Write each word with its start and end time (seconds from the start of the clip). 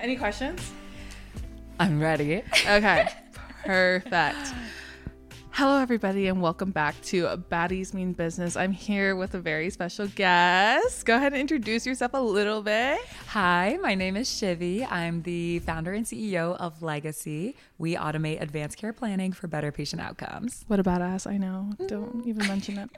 Any 0.00 0.16
questions? 0.16 0.72
I'm 1.78 2.00
ready. 2.00 2.42
Okay, 2.66 3.08
perfect. 3.64 4.54
Hello, 5.54 5.78
everybody, 5.78 6.28
and 6.28 6.40
welcome 6.40 6.70
back 6.70 6.98
to 7.02 7.24
Baddies 7.50 7.92
Mean 7.92 8.14
Business. 8.14 8.56
I'm 8.56 8.72
here 8.72 9.14
with 9.14 9.34
a 9.34 9.38
very 9.38 9.68
special 9.68 10.06
guest. 10.06 11.04
Go 11.04 11.16
ahead 11.16 11.34
and 11.34 11.40
introduce 11.42 11.84
yourself 11.84 12.12
a 12.14 12.20
little 12.22 12.62
bit. 12.62 12.98
Hi, 13.28 13.78
my 13.82 13.94
name 13.94 14.16
is 14.16 14.30
Shivi. 14.30 14.90
I'm 14.90 15.20
the 15.22 15.58
founder 15.58 15.92
and 15.92 16.06
CEO 16.06 16.56
of 16.56 16.82
Legacy. 16.82 17.54
We 17.76 17.96
automate 17.96 18.40
advanced 18.40 18.78
care 18.78 18.94
planning 18.94 19.32
for 19.34 19.46
better 19.46 19.70
patient 19.70 20.00
outcomes. 20.00 20.64
What 20.68 20.80
a 20.80 20.82
badass, 20.82 21.30
I 21.30 21.36
know. 21.36 21.72
Don't 21.86 22.24
mm. 22.24 22.26
even 22.26 22.46
mention 22.46 22.78
it. 22.78 22.88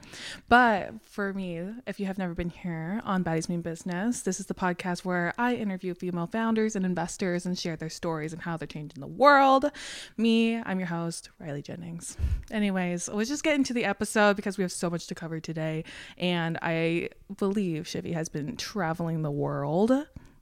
But 0.47 0.93
for 1.03 1.33
me, 1.33 1.61
if 1.85 1.99
you 1.99 2.05
have 2.05 2.17
never 2.17 2.33
been 2.33 2.51
here 2.51 3.01
on 3.03 3.21
Baddies 3.21 3.49
Mean 3.49 3.61
Business, 3.61 4.21
this 4.21 4.39
is 4.39 4.45
the 4.45 4.53
podcast 4.53 5.03
where 5.03 5.33
I 5.37 5.55
interview 5.55 5.93
female 5.93 6.27
founders 6.27 6.77
and 6.77 6.85
investors 6.85 7.45
and 7.45 7.59
share 7.59 7.75
their 7.75 7.89
stories 7.89 8.31
and 8.31 8.43
how 8.43 8.55
they're 8.55 8.65
changing 8.65 9.01
the 9.01 9.07
world. 9.07 9.71
Me, 10.15 10.55
I'm 10.55 10.79
your 10.79 10.87
host, 10.87 11.31
Riley 11.37 11.61
Jennings. 11.61 12.15
Anyways, 12.51 13.09
let's 13.09 13.29
just 13.29 13.43
get 13.43 13.55
into 13.55 13.73
the 13.73 13.85
episode 13.85 14.35
because 14.35 14.57
we 14.57 14.61
have 14.63 14.71
so 14.71 14.89
much 14.89 15.07
to 15.07 15.15
cover 15.15 15.39
today. 15.39 15.83
And 16.17 16.57
I 16.61 17.09
believe 17.37 17.83
Shivi 17.83 18.13
has 18.13 18.29
been 18.29 18.55
traveling 18.55 19.21
the 19.23 19.31
world 19.31 19.91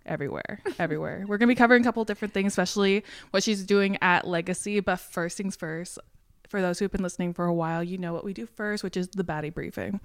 everywhere, 0.05 0.62
everywhere. 0.79 1.23
We're 1.27 1.38
going 1.38 1.48
to 1.48 1.55
be 1.55 1.57
covering 1.57 1.81
a 1.81 1.85
couple 1.85 2.03
different 2.03 2.34
things, 2.34 2.52
especially 2.53 3.03
what 3.31 3.43
she's 3.43 3.63
doing 3.63 3.98
at 4.02 4.27
Legacy. 4.27 4.79
But 4.81 4.98
first 4.99 5.38
things 5.38 5.55
first, 5.55 5.98
for 6.49 6.62
those 6.62 6.79
who've 6.79 6.91
been 6.91 7.03
listening 7.03 7.34
for 7.34 7.45
a 7.45 7.53
while, 7.53 7.81
you 7.84 7.98
know 7.98 8.13
what 8.13 8.26
we 8.26 8.34
do 8.34 8.45
first, 8.45 8.84
which 8.84 8.98
is 8.98 9.07
the 9.09 9.23
baddie 9.23 9.54
briefing. 9.54 9.99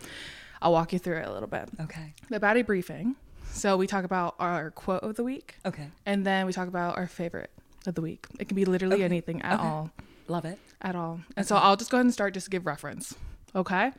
I'll 0.62 0.72
walk 0.72 0.92
you 0.92 0.98
through 0.98 1.18
it 1.18 1.26
a 1.26 1.32
little 1.32 1.48
bit. 1.48 1.68
Okay. 1.80 2.14
The 2.30 2.38
baddie 2.40 2.64
briefing. 2.64 3.16
So 3.50 3.76
we 3.76 3.86
talk 3.88 4.04
about 4.04 4.34
our 4.38 4.70
quote 4.70 5.02
of 5.02 5.16
the 5.16 5.24
week, 5.24 5.56
Okay. 5.66 5.88
and 6.06 6.24
then 6.24 6.46
we 6.46 6.52
talk 6.52 6.68
about 6.68 6.96
our 6.96 7.06
favorite 7.08 7.50
of 7.86 7.94
the 7.94 8.02
week. 8.02 8.26
It 8.38 8.46
can 8.46 8.54
be 8.56 8.64
literally 8.64 8.96
Okay. 8.96 9.04
anything 9.04 9.42
at 9.42 9.58
Okay. 9.58 9.66
all 9.66 9.90
Love 10.28 10.44
it. 10.44 10.58
at 10.80 10.94
all. 10.94 11.20
And 11.36 11.46
so 11.46 11.56
I'll 11.56 11.76
just 11.76 11.90
go 11.90 11.96
ahead 11.96 12.04
and 12.06 12.12
start 12.12 12.34
just 12.34 12.44
to 12.46 12.50
give 12.50 12.66
reference. 12.66 13.14
Okay. 13.56 13.92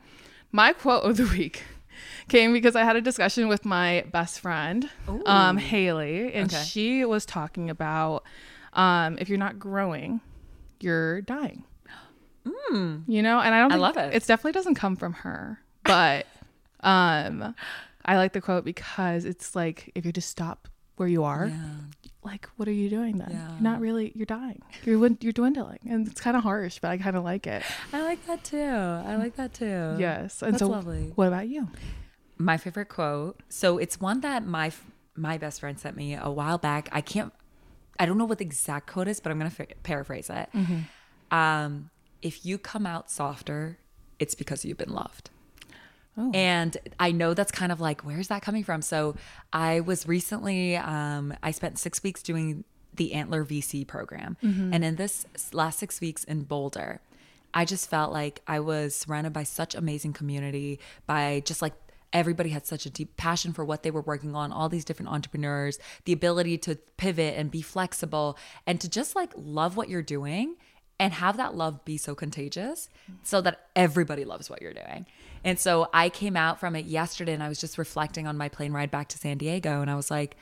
My 0.52 0.74
quote 0.74 1.04
of 1.04 1.18
the 1.18 1.26
week 1.26 1.64
came 2.30 2.54
because 2.54 2.76
I 2.76 2.84
had 2.84 2.96
a 2.96 3.02
discussion 3.02 3.48
with 3.48 3.66
my 3.66 4.06
best 4.12 4.40
friend, 4.40 4.90
um. 5.26 5.58
Haley, 5.58 6.34
and 6.34 6.52
Okay. 6.54 6.64
she 6.64 7.04
was 7.06 7.26
talking 7.26 7.70
about 7.70 8.24
um, 8.74 9.18
if 9.20 9.28
you're 9.30 9.38
not 9.40 9.60
growing, 9.60 10.22
you're 10.80 11.22
dying. 11.22 11.64
You 12.72 13.22
know, 13.24 13.40
and 13.40 13.54
I 13.56 13.60
don't 13.60 13.72
I 13.72 13.76
love 13.78 13.98
it. 13.98 14.14
It 14.14 14.26
definitely 14.28 14.52
doesn't 14.54 14.76
come 14.76 14.96
from 14.96 15.14
her, 15.14 15.60
but 15.84 16.28
um, 16.82 17.56
I 18.06 18.18
like 18.18 18.34
the 18.34 18.42
quote 18.42 18.64
because 18.64 19.26
it's 19.26 19.56
like 19.56 19.92
if 19.96 20.06
you 20.06 20.12
just 20.12 20.30
stop 20.30 20.68
where 20.98 21.08
you 21.08 21.24
are, 21.24 21.48
Yeah. 21.48 21.56
Like 22.24 22.48
what 22.58 22.68
are 22.68 22.74
you 22.74 22.90
doing 22.90 23.18
then 23.18 23.30
Yeah. 23.32 23.50
you're 23.54 23.62
not 23.62 23.80
really 23.80 24.12
you're 24.16 24.26
dying 24.26 24.62
you're 24.84 25.10
you're 25.22 25.32
dwindling 25.34 25.80
and 25.90 26.06
it's 26.08 26.20
kind 26.20 26.36
of 26.36 26.44
harsh 26.44 26.80
but 26.82 26.92
i 26.92 26.98
kind 26.98 27.16
of 27.16 27.24
like 27.24 27.48
it 27.48 27.64
I 27.94 28.02
like 28.02 28.26
that 28.28 28.44
too. 28.44 28.58
I 28.58 29.16
like 29.16 29.36
that 29.38 29.54
too. 29.54 29.96
yes 29.98 30.42
and 30.42 30.54
That's 30.54 30.60
so 30.60 30.68
lovely. 30.68 31.12
what 31.16 31.28
about 31.28 31.48
you 31.48 31.70
My 32.38 32.58
favorite 32.58 32.90
quote. 32.90 33.42
So 33.50 33.78
it's 33.78 34.00
one 34.00 34.22
that 34.22 34.46
my 34.46 34.72
my 35.16 35.38
best 35.38 35.60
friend 35.60 35.78
sent 35.80 35.98
me 35.98 36.16
a 36.16 36.30
while 36.30 36.58
back. 36.58 36.88
I 36.94 37.02
can't. 37.02 37.34
I 38.00 38.06
don't 38.06 38.18
know 38.18 38.24
what 38.24 38.38
the 38.38 38.46
exact 38.46 38.88
quote 38.88 39.10
is, 39.10 39.20
but 39.20 39.30
I'm 39.32 39.38
gonna 39.38 39.50
fa- 39.50 39.76
paraphrase 39.84 40.30
it. 40.30 40.48
Um, 41.32 41.90
if 42.22 42.46
you 42.46 42.58
come 42.58 42.86
out 42.86 43.12
softer, 43.12 43.78
it's 44.20 44.36
because 44.36 44.64
you've 44.64 44.78
been 44.78 44.94
loved. 44.94 45.30
Oh. 46.20 46.32
And 46.34 46.76
I 47.00 47.12
know 47.12 47.34
that's 47.34 47.52
kind 47.52 47.72
of 47.72 47.80
like, 47.80 48.02
where's 48.02 48.28
that 48.28 48.42
coming 48.42 48.64
from? 48.66 48.82
So 48.82 49.16
I 49.54 49.80
was 49.80 50.08
recently, 50.08 50.76
um, 50.76 51.34
I 51.42 51.52
spent 51.52 51.80
six 51.80 52.04
weeks 52.04 52.22
doing 52.22 52.66
the 52.96 53.14
Antler 53.14 53.46
VC 53.46 53.88
program. 53.88 54.36
And 54.74 54.84
in 54.84 54.96
this 54.98 55.26
last 55.54 55.80
six 55.80 56.02
weeks 56.02 56.26
in 56.26 56.44
Boulder, 56.44 57.00
I 57.54 57.64
just 57.64 57.90
felt 57.90 58.12
like 58.12 58.42
I 58.48 58.60
was 58.60 58.96
surrounded 58.96 59.32
by 59.32 59.44
such 59.44 59.74
amazing 59.74 60.14
community, 60.14 60.80
by 61.08 61.42
just 61.46 61.62
like 61.62 61.74
everybody 62.12 62.50
had 62.50 62.66
such 62.66 62.86
a 62.86 62.90
deep 62.90 63.16
passion 63.18 63.54
for 63.54 63.64
what 63.64 63.84
they 63.84 63.92
were 63.92 64.02
working 64.02 64.36
on, 64.36 64.52
all 64.52 64.68
these 64.68 64.84
different 64.84 65.12
entrepreneurs, 65.12 65.80
the 66.06 66.12
ability 66.12 66.58
to 66.58 66.76
pivot 66.98 67.36
and 67.38 67.52
be 67.52 67.62
flexible 67.62 68.38
and 68.66 68.82
to 68.82 68.90
just 68.90 69.16
like 69.16 69.32
love 69.36 69.78
what 69.78 69.90
you're 69.90 70.02
doing 70.02 70.56
and 71.00 71.14
have 71.14 71.38
that 71.38 71.56
love 71.56 71.86
be 71.86 71.98
so 71.98 72.14
contagious 72.14 72.90
so 73.24 73.42
that 73.42 73.68
everybody 73.76 74.26
loves 74.26 74.50
what 74.50 74.62
you're 74.62 74.74
doing. 74.74 75.06
And 75.44 75.58
so 75.58 75.88
I 75.94 76.10
came 76.10 76.36
out 76.36 76.60
from 76.60 76.76
it 76.76 76.86
yesterday 76.86 77.34
and 77.34 77.42
I 77.42 77.48
was 77.48 77.62
just 77.62 77.78
reflecting 77.78 78.28
on 78.28 78.38
my 78.38 78.50
plane 78.50 78.74
ride 78.74 78.92
back 78.92 79.08
to 79.10 79.18
San 79.18 79.38
Diego 79.38 79.82
and 79.82 79.90
I 79.90 79.96
was 79.96 80.12
like, 80.12 80.36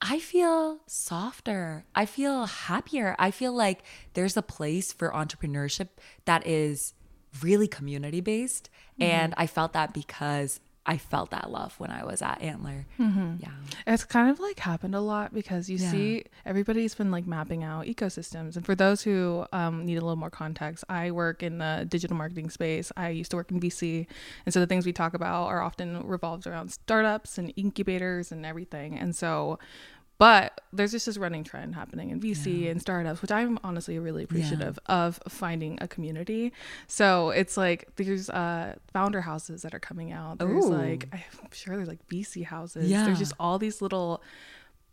I 0.00 0.18
feel 0.18 0.78
softer. 0.86 1.84
I 1.94 2.06
feel 2.06 2.46
happier. 2.46 3.16
I 3.18 3.30
feel 3.30 3.52
like 3.52 3.82
there's 4.14 4.36
a 4.36 4.42
place 4.42 4.92
for 4.92 5.10
entrepreneurship 5.10 5.88
that 6.24 6.46
is 6.46 6.94
really 7.42 7.68
community 7.68 8.20
based. 8.20 8.70
Mm-hmm. 9.00 9.10
And 9.10 9.34
I 9.36 9.46
felt 9.46 9.72
that 9.72 9.92
because 9.92 10.60
I 10.88 10.96
felt 10.96 11.30
that 11.32 11.50
love 11.50 11.78
when 11.78 11.90
I 11.90 12.02
was 12.04 12.22
at 12.22 12.40
Antler. 12.40 12.86
Yeah. 12.98 13.50
it's 13.86 14.04
kind 14.04 14.30
of 14.30 14.40
like 14.40 14.58
happened 14.58 14.94
a 14.94 15.00
lot 15.00 15.34
because 15.34 15.68
you 15.68 15.76
Yeah. 15.76 15.90
see 15.90 16.24
everybody's 16.46 16.94
been 16.94 17.10
like 17.10 17.26
mapping 17.26 17.62
out 17.62 17.84
ecosystems 17.84 18.56
and 18.56 18.64
for 18.64 18.74
those 18.74 19.02
who 19.02 19.44
um, 19.52 19.84
need 19.84 19.96
a 19.96 20.00
little 20.00 20.16
more 20.16 20.30
context 20.30 20.84
i 20.88 21.10
work 21.10 21.42
in 21.42 21.58
the 21.58 21.84
digital 21.88 22.16
marketing 22.16 22.48
space 22.48 22.90
i 22.96 23.10
used 23.10 23.30
to 23.32 23.36
work 23.36 23.50
in 23.50 23.60
vc 23.60 24.06
and 24.46 24.52
so 24.54 24.60
the 24.60 24.66
things 24.66 24.86
we 24.86 24.92
talk 24.92 25.12
about 25.12 25.46
are 25.48 25.60
often 25.60 25.88
revolved 26.06 26.46
around 26.46 26.70
startups 26.72 27.36
and 27.38 27.52
incubators 27.56 28.32
and 28.32 28.46
everything 28.46 28.98
and 28.98 29.14
so 29.14 29.58
but 30.18 30.60
there's 30.72 30.90
just 30.90 31.06
this 31.06 31.16
running 31.16 31.44
trend 31.44 31.76
happening 31.76 32.10
in 32.10 32.20
VC 32.20 32.68
and 32.70 32.80
startups, 32.80 33.22
which 33.22 33.30
I'm 33.30 33.58
honestly 33.62 33.98
really 34.00 34.24
appreciative 34.24 34.78
of 34.86 35.20
finding 35.28 35.78
a 35.80 35.86
community. 35.86 36.52
So 36.88 37.30
it's 37.30 37.56
like 37.56 37.88
there's 37.96 38.28
uh, 38.28 38.74
founder 38.92 39.20
houses 39.20 39.62
that 39.62 39.74
are 39.74 39.78
coming 39.80 40.10
out. 40.10 40.38
There's 40.38 40.64
Ooh. 40.64 40.70
like 40.70 41.08
I'm 41.12 41.50
sure 41.52 41.76
there's 41.76 41.88
like 41.88 42.06
VC 42.08 42.44
houses. 42.44 42.90
Yeah. 42.90 43.04
There's 43.04 43.18
just 43.20 43.32
all 43.38 43.58
these 43.58 43.80
little 43.80 44.20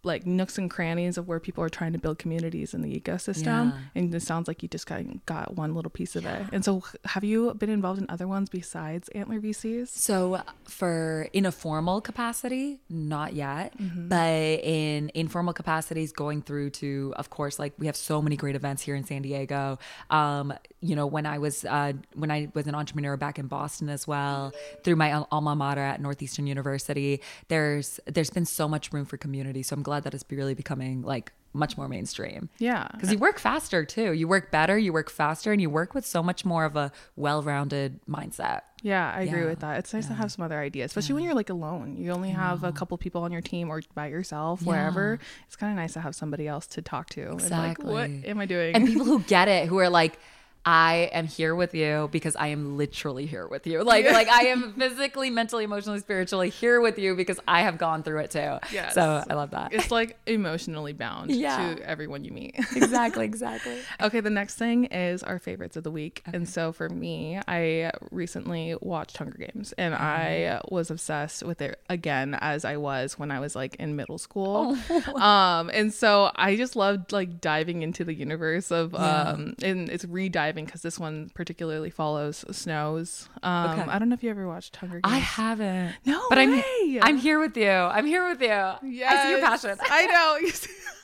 like 0.06 0.26
nooks 0.26 0.58
and 0.58 0.70
crannies 0.70 1.18
of 1.18 1.28
where 1.28 1.40
people 1.40 1.64
are 1.64 1.70
trying 1.70 1.94
to 1.94 2.00
build 2.00 2.20
communities 2.20 2.74
in 2.74 2.82
the 2.82 3.00
ecosystem. 3.00 3.72
Yeah. 3.72 3.80
And 3.96 4.14
it 4.14 4.22
sounds 4.22 4.48
like 4.48 4.62
you 4.64 4.70
just 4.70 4.88
got, 4.88 5.04
got 5.26 5.56
one 5.56 5.74
little 5.74 5.90
piece 5.90 6.16
of 6.16 6.26
it. 6.26 6.46
And 6.52 6.64
so 6.64 6.84
have 7.06 7.24
you 7.24 7.54
been 7.54 7.70
involved 7.70 8.00
in 8.00 8.06
other 8.10 8.28
ones 8.28 8.50
besides 8.50 9.10
Antler 9.10 9.40
VCs? 9.40 9.90
So 9.90 10.42
for 10.64 11.28
in 11.34 11.46
a 11.46 11.52
formal 11.52 12.02
capacity, 12.02 12.80
not 12.90 13.34
yet, 13.34 13.74
but 13.80 14.64
in 14.64 15.12
informal 15.14 15.54
capacities, 15.54 16.12
going 16.12 16.42
through 16.42 16.70
to, 16.72 17.14
of 17.18 17.30
course, 17.30 17.60
like 17.60 17.74
we 17.78 17.86
have 17.88 17.96
so 17.96 18.22
many 18.22 18.36
great 18.36 18.56
events 18.56 18.82
here 18.82 18.96
in 18.96 19.04
San 19.04 19.22
Diego. 19.22 19.80
Um, 20.10 20.54
you 20.82 20.96
know, 20.96 21.08
when 21.08 21.26
I 21.26 21.40
was 21.40 21.66
uh, 21.66 21.94
when 22.14 22.30
I 22.30 22.50
was 22.54 22.68
an 22.68 22.76
entrepreneur 22.76 23.18
back 23.18 23.40
in 23.40 23.48
Boston 23.48 23.90
as 23.90 24.08
well, 24.08 24.54
through 24.84 24.98
my 24.98 25.26
alma 25.32 25.56
mater 25.56 25.82
at 25.82 26.00
Northeastern 26.00 26.48
University, 26.48 27.22
there's 27.48 28.00
there's 28.06 28.30
been 28.30 28.46
so 28.46 28.68
much 28.68 28.94
room 28.94 29.06
for 29.06 29.18
community. 29.18 29.64
So 29.64 29.74
I'm 29.76 29.84
glad 29.84 29.95
that 30.00 30.14
it's 30.14 30.26
really 30.30 30.54
becoming 30.54 31.02
like 31.02 31.32
much 31.54 31.78
more 31.78 31.88
mainstream. 31.88 32.50
Yeah. 32.60 32.88
Because 32.92 33.12
you 33.12 33.18
work 33.18 33.40
faster 33.40 33.86
too. 33.86 34.12
You 34.12 34.28
work 34.28 34.52
better, 34.52 34.78
you 34.78 34.94
work 34.94 35.10
faster, 35.10 35.52
and 35.52 35.62
you 35.62 35.70
work 35.70 35.94
with 35.94 36.06
so 36.06 36.22
much 36.22 36.46
more 36.46 36.66
of 36.66 36.76
a 36.76 36.92
well 37.16 37.42
rounded 37.42 38.00
mindset. 38.08 38.62
Yeah, 38.84 39.12
I 39.16 39.22
agree 39.22 39.46
with 39.46 39.62
that. 39.62 39.80
It's 39.80 39.94
nice 39.94 40.06
to 40.08 40.14
have 40.14 40.32
some 40.32 40.46
other 40.46 40.60
ideas, 40.60 40.92
especially 40.92 41.16
when 41.16 41.24
you're 41.24 41.34
like 41.34 41.50
alone. 41.50 41.98
You 41.98 42.12
only 42.12 42.30
have 42.30 42.64
a 42.64 42.72
couple 42.72 42.96
people 43.00 43.24
on 43.24 43.32
your 43.32 43.42
team 43.42 43.70
or 43.70 43.82
by 43.96 44.08
yourself, 44.08 44.62
wherever. 44.62 45.18
It's 45.48 45.56
kind 45.56 45.72
of 45.72 45.78
nice 45.78 45.94
to 45.94 46.02
have 46.02 46.14
somebody 46.14 46.48
else 46.48 46.68
to 46.68 46.84
talk 46.84 47.10
to. 47.12 47.32
And 47.32 47.50
like, 47.50 47.80
what 47.82 48.10
am 48.10 48.40
I 48.40 48.46
doing? 48.46 48.76
and 48.76 48.86
people 48.86 49.06
who 49.06 49.20
get 49.28 49.48
it 49.48 49.68
who 49.68 49.80
are 49.80 49.90
like 49.90 50.20
I 50.66 51.12
am 51.14 51.28
here 51.28 51.54
with 51.54 51.76
you 51.76 52.10
because 52.12 52.36
I 52.36 52.48
am 52.48 52.76
literally 52.76 53.26
here 53.28 53.48
with 53.48 53.68
you. 53.68 53.84
Like 53.84 54.06
like 54.12 54.28
I 54.28 54.46
am 54.48 54.74
physically, 54.74 55.30
mentally, 55.30 55.64
emotionally, 55.64 56.00
spiritually 56.00 56.50
here 56.50 56.82
with 56.82 56.98
you 56.98 57.16
because 57.16 57.40
I 57.48 57.62
have 57.62 57.78
gone 57.78 58.02
through 58.02 58.20
it 58.22 58.32
too. 58.32 58.58
Yes. 58.72 58.96
So 58.96 59.24
I 59.30 59.34
love 59.36 59.52
that. 59.52 59.74
it's 59.74 59.92
like 59.92 60.18
emotionally 60.26 60.94
bound 60.94 61.30
Yeah. 61.32 61.76
to 61.76 61.88
everyone 61.88 62.24
you 62.24 62.32
meet. 62.32 62.56
exactly, 62.76 63.26
exactly. 63.26 63.78
Okay, 64.02 64.22
the 64.22 64.30
next 64.32 64.56
thing 64.56 64.86
is 64.86 65.22
our 65.22 65.38
favorites 65.38 65.78
of 65.78 65.84
the 65.84 65.92
week. 65.92 66.24
And 66.34 66.50
so 66.50 66.72
for 66.72 66.90
me, 66.90 67.40
I 67.48 67.92
recently 68.10 68.76
watched 68.82 69.18
Hunger 69.18 69.38
Games 69.38 69.74
and 69.78 69.94
I 69.94 70.62
was 70.70 70.90
obsessed 70.90 71.44
with 71.44 71.62
it 71.62 71.80
again 71.90 72.36
as 72.42 72.66
I 72.66 72.78
was 72.78 73.20
when 73.20 73.30
I 73.30 73.40
was 73.40 73.56
like 73.56 73.76
in 73.76 73.96
middle 73.96 74.18
school. 74.18 74.76
um 75.16 75.70
and 75.74 75.94
so 75.94 76.32
I 76.36 76.56
just 76.56 76.76
loved 76.76 77.12
like 77.12 77.40
diving 77.40 77.84
into 77.84 78.04
the 78.04 78.14
universe 78.16 78.72
of 78.72 78.96
um 78.96 79.54
and 79.62 79.90
it's 79.90 80.06
re-diving 80.06 80.55
because 80.64 80.82
this 80.82 80.98
one 80.98 81.30
particularly 81.34 81.90
follows 81.90 82.46
Snow's. 82.52 83.28
Um 83.44 83.72
Okay. 83.72 83.92
I 83.92 84.00
don't 84.00 84.08
know 84.08 84.14
if 84.14 84.24
you 84.24 84.30
ever 84.30 84.48
watched 84.48 84.76
Hunger 84.78 85.02
Games. 85.02 85.14
I 85.14 85.18
haven't. 85.18 85.96
No 86.06 86.22
but 86.30 86.38
I'm. 86.38 86.64
I'm 87.02 87.18
here 87.18 87.40
with 87.40 87.58
you. 87.58 87.70
I'm 87.72 88.06
here 88.06 88.26
with 88.30 88.42
you. 88.42 88.50
I 88.50 88.80
see 89.24 89.30
your 89.32 89.42
passion. 89.42 89.78
I 89.82 90.06
know. 90.08 90.50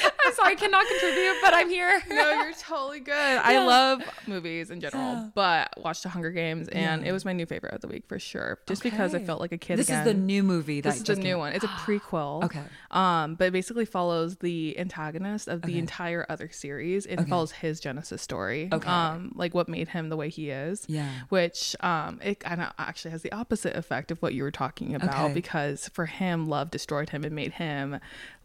I'm 0.24 0.32
sorry, 0.34 0.52
I 0.52 0.54
cannot 0.54 0.86
contribute, 0.86 1.34
but 1.42 1.54
I'm 1.54 1.68
here. 1.68 2.02
no, 2.08 2.42
you're 2.44 2.52
totally 2.54 3.00
good. 3.00 3.12
I 3.14 3.64
love 3.64 4.02
movies 4.26 4.70
in 4.70 4.80
general, 4.80 5.30
but 5.34 5.72
watched 5.76 6.02
the 6.02 6.08
Hunger 6.08 6.30
Games 6.30 6.68
and 6.68 7.06
it 7.06 7.12
was 7.12 7.24
my 7.24 7.32
new 7.32 7.46
favorite 7.46 7.74
of 7.74 7.80
the 7.80 7.88
week 7.88 8.04
for 8.08 8.18
sure. 8.18 8.58
Just 8.66 8.82
because 8.82 9.14
I 9.14 9.18
felt 9.24 9.40
like 9.40 9.52
a 9.52 9.58
kid 9.58 9.78
This 9.78 9.88
again. 9.88 10.06
is 10.06 10.12
the 10.12 10.18
new 10.18 10.42
movie. 10.42 10.80
That 10.80 10.90
this 10.90 10.98
is 10.98 11.04
the 11.04 11.16
new 11.16 11.22
came- 11.22 11.38
one. 11.38 11.52
It's 11.52 11.64
a 11.64 11.68
prequel. 11.84 12.44
Okay. 12.44 12.62
Um, 12.90 13.34
but 13.34 13.46
it 13.48 13.52
basically 13.52 13.84
follows 13.84 14.36
the 14.36 14.78
antagonist 14.78 15.48
of 15.48 15.62
the 15.62 15.78
entire 15.78 16.26
other 16.28 16.48
series. 16.50 17.06
It 17.06 17.20
follows 17.28 17.52
his 17.52 17.80
genesis 17.80 18.22
story. 18.22 18.68
Okay. 18.72 18.88
Um, 18.88 19.32
like 19.34 19.54
what 19.54 19.68
made 19.68 19.88
him 19.88 20.08
the 20.08 20.16
way 20.16 20.28
he 20.28 20.50
is. 20.50 20.84
Yeah. 20.88 21.08
Which 21.28 21.74
um, 21.80 22.20
it 22.22 22.40
kind 22.40 22.60
of 22.62 22.72
actually 22.78 23.10
has 23.12 23.22
the 23.22 23.32
opposite 23.32 23.76
effect 23.76 24.10
of 24.10 24.20
what 24.22 24.34
you 24.34 24.42
were 24.42 24.50
talking 24.50 24.94
about 24.94 25.24
Okay. 25.26 25.34
because 25.34 25.88
for 25.92 26.06
him, 26.06 26.46
love 26.46 26.70
destroyed 26.70 27.10
him 27.10 27.24
and 27.24 27.34
made 27.34 27.52
him 27.52 27.98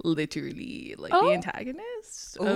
literally 0.04 0.96
like 0.98 1.14
Oh. 1.14 1.28
the 1.28 1.34
antagonist 1.46 2.38
of 2.38 2.46
the, 2.46 2.54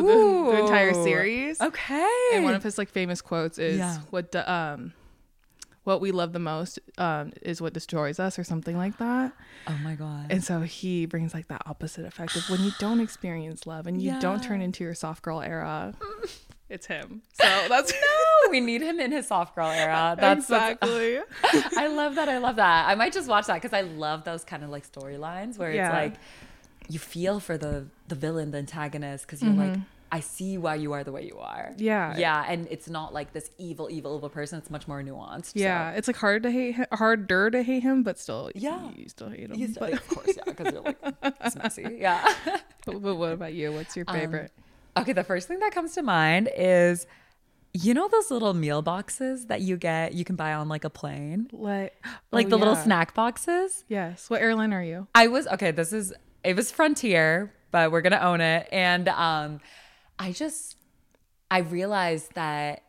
the 0.52 0.60
entire 0.60 0.94
series. 0.94 1.60
Okay. 1.62 2.10
And 2.34 2.44
one 2.44 2.54
of 2.54 2.64
his 2.64 2.78
like 2.78 2.90
famous 2.90 3.22
quotes 3.22 3.58
is 3.58 3.78
Yeah. 3.80 3.98
what 4.10 4.32
do- 4.32 4.40
um 4.46 4.94
what 5.84 6.00
we 6.00 6.12
love 6.12 6.32
the 6.32 6.40
most 6.40 6.78
um 7.00 7.34
is 7.42 7.60
what 7.60 7.74
destroys 7.74 8.20
us 8.20 8.38
or 8.38 8.44
something 8.44 8.78
like 8.78 8.98
that. 9.00 9.34
oh 9.68 9.78
my 9.84 9.96
god. 9.96 10.28
And 10.30 10.44
so 10.44 10.62
he 10.62 11.06
brings 11.08 11.34
like 11.34 11.48
that 11.48 11.64
opposite 11.66 12.06
effect 12.06 12.36
of 12.36 12.48
when 12.50 12.62
you 12.64 12.72
don't 12.80 13.00
experience 13.00 13.66
love 13.66 13.88
and 13.88 14.02
you 14.02 14.20
don't 14.20 14.44
turn 14.44 14.62
into 14.62 14.84
your 14.84 14.94
soft 14.96 15.24
girl 15.24 15.42
era. 15.42 15.94
It's 16.70 16.86
him. 16.86 17.22
So 17.34 17.44
that's 17.68 17.92
no, 17.92 18.50
we 18.50 18.62
need 18.62 18.82
him 18.82 19.02
in 19.02 19.12
his 19.12 19.28
soft 19.28 19.56
girl 19.56 19.68
era. 19.70 20.16
That's 20.18 20.48
that's- 20.48 20.78
exactly. 20.82 21.20
I 21.78 21.88
love 21.88 22.16
that. 22.16 22.30
I 22.30 22.38
love 22.38 22.56
that. 22.56 22.88
I 22.88 22.96
might 22.96 23.12
just 23.12 23.28
watch 23.28 23.48
that 23.48 23.56
because 23.56 23.74
I 23.74 23.82
love 23.82 24.24
those 24.24 24.46
kind 24.46 24.64
of 24.64 24.70
like 24.70 24.90
storylines 24.90 25.58
where 25.58 25.74
Yeah. 25.74 25.88
it's 25.88 25.94
like 25.94 26.14
you 26.90 27.00
feel 27.00 27.40
for 27.40 27.58
the 27.58 27.88
the 28.08 28.16
villain, 28.16 28.52
the 28.52 28.58
antagonist, 28.58 29.26
because 29.26 29.42
you're 29.42 29.54
like, 29.54 29.78
I 30.12 30.20
see 30.20 30.58
why 30.58 30.76
you 30.76 30.92
are 30.92 31.04
the 31.06 31.12
way 31.14 31.24
you 31.26 31.38
are. 31.40 31.70
Mm-hmm. 31.72 31.82
Yeah. 31.84 32.18
yeah, 32.18 32.46
and 32.48 32.68
it's 32.70 32.90
not 32.90 33.14
like 33.14 33.32
this 33.32 33.50
evil, 33.58 33.88
evil, 33.90 34.18
evil 34.18 34.28
person. 34.30 34.60
It's 34.60 34.70
much 34.70 34.86
more 34.88 35.02
nuanced. 35.02 35.54
yeah, 35.56 35.92
so. 35.94 35.98
it's 35.98 36.08
like 36.10 36.18
hard 36.18 36.44
to 36.44 36.52
hate 36.52 36.76
him, 36.76 36.86
harder 36.92 37.50
to 37.50 37.64
hate 37.64 37.84
him, 37.84 38.04
but 38.04 38.20
still, 38.20 38.52
Yeah. 38.54 38.90
you 38.94 39.08
still 39.08 39.30
hate 39.30 39.50
him. 39.50 39.54
He's, 39.58 39.78
but, 39.78 39.94
of 39.94 40.08
course, 40.10 40.34
yeah, 40.36 40.44
because 40.46 40.74
you're 40.74 40.82
like, 40.82 40.98
it's 41.24 41.56
messy. 41.56 41.84
Yeah. 42.00 42.22
but, 42.86 43.02
but 43.02 43.16
what 43.16 43.32
about 43.32 43.54
you? 43.54 43.72
What's 43.72 43.96
your 43.96 44.04
Um, 44.10 44.16
favorite? 44.20 44.52
Okay, 44.98 45.14
the 45.14 45.24
first 45.24 45.48
thing 45.48 45.60
that 45.60 45.72
comes 45.74 45.94
to 45.94 46.02
mind 46.02 46.50
is 46.58 47.08
you 47.74 47.94
know 47.94 48.10
those 48.10 48.30
little 48.30 48.54
meal 48.54 48.82
boxes 48.82 49.46
that 49.46 49.62
you 49.62 49.78
get 49.78 50.14
you 50.14 50.26
can 50.26 50.36
buy 50.36 50.54
on 50.54 50.68
like 50.68 50.84
a 50.84 50.90
plane? 50.90 51.50
like, 51.54 51.96
Like 52.34 52.48
oh, 52.48 52.50
the 52.50 52.58
little 52.58 52.76
snack 52.76 53.14
boxes? 53.14 53.86
Yes. 53.88 54.30
What 54.30 54.42
airline 54.42 54.74
are 54.74 54.84
you? 54.84 55.08
I 55.16 55.28
was 55.28 55.48
okay, 55.48 55.72
this 55.72 55.94
is 55.94 56.12
it 56.44 56.56
was 56.56 56.72
Frontier, 56.72 57.54
but 57.72 57.92
we're 57.92 58.02
going 58.02 58.12
to 58.12 58.24
own 58.24 58.42
it 58.42 58.68
and 58.72 59.08
um 59.10 59.60
I 60.20 60.32
just 60.32 60.78
I 61.50 61.60
realized 61.60 62.34
that 62.36 62.84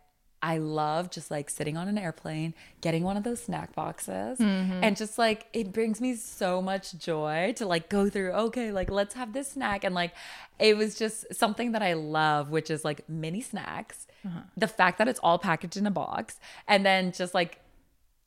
I 0.45 0.59
love 0.59 1.11
just 1.11 1.31
like 1.31 1.49
sitting 1.49 1.77
on 1.77 1.87
an 1.87 1.97
airplane, 1.97 2.53
getting 2.81 3.05
one 3.05 3.17
of 3.17 3.23
those 3.23 3.41
snack 3.41 3.75
boxes, 3.77 4.39
and 4.41 4.97
just 4.97 5.17
like 5.19 5.47
it 5.53 5.73
brings 5.73 6.01
me 6.01 6.17
so 6.17 6.61
much 6.61 6.99
joy 6.99 7.55
to 7.57 7.65
like 7.65 7.89
go 7.89 8.11
through, 8.11 8.33
okay, 8.33 8.73
like 8.73 8.91
let's 8.91 9.15
have 9.15 9.33
this 9.35 9.53
snack. 9.53 9.85
And 9.85 9.95
like 9.95 10.13
it 10.59 10.77
was 10.77 10.97
just 10.97 11.33
something 11.33 11.73
that 11.73 11.83
I 11.83 11.93
love, 11.93 12.51
which 12.51 12.71
is 12.71 12.85
like 12.85 13.09
mini 13.09 13.41
snacks. 13.41 14.09
The 14.57 14.67
fact 14.69 14.99
that 14.99 15.07
it's 15.07 15.21
all 15.23 15.39
packaged 15.39 15.77
in 15.77 15.87
a 15.87 15.93
box, 15.93 16.41
and 16.67 16.85
then 16.85 17.13
just 17.13 17.35
like, 17.35 17.61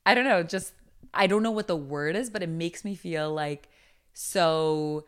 I 0.06 0.14
don't 0.14 0.24
know, 0.24 0.42
just 0.42 0.72
I 1.12 1.26
don't 1.26 1.42
know 1.42 1.50
what 1.50 1.66
the 1.66 1.76
word 1.76 2.16
is, 2.16 2.30
but 2.30 2.42
it 2.42 2.48
makes 2.48 2.82
me 2.82 2.94
feel 2.94 3.32
like 3.32 3.68
so 4.14 5.04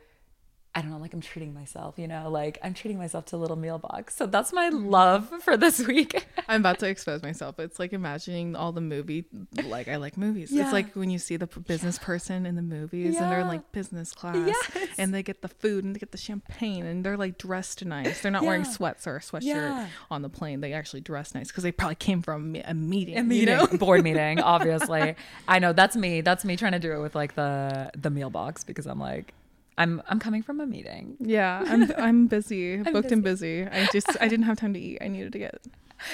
I 0.78 0.80
don't 0.80 0.92
know, 0.92 0.98
like 0.98 1.12
I'm 1.12 1.20
treating 1.20 1.52
myself, 1.52 1.98
you 1.98 2.06
know, 2.06 2.30
like 2.30 2.56
I'm 2.62 2.72
treating 2.72 2.98
myself 2.98 3.24
to 3.26 3.36
a 3.36 3.38
little 3.38 3.56
meal 3.56 3.78
box. 3.78 4.14
So 4.14 4.26
that's 4.26 4.52
my 4.52 4.70
mm-hmm. 4.70 4.86
love 4.86 5.28
for 5.42 5.56
this 5.56 5.80
week. 5.88 6.24
I'm 6.48 6.60
about 6.60 6.78
to 6.78 6.86
expose 6.86 7.20
myself. 7.20 7.58
It's 7.58 7.80
like 7.80 7.92
imagining 7.92 8.54
all 8.54 8.70
the 8.70 8.80
movie, 8.80 9.24
like 9.64 9.88
I 9.88 9.96
like 9.96 10.16
movies. 10.16 10.52
Yeah. 10.52 10.62
It's 10.62 10.72
like 10.72 10.94
when 10.94 11.10
you 11.10 11.18
see 11.18 11.36
the 11.36 11.48
business 11.48 11.98
person 11.98 12.46
in 12.46 12.54
the 12.54 12.62
movies 12.62 13.16
and 13.16 13.28
they're 13.28 13.42
like 13.42 13.72
business 13.72 14.12
class 14.12 14.36
Yes. 14.46 14.88
and 14.98 15.12
they 15.12 15.24
get 15.24 15.42
the 15.42 15.48
food 15.48 15.82
and 15.82 15.96
they 15.96 15.98
get 15.98 16.12
the 16.12 16.16
champagne 16.18 16.86
and 16.86 17.04
they're 17.04 17.16
like 17.16 17.38
dressed 17.38 17.84
nice. 17.84 18.20
They're 18.20 18.30
not 18.30 18.44
wearing 18.44 18.62
Yeah. 18.62 18.70
sweats 18.70 19.08
or 19.08 19.16
a 19.16 19.20
sweatshirt 19.20 19.42
Yeah. 19.42 19.88
on 20.12 20.22
the 20.22 20.28
plane. 20.28 20.60
They 20.60 20.74
actually 20.74 21.00
dress 21.00 21.34
nice 21.34 21.48
because 21.48 21.64
they 21.64 21.72
probably 21.72 21.96
came 21.96 22.22
from 22.22 22.54
a 22.64 22.72
meeting. 22.72 23.16
A 23.16 23.22
you 23.22 23.24
meeting, 23.24 23.56
know? 23.56 23.66
board 23.78 24.04
meeting, 24.04 24.38
obviously. 24.38 25.16
I 25.48 25.58
know 25.58 25.72
that's 25.72 25.96
me. 25.96 26.20
That's 26.20 26.44
me 26.44 26.56
trying 26.56 26.72
to 26.72 26.78
do 26.78 26.92
it 26.92 27.00
with 27.00 27.16
like 27.16 27.34
the 27.34 27.90
the 27.96 28.10
meal 28.10 28.30
box 28.30 28.62
because 28.62 28.86
I'm 28.86 29.00
like, 29.00 29.34
I'm 29.78 30.02
I'm 30.08 30.18
coming 30.18 30.42
from 30.42 30.60
a 30.60 30.66
meeting. 30.66 31.16
Yeah, 31.20 31.62
I'm 31.66 31.90
I'm 31.98 32.26
busy, 32.26 32.76
booked 32.78 33.12
and 33.12 33.22
busy. 33.22 33.64
I 33.66 33.86
just 33.92 34.08
I 34.20 34.28
didn't 34.28 34.44
have 34.44 34.58
time 34.58 34.74
to 34.74 34.80
eat. 34.80 34.98
I 35.00 35.08
needed 35.08 35.32
to 35.32 35.38
get 35.38 35.54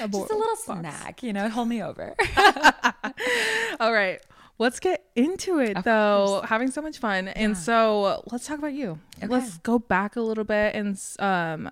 a, 0.00 0.06
bo- 0.08 0.20
Just 0.20 0.32
a 0.32 0.37
little 0.37 0.55
box. 0.66 0.81
snack, 0.81 1.22
you 1.22 1.32
know, 1.32 1.49
hold 1.49 1.69
me 1.69 1.82
over. 1.82 2.14
All 3.81 3.93
right. 3.93 4.20
Let's 4.58 4.78
get 4.78 5.05
into 5.16 5.58
it 5.58 5.82
though. 5.82 6.43
Having 6.46 6.70
so 6.70 6.81
much 6.81 6.99
fun. 6.99 7.26
And 7.28 7.58
so 7.58 8.22
let's 8.31 8.46
talk 8.46 8.58
about 8.58 8.72
you. 8.72 9.00
Let's 9.26 9.58
go 9.58 9.78
back 9.81 10.14
a 10.17 10.20
little 10.20 10.44
bit 10.44 10.75
and 10.76 11.00
um 11.19 11.70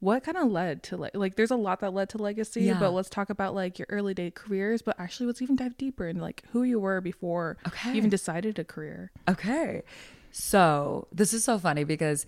what 0.00 0.22
kind 0.22 0.36
of 0.36 0.48
led 0.48 0.82
to 0.84 0.96
like 0.96 1.12
like 1.16 1.34
there's 1.36 1.50
a 1.50 1.56
lot 1.56 1.80
that 1.80 1.92
led 1.94 2.08
to 2.10 2.18
legacy, 2.18 2.62
Yeah. 2.64 2.78
but 2.78 2.90
let's 2.92 3.08
talk 3.08 3.30
about 3.30 3.54
like 3.54 3.78
your 3.78 3.86
early 3.88 4.12
day 4.14 4.30
careers, 4.30 4.82
but 4.82 4.94
actually 5.00 5.26
let's 5.26 5.40
even 5.42 5.56
dive 5.56 5.76
deeper 5.78 6.06
into 6.06 6.20
like 6.22 6.44
who 6.52 6.62
you 6.64 6.78
were 6.78 7.00
before 7.00 7.56
Okay. 7.66 7.90
you 7.90 7.96
even 7.96 8.10
decided 8.10 8.58
a 8.58 8.64
career. 8.64 9.10
Okay. 9.28 9.82
So 10.30 11.08
this 11.12 11.32
is 11.32 11.44
so 11.44 11.58
funny 11.58 11.84
because 11.84 12.26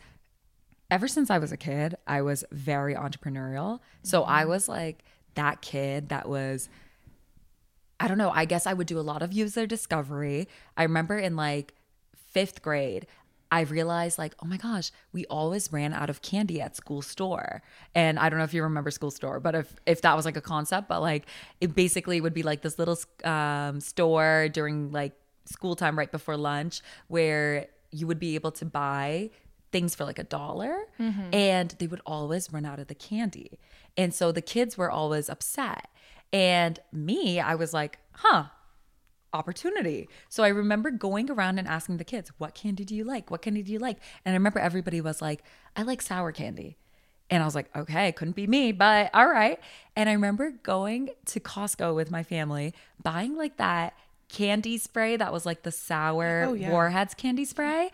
ever 0.91 1.09
since 1.09 1.31
I 1.31 1.39
was 1.39 1.53
a 1.53 1.57
kid, 1.57 1.97
I 2.07 2.23
was 2.23 2.45
very 2.51 2.95
entrepreneurial. 2.95 3.81
So 4.03 4.23
I 4.23 4.45
was 4.45 4.69
like 4.69 5.05
that 5.35 5.63
kid 5.63 6.09
that 6.09 6.29
was, 6.29 6.69
I 7.99 8.09
don't 8.09 8.19
know, 8.19 8.31
I 8.31 8.45
guess 8.45 8.67
I 8.67 8.73
would 8.73 8.87
do 8.87 8.99
a 8.99 9.03
lot 9.03 9.23
of 9.23 9.33
user 9.33 9.67
discovery. 9.67 10.49
I 10.77 10.83
remember 10.83 11.19
in 11.19 11.37
like 11.37 11.75
fifth 12.15 12.63
grade, 12.63 13.07
I 13.53 13.63
realized 13.63 14.17
like, 14.17 14.35
oh 14.43 14.47
my 14.47 14.57
gosh, 14.57 14.93
we 15.13 15.27
always 15.27 15.73
ran 15.73 15.93
out 15.93 16.09
of 16.09 16.23
candy 16.23 16.61
at 16.61 16.77
school 16.77 17.03
store. 17.03 17.63
And 17.95 18.19
I 18.19 18.29
don't 18.29 18.39
know 18.39 18.45
if 18.45 18.55
you 18.55 18.63
remember 18.63 18.91
school 18.91 19.11
store, 19.11 19.41
but 19.41 19.55
if 19.55 19.75
if 19.87 20.03
that 20.03 20.17
was 20.17 20.25
like 20.25 20.37
a 20.37 20.41
concept, 20.41 20.89
but 20.89 21.01
like 21.01 21.27
it 21.61 21.75
basically 21.75 22.21
would 22.21 22.35
be 22.35 22.45
like 22.45 22.63
this 22.63 22.79
little 22.79 22.99
um, 23.25 23.81
store 23.81 24.49
during 24.53 24.93
like 24.93 25.13
school 25.47 25.75
time 25.75 25.99
right 25.99 26.13
before 26.13 26.37
lunch 26.37 26.81
where 27.09 27.67
you 27.91 28.07
would 28.07 28.19
be 28.19 28.35
able 28.35 28.53
to 28.53 28.65
buy 28.65 29.31
things 29.73 29.95
for 29.95 30.05
like 30.05 30.19
a 30.19 30.25
dollar 30.25 30.77
mm-hmm. 30.99 31.33
and 31.33 31.75
they 31.79 31.87
would 31.87 32.01
always 32.05 32.53
run 32.53 32.65
out 32.65 32.79
of 32.79 32.89
the 32.89 32.95
candy. 32.95 33.59
And 33.97 34.13
so 34.15 34.33
the 34.33 34.43
kids 34.43 34.77
were 34.77 34.91
always 34.91 35.29
upset. 35.29 35.89
And 36.33 36.79
me, 36.93 37.41
I 37.41 37.55
was 37.55 37.73
like, 37.73 37.99
huh, 38.13 38.45
opportunity. 39.33 40.09
So 40.29 40.43
I 40.43 40.49
remember 40.49 40.91
going 40.91 41.31
around 41.31 41.59
and 41.59 41.69
asking 41.69 41.99
the 41.99 42.05
kids, 42.05 42.33
what 42.39 42.55
candy 42.55 42.85
do 42.85 42.95
you 42.95 43.05
like? 43.05 43.31
What 43.31 43.43
candy 43.43 43.63
do 43.63 43.73
you 43.73 43.79
like? 43.79 43.99
And 44.25 44.33
I 44.33 44.37
remember 44.37 44.59
everybody 44.59 45.01
was 45.01 45.23
like, 45.23 45.43
I 45.77 45.83
like 45.83 46.03
sour 46.03 46.33
candy. 46.33 46.77
And 47.31 47.43
I 47.43 47.47
was 47.47 47.55
like, 47.55 47.75
okay, 47.77 48.11
couldn't 48.11 48.35
be 48.35 48.49
me, 48.49 48.73
but 48.73 49.11
all 49.15 49.29
right. 49.29 49.61
And 49.95 50.09
I 50.09 50.13
remember 50.15 50.51
going 50.51 51.11
to 51.27 51.39
Costco 51.39 51.95
with 51.95 52.11
my 52.11 52.25
family, 52.25 52.75
buying 53.01 53.37
like 53.37 53.57
that 53.59 53.95
candy 54.33 54.79
spray 54.79 55.17
that 55.17 55.33
was 55.33 55.45
like 55.47 55.63
the 55.63 55.73
sour 55.73 56.45
Oh, 56.49 56.53
yeah. 56.53 56.71
Warheads 56.71 57.15
candy 57.15 57.45
spray 57.45 57.91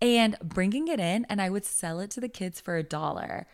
and 0.00 0.36
bringing 0.42 0.88
it 0.88 1.00
in. 1.00 1.24
And 1.28 1.40
I 1.40 1.50
would 1.50 1.64
sell 1.64 2.00
it 2.00 2.10
to 2.12 2.20
the 2.20 2.28
kids 2.28 2.60
for 2.60 2.76
a 2.76 2.82
dollar 2.82 3.46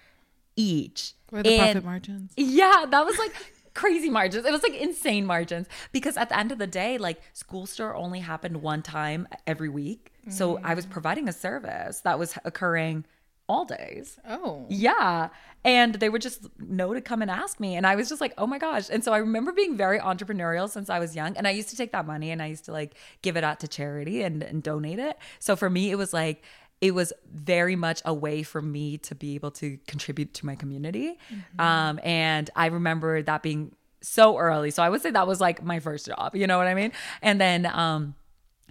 each. 0.56 1.14
The 1.30 1.38
And- 1.38 1.58
profit 1.58 1.84
margins? 1.84 2.32
yeah, 2.36 2.84
that 2.88 3.04
was 3.06 3.18
like 3.18 3.32
crazy 3.74 4.10
margins. 4.10 4.44
It 4.46 4.52
was 4.52 4.62
like 4.62 4.74
insane 4.74 5.24
margins 5.26 5.68
because 5.92 6.16
at 6.16 6.28
the 6.30 6.38
end 6.38 6.50
of 6.52 6.58
the 6.58 6.66
day, 6.66 6.98
like 6.98 7.20
school 7.32 7.66
store 7.66 7.94
only 7.94 8.20
happened 8.20 8.62
one 8.62 8.82
time 8.82 9.28
every 9.46 9.68
week. 9.68 10.12
So 10.28 10.56
mm. 10.56 10.60
I 10.64 10.74
was 10.74 10.84
providing 10.84 11.28
a 11.28 11.32
service 11.32 12.00
that 12.00 12.18
was 12.18 12.36
occurring 12.44 13.04
all 13.48 13.64
days. 13.64 14.18
Oh. 14.28 14.66
Yeah. 14.68 15.30
And 15.64 15.94
they 15.94 16.08
would 16.08 16.22
just 16.22 16.46
know 16.58 16.92
to 16.92 17.00
come 17.00 17.22
and 17.22 17.30
ask 17.30 17.58
me. 17.58 17.76
And 17.76 17.86
I 17.86 17.96
was 17.96 18.08
just 18.08 18.20
like, 18.20 18.34
oh 18.36 18.46
my 18.46 18.58
gosh. 18.58 18.88
And 18.90 19.02
so 19.02 19.12
I 19.12 19.18
remember 19.18 19.52
being 19.52 19.76
very 19.76 19.98
entrepreneurial 19.98 20.68
since 20.68 20.90
I 20.90 20.98
was 20.98 21.16
young. 21.16 21.36
And 21.36 21.46
I 21.48 21.50
used 21.50 21.70
to 21.70 21.76
take 21.76 21.92
that 21.92 22.06
money 22.06 22.30
and 22.30 22.42
I 22.42 22.46
used 22.46 22.66
to 22.66 22.72
like 22.72 22.94
give 23.22 23.36
it 23.36 23.44
out 23.44 23.60
to 23.60 23.68
charity 23.68 24.22
and, 24.22 24.42
and 24.42 24.62
donate 24.62 24.98
it. 24.98 25.18
So 25.38 25.56
for 25.56 25.70
me, 25.70 25.90
it 25.90 25.96
was 25.96 26.12
like, 26.12 26.44
it 26.80 26.94
was 26.94 27.12
very 27.32 27.74
much 27.74 28.02
a 28.04 28.14
way 28.14 28.42
for 28.42 28.62
me 28.62 28.98
to 28.98 29.14
be 29.14 29.34
able 29.34 29.50
to 29.52 29.78
contribute 29.88 30.34
to 30.34 30.46
my 30.46 30.54
community. 30.54 31.18
Um, 31.58 31.98
and 32.04 32.50
I 32.54 32.66
remember 32.66 33.20
that 33.22 33.42
being 33.42 33.74
so 34.00 34.38
early. 34.38 34.70
So 34.70 34.82
I 34.82 34.88
would 34.88 35.02
say 35.02 35.10
that 35.10 35.26
was 35.26 35.40
like 35.40 35.64
my 35.64 35.80
first 35.80 36.06
job. 36.06 36.36
You 36.36 36.46
know 36.46 36.56
what 36.56 36.68
I 36.68 36.74
mean? 36.74 36.92
And 37.20 37.40
then, 37.40 37.66
um, 37.66 38.14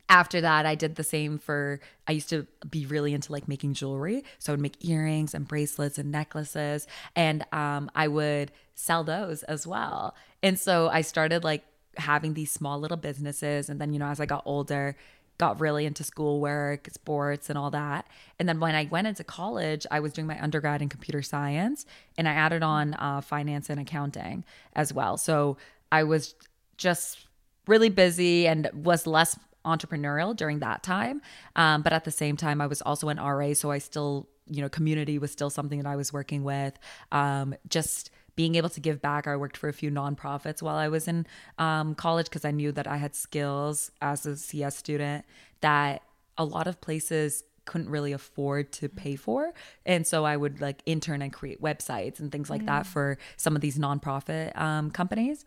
after 0.09 0.41
that 0.41 0.65
i 0.65 0.75
did 0.75 0.95
the 0.95 1.03
same 1.03 1.37
for 1.37 1.79
i 2.07 2.11
used 2.11 2.29
to 2.29 2.45
be 2.69 2.85
really 2.85 3.13
into 3.13 3.31
like 3.31 3.47
making 3.47 3.73
jewelry. 3.73 4.23
So 4.39 4.51
i 4.51 4.53
would 4.53 4.61
make 4.61 4.83
earrings 4.85 5.33
and 5.33 5.47
bracelets 5.47 5.97
and 5.97 6.11
necklaces. 6.11 6.87
And 7.15 7.45
um, 7.51 7.91
i 7.95 8.07
would 8.07 8.51
sell 8.75 9.03
those 9.03 9.43
as 9.43 9.65
well. 9.65 10.15
And 10.43 10.59
so 10.59 10.89
i 10.89 11.01
started 11.01 11.43
like 11.43 11.63
having 11.97 12.33
these 12.33 12.51
small 12.51 12.79
little 12.79 12.97
businesses. 12.97 13.69
And 13.69 13.81
then 13.81 13.93
you 13.93 13.99
know 13.99 14.07
as 14.07 14.19
i 14.19 14.25
got 14.25 14.43
older 14.45 14.95
got 15.37 15.59
really 15.59 15.85
into 15.85 16.03
schoolwork, 16.03 16.89
sports, 16.91 17.49
and 17.49 17.57
all 17.57 17.69
that. 17.71 18.07
And 18.39 18.49
then 18.49 18.59
when 18.59 18.73
I 18.73 18.87
went 18.89 19.07
into 19.07 19.23
college, 19.23 19.85
I 19.91 19.99
was 19.99 20.13
doing 20.13 20.27
my 20.27 20.41
undergrad 20.41 20.81
in 20.81 20.89
computer 20.89 21.21
science. 21.21 21.85
And 22.17 22.27
I 22.27 22.31
added 22.31 22.63
on 22.63 22.95
uh, 22.95 23.21
finance 23.21 23.69
and 23.69 23.79
accounting 23.79 24.43
as 24.73 24.93
well. 24.93 25.17
So 25.17 25.57
I 25.91 26.03
was 26.03 26.33
just 26.77 27.27
really 27.67 27.89
busy 27.89 28.47
and 28.47 28.69
was 28.73 29.05
less 29.05 29.37
entrepreneurial 29.67 30.35
during 30.35 30.59
that 30.59 30.83
time. 30.83 31.21
Um, 31.55 31.81
but 31.81 31.93
at 31.93 32.03
the 32.05 32.11
same 32.11 32.37
time, 32.37 32.61
I 32.61 32.67
was 32.67 32.81
also 32.81 33.09
an 33.09 33.17
RA. 33.17 33.53
So 33.53 33.71
I 33.71 33.77
still, 33.77 34.27
you 34.47 34.61
know, 34.61 34.69
community 34.69 35.19
was 35.19 35.31
still 35.31 35.49
something 35.49 35.79
that 35.81 35.87
I 35.87 35.95
was 35.95 36.13
working 36.13 36.43
with. 36.43 36.77
Um, 37.11 37.55
just 37.67 38.11
being 38.37 38.55
able 38.55 38.69
to 38.69 38.79
give 38.79 39.01
back. 39.01 39.27
I 39.27 39.35
worked 39.35 39.57
for 39.57 39.67
a 39.67 39.73
few 39.73 39.89
nonprofits 39.91 40.61
while 40.61 40.75
I 40.75 40.87
was 40.87 41.07
in 41.07 41.25
um, 41.57 41.95
college 41.95 42.27
because 42.27 42.45
I 42.45 42.51
knew 42.51 42.71
that 42.71 42.87
I 42.87 42.97
had 42.97 43.15
skills 43.15 43.91
as 43.99 44.25
a 44.25 44.37
CS 44.37 44.77
student 44.77 45.25
that 45.61 46.03
a 46.37 46.45
lot 46.45 46.67
of 46.67 46.79
places 46.79 47.43
couldn't 47.65 47.89
really 47.89 48.13
afford 48.13 48.71
to 48.73 48.89
pay 48.89 49.15
for. 49.15 49.53
And 49.85 50.07
so 50.07 50.23
I 50.23 50.37
would 50.37 50.61
like 50.61 50.81
intern 50.85 51.21
and 51.21 51.33
create 51.33 51.61
websites 51.61 52.19
and 52.19 52.31
things 52.31 52.49
like 52.49 52.61
mm. 52.61 52.67
that 52.67 52.85
for 52.85 53.17
some 53.35 53.55
of 53.55 53.61
these 53.61 53.77
nonprofit 53.77 54.57
um, 54.57 54.91
companies. 54.91 55.43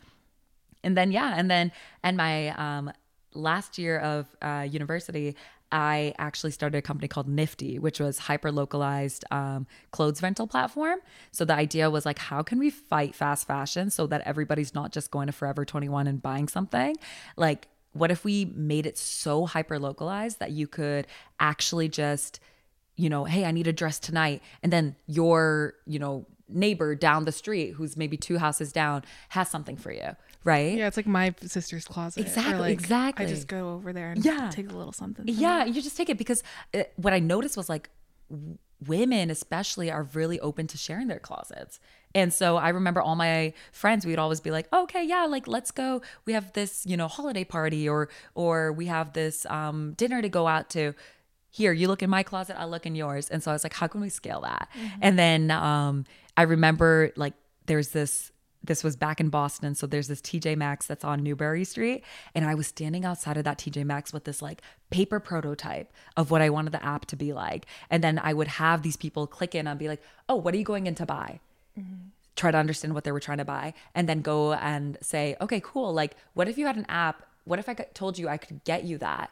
And 0.83 0.97
then, 0.97 1.13
yeah, 1.13 1.35
and 1.37 1.51
then, 1.51 1.73
and 2.03 2.17
my 2.17 2.49
um, 2.51 2.93
last 3.35 3.79
year 3.79 3.99
of 3.99 4.27
uh, 4.43 4.67
university, 4.71 5.37
I 5.73 6.15
actually 6.19 6.51
started 6.51 6.79
a 6.79 6.83
company 6.83 7.07
called 7.07 7.29
Nifty, 7.29 7.79
which 7.79 8.01
was 8.01 8.19
hyper 8.19 8.51
localized 8.51 9.25
um, 9.31 9.67
clothes 9.93 10.23
rental 10.23 10.47
platform. 10.47 10.99
So 11.31 11.45
the 11.45 11.55
idea 11.55 11.91
was 11.91 12.05
like, 12.05 12.19
how 12.19 12.43
can 12.43 12.59
we 12.59 12.71
fight 12.71 13.15
fast 13.15 13.47
fashion 13.47 13.91
so 13.91 14.07
that 14.09 14.23
everybody's 14.23 14.75
not 14.75 14.93
just 14.93 15.11
going 15.11 15.27
to 15.27 15.33
Forever 15.33 15.65
21 15.65 16.07
and 16.07 16.21
buying 16.21 16.49
something? 16.49 16.97
Like, 17.37 17.69
what 17.93 18.11
if 18.11 18.25
we 18.25 18.47
made 18.47 18.87
it 18.87 18.99
so 18.99 19.47
hyper 19.47 19.79
localized 19.79 20.41
that 20.41 20.51
you 20.51 20.67
could 20.67 21.07
actually 21.39 21.89
just, 21.89 22.41
you 22.97 23.09
know, 23.09 23.25
hey, 23.25 23.45
I 23.45 23.53
need 23.53 23.67
a 23.67 23.73
dress 23.73 23.99
tonight. 23.99 24.43
And 24.63 24.73
then 24.73 24.97
your, 25.07 25.75
you 25.87 25.99
know, 25.99 26.27
neighbor 26.49 26.97
down 26.97 27.25
the 27.25 27.33
street 27.33 27.73
who's 27.73 27.97
maybe 27.97 28.17
two 28.17 28.39
houses 28.39 28.73
down 28.73 29.05
has 29.31 29.49
something 29.49 29.77
for 29.77 29.93
you 29.93 30.17
right? 30.45 30.77
Yeah, 30.77 30.87
it's 30.87 30.97
like 30.97 31.07
my 31.07 31.35
sister's 31.41 31.85
closet. 31.85 32.21
Exactly, 32.21 32.59
like, 32.59 32.73
exactly. 32.73 33.27
I 33.27 33.29
just 33.29 33.49
go 33.49 33.73
over 33.75 33.93
there 33.93 34.13
and 34.13 34.25
yeah. 34.25 34.51
take 34.51 34.71
a 34.71 34.77
little 34.77 34.93
something. 34.93 35.27
Yeah, 35.29 35.65
you 35.65 35.83
just 35.83 35.97
take 35.97 36.09
it 36.09 36.19
because 36.19 36.43
it, 36.73 36.87
uh, 36.87 36.91
what 36.97 37.13
I 37.13 37.19
noticed 37.19 37.57
was 37.57 37.69
like 37.69 37.91
women 38.87 39.31
especially 39.31 39.91
are 39.91 40.05
really 40.15 40.41
open 40.41 40.67
to 40.67 40.79
sharing 40.79 41.09
their 41.09 41.19
closets. 41.19 41.81
And 42.15 42.33
so 42.33 42.57
I 42.57 42.71
remember 42.71 43.01
all 43.01 43.15
my 43.15 43.53
friends 43.73 44.05
we 44.05 44.13
would 44.13 44.19
always 44.19 44.41
be 44.41 44.51
like, 44.51 44.67
oh, 44.73 44.83
"Okay, 44.85 45.05
yeah, 45.05 45.27
like 45.27 45.47
let's 45.47 45.71
go. 45.71 46.03
We 46.25 46.33
have 46.33 46.53
this, 46.55 46.85
you 46.87 46.97
know, 46.97 47.09
holiday 47.09 47.45
party 47.45 47.89
or 47.89 48.09
or 48.35 48.73
we 48.73 48.87
have 48.87 49.13
this 49.13 49.47
um 49.47 49.95
dinner 49.95 50.23
to 50.23 50.29
go 50.29 50.47
out 50.47 50.71
to." 50.71 50.95
Here, 51.53 51.73
you 51.73 51.89
look 51.89 52.01
in 52.01 52.11
my 52.11 52.23
closet, 52.23 52.57
I 52.59 52.65
look 52.65 52.87
in 52.87 52.95
yours. 52.95 53.29
And 53.29 53.43
so 53.43 53.51
I 53.51 53.55
was 53.55 53.65
like, 53.65 53.75
"How 53.75 53.87
can 53.87 54.01
we 54.01 54.09
scale 54.09 54.41
that?" 54.43 54.69
Mm-hmm. 54.75 54.99
And 55.03 55.19
then 55.19 55.51
um 55.51 56.05
I 56.37 56.43
remember 56.43 57.13
like 57.17 57.35
there's 57.67 57.91
this 57.91 58.33
this 58.63 58.85
was 58.85 58.97
back 58.97 59.21
in 59.21 59.31
Boston. 59.31 59.75
So 59.75 59.87
there's 59.87 60.09
this 60.09 60.21
TJ 60.21 60.57
Maxx 60.57 60.87
that's 60.87 61.05
on 61.05 61.23
Newbury 61.23 61.65
Street. 61.65 62.05
And 62.35 62.45
I 62.45 62.55
was 62.55 62.67
standing 62.67 63.05
outside 63.05 63.37
of 63.37 63.45
that 63.45 63.59
TJ 63.59 63.85
Maxx 63.85 64.13
with 64.13 64.25
this 64.25 64.43
like 64.43 64.61
paper 64.91 65.19
prototype 65.21 65.93
of 66.17 66.31
what 66.31 66.43
I 66.43 66.51
wanted 66.51 66.73
the 66.73 66.85
app 66.85 67.07
to 67.07 67.17
be 67.17 67.33
like. 67.33 67.67
And 67.89 68.05
then 68.05 68.19
I 68.23 68.35
would 68.35 68.49
have 68.49 68.83
these 68.83 68.97
people 68.97 69.27
click 69.27 69.55
in 69.55 69.67
and 69.67 69.79
be 69.79 69.89
like, 69.89 70.03
oh, 70.29 70.37
what 70.37 70.55
are 70.55 70.59
you 70.59 70.65
going 70.65 70.87
in 70.87 70.95
to 70.97 71.07
buy? 71.07 71.41
Mm-hmm. 71.79 72.09
Try 72.37 72.51
to 72.51 72.59
understand 72.59 72.95
what 72.95 73.05
they 73.05 73.13
were 73.13 73.21
trying 73.21 73.39
to 73.39 73.45
buy. 73.45 73.75
And 73.95 74.09
then 74.09 74.21
go 74.21 74.53
and 74.53 74.99
say, 75.01 75.37
okay, 75.41 75.61
cool. 75.63 75.93
Like, 75.93 76.17
what 76.35 76.49
if 76.49 76.59
you 76.59 76.67
had 76.67 76.77
an 76.77 76.87
app? 76.89 77.25
What 77.45 77.59
if 77.59 77.69
I 77.69 77.75
told 77.75 78.19
you 78.19 78.29
I 78.29 78.37
could 78.37 78.65
get 78.65 78.85
you 78.85 78.99
that? 78.99 79.31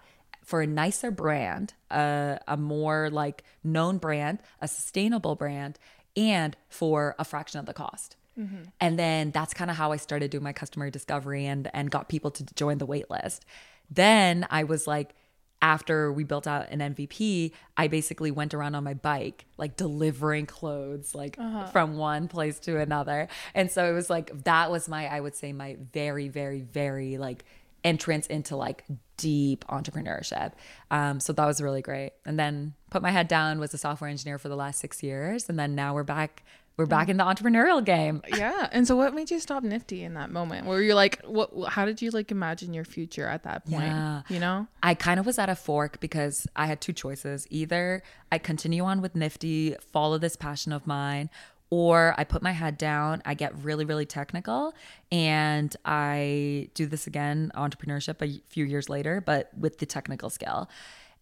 for 0.49 0.63
a 0.63 0.67
nicer 0.67 1.11
brand, 1.11 1.75
a, 1.91 2.39
a 2.49 2.57
more 2.57 3.11
like 3.11 3.45
known 3.63 3.99
brand, 3.99 4.39
a 4.63 4.67
sustainable 4.67 5.35
brand, 5.35 5.79
and 6.17 6.57
for 6.71 7.15
a 7.19 7.25
fraction 7.25 7.61
of 7.61 7.67
the 7.67 7.75
cost. 7.75 8.17
Mm-hmm. 8.39 8.63
And 8.81 8.99
then 8.99 9.31
that's 9.31 9.53
kind 9.53 9.71
of 9.71 9.77
how 9.77 9.93
I 9.93 9.97
started 9.97 10.31
doing 10.31 10.45
my 10.45 10.53
customer 10.53 10.91
discovery 10.91 11.47
and 11.47 11.71
and 11.75 11.91
got 11.91 12.09
people 12.09 12.31
to 12.33 12.45
join 12.55 12.79
the 12.79 12.87
wait 12.87 13.11
list. 13.11 13.45
Then 13.91 14.47
I 14.51 14.65
was 14.65 14.87
like 14.87 15.15
after 15.61 16.13
we 16.13 16.25
built 16.25 16.47
out 16.47 16.71
an 16.71 16.79
MVP, 16.79 17.53
I 17.77 17.89
basically 17.89 18.31
went 18.31 18.55
around 18.55 18.75
on 18.75 18.85
my 18.85 18.95
bike, 18.95 19.47
like 19.57 19.77
delivering 19.77 20.47
clothes, 20.47 21.15
like 21.15 21.37
uh-huh. 21.39 21.67
from 21.67 21.97
one 21.97 22.29
place 22.29 22.61
to 22.61 22.79
another. 22.79 23.29
And 23.55 23.71
so 23.71 23.91
it 23.91 23.93
was 23.93 24.09
like, 24.09 24.45
that 24.45 24.71
was 24.71 24.89
my, 24.89 25.07
I 25.07 25.21
would 25.21 25.35
say, 25.35 25.53
my 25.53 25.77
very, 25.93 26.29
very, 26.29 26.61
very 26.61 27.19
like 27.19 27.45
entrance 27.83 28.27
into 28.29 28.55
like 28.55 28.85
deep 29.17 29.65
entrepreneurship. 29.67 30.53
Um, 30.93 31.19
so 31.19 31.33
that 31.33 31.47
was 31.47 31.61
really 31.61 31.83
great. 31.83 32.13
And 32.25 32.39
then 32.39 32.75
put 32.91 33.03
my 33.03 33.11
head 33.11 33.27
down, 33.27 33.59
was 33.59 33.75
a 33.75 33.79
software 33.79 34.09
engineer 34.09 34.39
for 34.39 34.49
the 34.49 34.57
last 34.57 34.79
six 34.79 35.03
years. 35.03 35.49
And 35.49 35.59
then 35.59 35.75
now 35.75 35.93
we're 35.93 36.05
back 36.05 36.45
we're 36.79 36.87
back 36.87 37.09
mm. 37.09 37.11
in 37.11 37.17
the 37.17 37.25
entrepreneurial 37.25 37.85
game. 37.85 38.23
Uh, 38.33 38.37
yeah. 38.37 38.69
And 38.71 38.87
so 38.87 38.97
what 38.97 39.13
made 39.13 39.31
you 39.31 39.41
stop 39.41 39.65
Nifty 39.65 40.05
in 40.05 40.15
that 40.15 40.31
moment? 40.31 40.65
Where 40.65 40.81
you're 40.81 40.95
like, 40.95 41.21
what 41.25 41.51
how 41.69 41.85
did 41.85 42.01
you 42.01 42.11
like 42.11 42.31
imagine 42.31 42.73
your 42.73 42.85
future 42.85 43.27
at 43.27 43.43
that 43.43 43.67
point? 43.67 43.83
Yeah. 43.83 44.23
You 44.29 44.39
know? 44.39 44.69
I 44.83 44.95
kind 44.95 45.19
of 45.19 45.27
was 45.27 45.39
at 45.39 45.51
a 45.51 45.57
fork 45.57 45.99
because 46.01 46.47
I 46.55 46.67
had 46.67 46.81
two 46.81 46.93
choices. 46.93 47.47
Either 47.51 48.03
I 48.31 48.39
continue 48.39 48.85
on 48.85 49.03
with 49.03 49.17
Nifty, 49.17 49.75
follow 49.93 50.19
this 50.19 50.37
passion 50.37 50.73
of 50.73 50.87
mine, 50.87 51.31
or 51.71 52.15
I 52.17 52.25
put 52.25 52.43
my 52.43 52.53
head 52.53 52.79
down, 52.79 53.23
I 53.27 53.35
get 53.35 53.53
really, 53.63 53.85
really 53.85 54.07
technical, 54.07 54.73
and 55.13 55.75
I 55.85 56.71
do 56.75 56.87
this 56.87 57.07
again, 57.07 57.51
entrepreneurship 57.55 58.23
a 58.23 58.41
few 58.49 58.65
years 58.65 58.89
later, 58.89 59.21
but 59.21 59.51
with 59.59 59.79
the 59.79 59.85
technical 59.85 60.31
skill. 60.31 60.71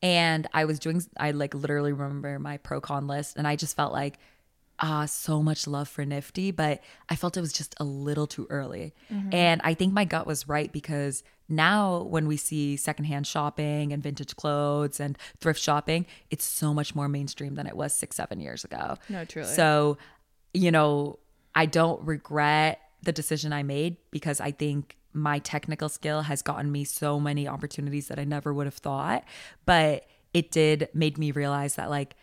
And 0.03 0.47
I 0.53 0.67
was 0.67 0.79
doing, 0.79 1.03
I 1.19 1.31
like 1.31 1.55
literally 1.55 1.93
remember 1.93 2.39
my 2.39 2.59
pro 2.59 2.81
con 2.81 3.09
list, 3.09 3.37
and 3.37 3.49
I 3.49 3.57
just 3.57 3.75
felt 3.75 3.93
like 3.93 4.19
uh, 4.79 5.07
so 5.07 5.43
much 5.43 5.67
love 5.67 5.89
for 5.89 6.05
Nifty, 6.05 6.51
but 6.51 6.83
I 7.09 7.17
felt 7.17 7.37
it 7.37 7.41
was 7.41 7.53
just 7.53 7.75
a 7.79 7.85
little 7.85 8.27
too 8.27 8.47
early. 8.51 8.95
Mm-hmm. 9.13 9.35
And 9.35 9.61
I 9.65 9.75
think 9.75 9.93
my 9.93 10.05
gut 10.05 10.27
was 10.27 10.49
right 10.49 10.71
because 10.71 11.23
now 11.49 12.03
when 12.03 12.27
we 12.27 12.37
see 12.37 12.77
secondhand 12.77 13.27
shopping 13.27 13.93
and 13.93 14.03
vintage 14.03 14.37
clothes 14.37 15.01
and 15.01 15.17
thrift 15.39 15.61
shopping, 15.61 16.07
it's 16.31 16.45
so 16.45 16.75
much 16.75 16.95
more 16.95 17.09
mainstream 17.09 17.55
than 17.55 17.67
it 17.67 17.77
was 17.77 17.95
six, 17.95 18.17
seven 18.17 18.41
years 18.41 18.65
ago. 18.65 18.97
No, 19.09 19.25
truly. 19.25 19.49
So, 19.49 19.97
you 20.53 20.71
know, 20.71 21.19
I 21.55 21.67
don't 21.67 22.05
regret 22.05 22.81
the 23.03 23.13
decision 23.13 23.53
I 23.53 23.63
made 23.63 23.97
because 24.11 24.41
I 24.41 24.51
think 24.51 24.97
my 25.13 25.39
technical 25.39 25.89
skill 25.89 26.23
has 26.23 26.43
gotten 26.43 26.71
me 26.71 26.85
so 26.85 27.19
many 27.19 27.49
opportunities 27.49 28.09
that 28.09 28.19
I 28.19 28.25
never 28.25 28.53
would 28.53 28.67
have 28.67 28.75
thought. 28.75 29.25
But 29.65 30.07
it 30.35 30.51
did 30.51 30.91
made 30.93 31.17
me 31.17 31.31
realize 31.31 31.77
that 31.77 31.89
like 31.89 32.15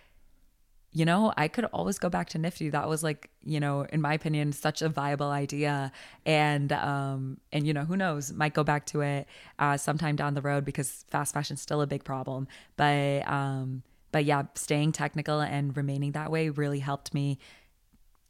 you 0.94 1.06
know, 1.06 1.34
I 1.36 1.48
could 1.48 1.66
always 1.66 1.98
go 1.98 2.08
back 2.08 2.30
to 2.30 2.38
Nifty. 2.38 2.70
That 2.70 2.88
was 2.88 3.04
like, 3.04 3.32
you 3.44 3.60
know, 3.60 3.82
in 3.92 4.00
my 4.00 4.14
opinion, 4.14 4.54
such 4.54 4.84
a 4.84 4.90
viable 4.90 5.32
idea. 5.32 5.92
And 6.26 6.72
um, 6.72 7.38
and 7.52 7.66
you 7.66 7.74
know, 7.74 7.84
who 7.84 7.98
knows, 7.98 8.32
might 8.32 8.54
go 8.54 8.64
back 8.64 8.86
to 8.88 9.02
it 9.02 9.28
uh, 9.58 9.78
sometime 9.78 10.16
down 10.16 10.36
the 10.36 10.42
road 10.42 10.64
because 10.66 11.04
fast 11.10 11.34
fashion's 11.34 11.62
still 11.62 11.82
a 11.82 11.88
big 11.88 12.04
problem. 12.04 12.48
But 12.78 13.28
um, 13.28 13.82
but 14.12 14.26
yeah, 14.26 14.44
staying 14.54 14.92
technical 14.92 15.42
and 15.42 15.76
remaining 15.76 16.12
that 16.12 16.30
way 16.30 16.50
really 16.50 16.80
helped 16.80 17.14
me 17.14 17.40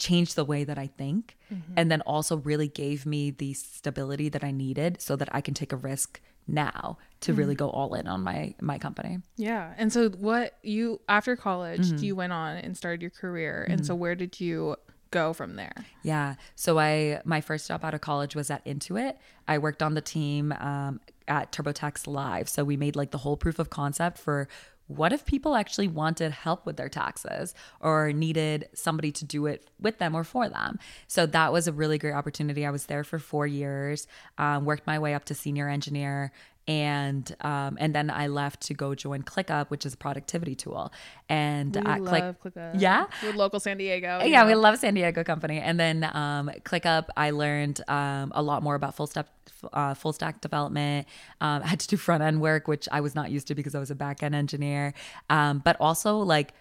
change 0.03 0.36
the 0.36 0.43
way 0.43 0.65
that 0.65 0.77
I 0.77 0.88
think, 0.88 1.38
mm-hmm. 1.51 1.74
and 1.77 1.89
then 1.89 2.01
also 2.01 2.38
really 2.38 2.67
gave 2.67 3.05
me 3.05 3.31
the 3.31 3.53
stability 3.53 4.27
that 4.29 4.43
I 4.43 4.51
needed 4.51 5.01
so 5.01 5.15
that 5.15 5.29
I 5.31 5.39
can 5.41 5.53
take 5.53 5.72
a 5.72 5.77
risk 5.77 6.19
now 6.45 6.98
to 7.22 7.31
mm-hmm. 7.31 7.39
really 7.39 7.55
go 7.55 7.69
all 7.69 7.93
in 7.93 8.05
on 8.07 8.22
my 8.22 8.53
my 8.60 8.77
company. 8.77 9.19
Yeah. 9.38 9.74
And 9.77 9.93
so 9.93 10.10
what 10.10 10.57
you 10.62 11.00
after 11.07 11.36
college 11.38 11.88
mm-hmm. 11.88 12.03
you 12.03 12.15
went 12.17 12.33
on 12.33 12.57
and 12.57 12.75
started 12.75 13.01
your 13.01 13.12
career 13.12 13.65
and 13.69 13.86
so 13.86 13.93
mm-hmm. 13.93 14.01
where 14.01 14.15
did 14.15 14.41
you 14.41 14.75
go 15.12 15.31
from 15.31 15.55
there? 15.55 15.86
Yeah. 16.01 16.36
So 16.55 16.79
I 16.79 17.22
my 17.24 17.39
first 17.39 17.69
job 17.69 17.86
out 17.86 17.93
of 17.93 18.01
college 18.01 18.36
was 18.36 18.51
at 18.51 18.65
Intuit. 18.65 19.13
I 19.48 19.57
worked 19.57 19.81
on 19.81 19.93
the 19.93 20.01
team 20.01 20.51
um, 20.51 21.00
at 21.27 21.53
TurboTax 21.53 22.07
Live. 22.07 22.50
So 22.50 22.65
we 22.65 22.75
made 22.75 22.98
like 22.98 23.12
the 23.12 23.19
whole 23.19 23.38
proof 23.38 23.60
of 23.60 23.69
concept 23.69 24.17
for 24.17 24.50
what 24.87 25.13
if 25.13 25.25
people 25.25 25.55
actually 25.55 25.87
wanted 25.87 26.31
help 26.31 26.65
with 26.65 26.77
their 26.77 26.89
taxes 26.89 27.55
or 27.79 28.11
needed 28.11 28.67
somebody 28.73 29.11
to 29.13 29.25
do 29.25 29.45
it 29.45 29.69
with 29.79 29.97
them 29.97 30.15
or 30.15 30.23
for 30.23 30.49
them? 30.49 30.77
So 31.07 31.25
that 31.25 31.53
was 31.53 31.67
a 31.67 31.73
really 31.73 31.97
great 31.97 32.13
opportunity. 32.13 32.65
I 32.65 32.71
was 32.71 32.85
there 32.87 33.03
for 33.03 33.19
four 33.19 33.47
years, 33.47 34.07
um, 34.37 34.65
worked 34.65 34.85
my 34.85 34.99
way 34.99 35.13
up 35.13 35.25
to 35.25 35.33
senior 35.33 35.69
engineer, 35.69 36.31
and 36.67 37.36
um, 37.41 37.77
and 37.79 37.93
then 37.93 38.10
I 38.10 38.27
left 38.27 38.62
to 38.63 38.74
go 38.74 38.96
join 38.96 39.24
ClickUp, 39.24 39.70
which 39.70 39.86
is 39.86 39.93
a 39.93 39.98
productivity 39.98 40.55
tool. 40.55 40.93
And 41.27 41.75
we 41.75 41.82
at 41.82 42.01
love 42.01 42.39
Click, 42.39 42.55
ClickUp. 42.55 42.79
yeah, 42.79 43.05
we're 43.22 43.34
local 43.34 43.60
San 43.60 43.77
Diego. 43.77 44.22
Yeah, 44.24 44.46
we 44.46 44.55
love 44.55 44.77
San 44.79 44.93
Diego 44.93 45.24
company. 45.24 45.60
And 45.60 45.79
then 45.79 46.03
um, 46.13 46.50
ClickUp, 46.63 47.08
I 47.17 47.32
learned 47.32 47.82
um, 47.88 48.32
a 48.34 48.41
lot 48.41 48.63
more 48.63 48.75
about 48.75 48.96
full 48.96 49.08
step 49.08 49.29
uh, 49.74 49.93
full 49.93 50.13
stack 50.13 50.41
development. 50.41 51.08
Um, 51.41 51.62
I 51.63 51.67
had 51.67 51.79
to 51.82 51.88
do 51.88 51.98
front 51.98 52.24
end 52.24 52.41
work, 52.41 52.67
which 52.67 52.88
I 52.91 53.01
was 53.01 53.15
not 53.15 53.32
used 53.32 53.48
to 53.48 53.55
because 53.55 53.75
I 53.75 53.79
was 53.79 53.91
a 53.91 53.96
back 53.96 54.24
end 54.24 54.36
engineer. 54.36 54.93
Um, 55.29 55.60
but 55.60 55.75
also 55.79 56.17
like 56.17 56.53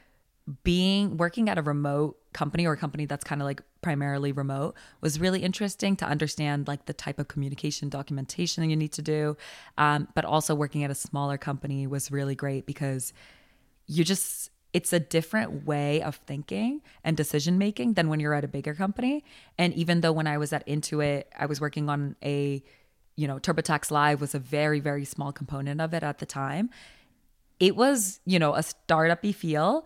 being 0.65 1.17
working 1.17 1.49
at 1.49 1.59
a 1.59 1.63
remote 1.63 2.19
company 2.33 2.67
or 2.67 2.73
a 2.73 2.77
company 2.77 3.07
that's 3.07 3.25
kind 3.25 3.41
of 3.41 3.47
like 3.47 3.63
primarily 3.81 4.33
remote 4.33 4.75
was 5.01 5.21
really 5.21 5.43
interesting 5.43 5.97
to 5.97 6.05
understand 6.05 6.67
like 6.67 6.87
the 6.87 6.93
type 6.93 7.19
of 7.19 7.29
communication 7.29 7.89
documentation 7.89 8.69
you 8.69 8.77
need 8.77 8.93
to 8.93 9.03
do. 9.03 9.37
Um, 9.79 10.09
but 10.15 10.25
also 10.25 10.55
working 10.55 10.83
at 10.85 10.91
a 10.91 10.95
smaller 10.95 11.39
company 11.39 11.87
was 11.87 12.11
really 12.11 12.35
great 12.35 12.67
because 12.67 13.13
you 13.87 14.05
just 14.05 14.51
it's 14.73 14.93
a 14.93 15.01
different 15.01 15.67
way 15.67 16.01
of 16.01 16.17
thinking 16.17 16.81
and 17.05 17.17
decision 17.17 17.59
making 17.59 17.93
than 17.93 18.09
when 18.09 18.21
you're 18.21 18.35
at 18.35 18.45
a 18.45 18.49
bigger 18.49 18.75
company. 18.75 19.23
And 19.59 19.75
even 19.75 20.01
though 20.01 20.13
when 20.13 20.27
I 20.27 20.39
was 20.39 20.53
at 20.53 20.67
Intuit, 20.67 21.25
I 21.39 21.47
was 21.47 21.61
working 21.61 21.91
on 21.91 22.17
a, 22.25 22.63
you 23.17 23.29
know, 23.29 23.39
TurboTax 23.39 23.91
Live 23.91 24.21
was 24.21 24.35
a 24.35 24.39
very, 24.39 24.81
very 24.81 25.05
small 25.05 25.31
component 25.31 25.81
of 25.81 25.93
it 25.93 26.03
at 26.03 26.19
the 26.19 26.27
time. 26.27 26.71
It 27.61 27.77
was, 27.77 28.21
you 28.25 28.39
know, 28.39 28.55
a 28.55 28.63
startup-y 28.63 29.33
feel, 29.33 29.85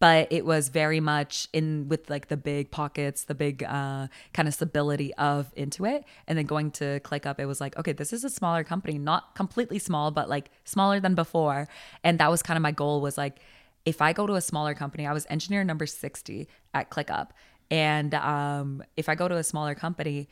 but 0.00 0.32
it 0.32 0.46
was 0.46 0.70
very 0.70 0.98
much 0.98 1.46
in 1.52 1.86
with 1.88 2.08
like 2.08 2.28
the 2.28 2.36
big 2.36 2.70
pockets, 2.70 3.24
the 3.24 3.34
big 3.34 3.62
uh, 3.62 4.08
kind 4.32 4.48
of 4.48 4.54
stability 4.54 5.12
of 5.14 5.54
Intuit. 5.54 6.04
And 6.26 6.38
then 6.38 6.46
going 6.46 6.70
to 6.72 7.00
ClickUp, 7.00 7.38
it 7.38 7.44
was 7.44 7.60
like, 7.60 7.78
okay, 7.78 7.92
this 7.92 8.12
is 8.12 8.24
a 8.24 8.30
smaller 8.30 8.64
company, 8.64 8.96
not 8.98 9.34
completely 9.34 9.78
small, 9.78 10.10
but 10.10 10.28
like 10.28 10.50
smaller 10.64 11.00
than 11.00 11.14
before. 11.14 11.68
And 12.02 12.18
that 12.18 12.30
was 12.30 12.42
kind 12.42 12.56
of 12.56 12.62
my 12.62 12.72
goal 12.72 13.02
was 13.02 13.18
like, 13.18 13.40
if 13.84 14.00
I 14.00 14.14
go 14.14 14.26
to 14.26 14.34
a 14.34 14.40
smaller 14.40 14.74
company, 14.74 15.06
I 15.06 15.12
was 15.12 15.26
engineer 15.28 15.64
number 15.64 15.86
60 15.86 16.48
at 16.72 16.90
ClickUp. 16.90 17.28
And 17.70 18.14
um, 18.14 18.82
if 18.96 19.08
I 19.08 19.14
go 19.14 19.28
to 19.28 19.36
a 19.36 19.44
smaller 19.44 19.74
company, 19.74 20.28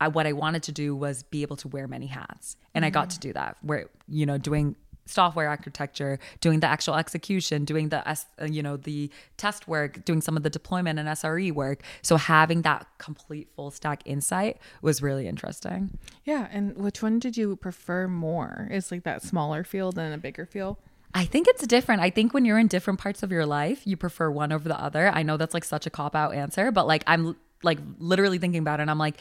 I, 0.00 0.08
what 0.08 0.26
I 0.26 0.32
wanted 0.32 0.62
to 0.64 0.72
do 0.72 0.96
was 0.96 1.22
be 1.22 1.42
able 1.42 1.56
to 1.56 1.68
wear 1.68 1.86
many 1.86 2.06
hats. 2.06 2.56
And 2.74 2.82
mm-hmm. 2.82 2.86
I 2.86 2.90
got 2.90 3.10
to 3.10 3.20
do 3.20 3.34
that, 3.34 3.58
where, 3.60 3.90
you 4.08 4.24
know, 4.24 4.38
doing 4.38 4.76
software 5.06 5.48
architecture, 5.48 6.18
doing 6.40 6.60
the 6.60 6.66
actual 6.66 6.94
execution, 6.94 7.64
doing 7.64 7.88
the 7.88 8.08
uh, 8.08 8.14
you 8.44 8.62
know 8.62 8.76
the 8.76 9.10
test 9.36 9.68
work, 9.68 10.04
doing 10.04 10.20
some 10.20 10.36
of 10.36 10.42
the 10.42 10.50
deployment 10.50 10.98
and 10.98 11.08
SRE 11.08 11.52
work. 11.52 11.82
So 12.02 12.16
having 12.16 12.62
that 12.62 12.86
complete 12.98 13.48
full 13.54 13.70
stack 13.70 14.02
insight 14.04 14.58
was 14.80 15.02
really 15.02 15.26
interesting. 15.26 15.98
Yeah, 16.24 16.48
and 16.50 16.76
which 16.76 17.02
one 17.02 17.18
did 17.18 17.36
you 17.36 17.56
prefer 17.56 18.08
more? 18.08 18.68
Is 18.70 18.90
like 18.90 19.04
that 19.04 19.22
smaller 19.22 19.64
field 19.64 19.98
and 19.98 20.14
a 20.14 20.18
bigger 20.18 20.46
field? 20.46 20.76
I 21.14 21.26
think 21.26 21.46
it's 21.48 21.66
different. 21.66 22.00
I 22.00 22.08
think 22.08 22.32
when 22.32 22.44
you're 22.44 22.58
in 22.58 22.68
different 22.68 22.98
parts 22.98 23.22
of 23.22 23.30
your 23.30 23.44
life, 23.44 23.86
you 23.86 23.96
prefer 23.98 24.30
one 24.30 24.50
over 24.50 24.66
the 24.66 24.80
other. 24.80 25.10
I 25.10 25.22
know 25.22 25.36
that's 25.36 25.52
like 25.52 25.64
such 25.64 25.86
a 25.86 25.90
cop 25.90 26.16
out 26.16 26.34
answer, 26.34 26.70
but 26.70 26.86
like 26.86 27.04
I'm 27.06 27.36
like 27.62 27.78
literally 27.98 28.38
thinking 28.38 28.60
about 28.60 28.80
it 28.80 28.82
and 28.82 28.90
I'm 28.90 28.98
like 28.98 29.18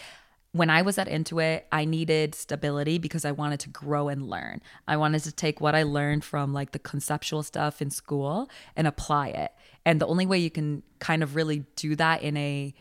when 0.54 0.70
I 0.70 0.82
was 0.82 0.98
at 0.98 1.08
Intuit, 1.08 1.64
I 1.72 1.86
needed 1.86 2.36
stability 2.36 2.98
because 2.98 3.24
I 3.24 3.32
wanted 3.32 3.62
to 3.62 3.70
grow 3.70 4.10
and 4.10 4.30
learn. 4.30 4.62
I 4.88 4.98
wanted 4.98 5.24
to 5.24 5.32
take 5.32 5.62
what 5.62 5.76
I 5.76 5.84
learned 5.84 6.26
from 6.26 6.54
like 6.54 6.72
the 6.72 6.80
conceptual 6.80 7.42
stuff 7.42 7.82
in 7.82 7.90
school 7.90 8.50
and 8.76 8.86
apply 8.86 9.30
it. 9.30 9.52
And 9.86 10.02
the 10.02 10.08
only 10.08 10.26
way 10.26 10.40
you 10.40 10.52
can 10.52 10.84
kind 11.00 11.24
of 11.24 11.36
really 11.36 11.66
do 11.76 11.96
that 11.96 12.22
in 12.22 12.36
a 12.36 12.74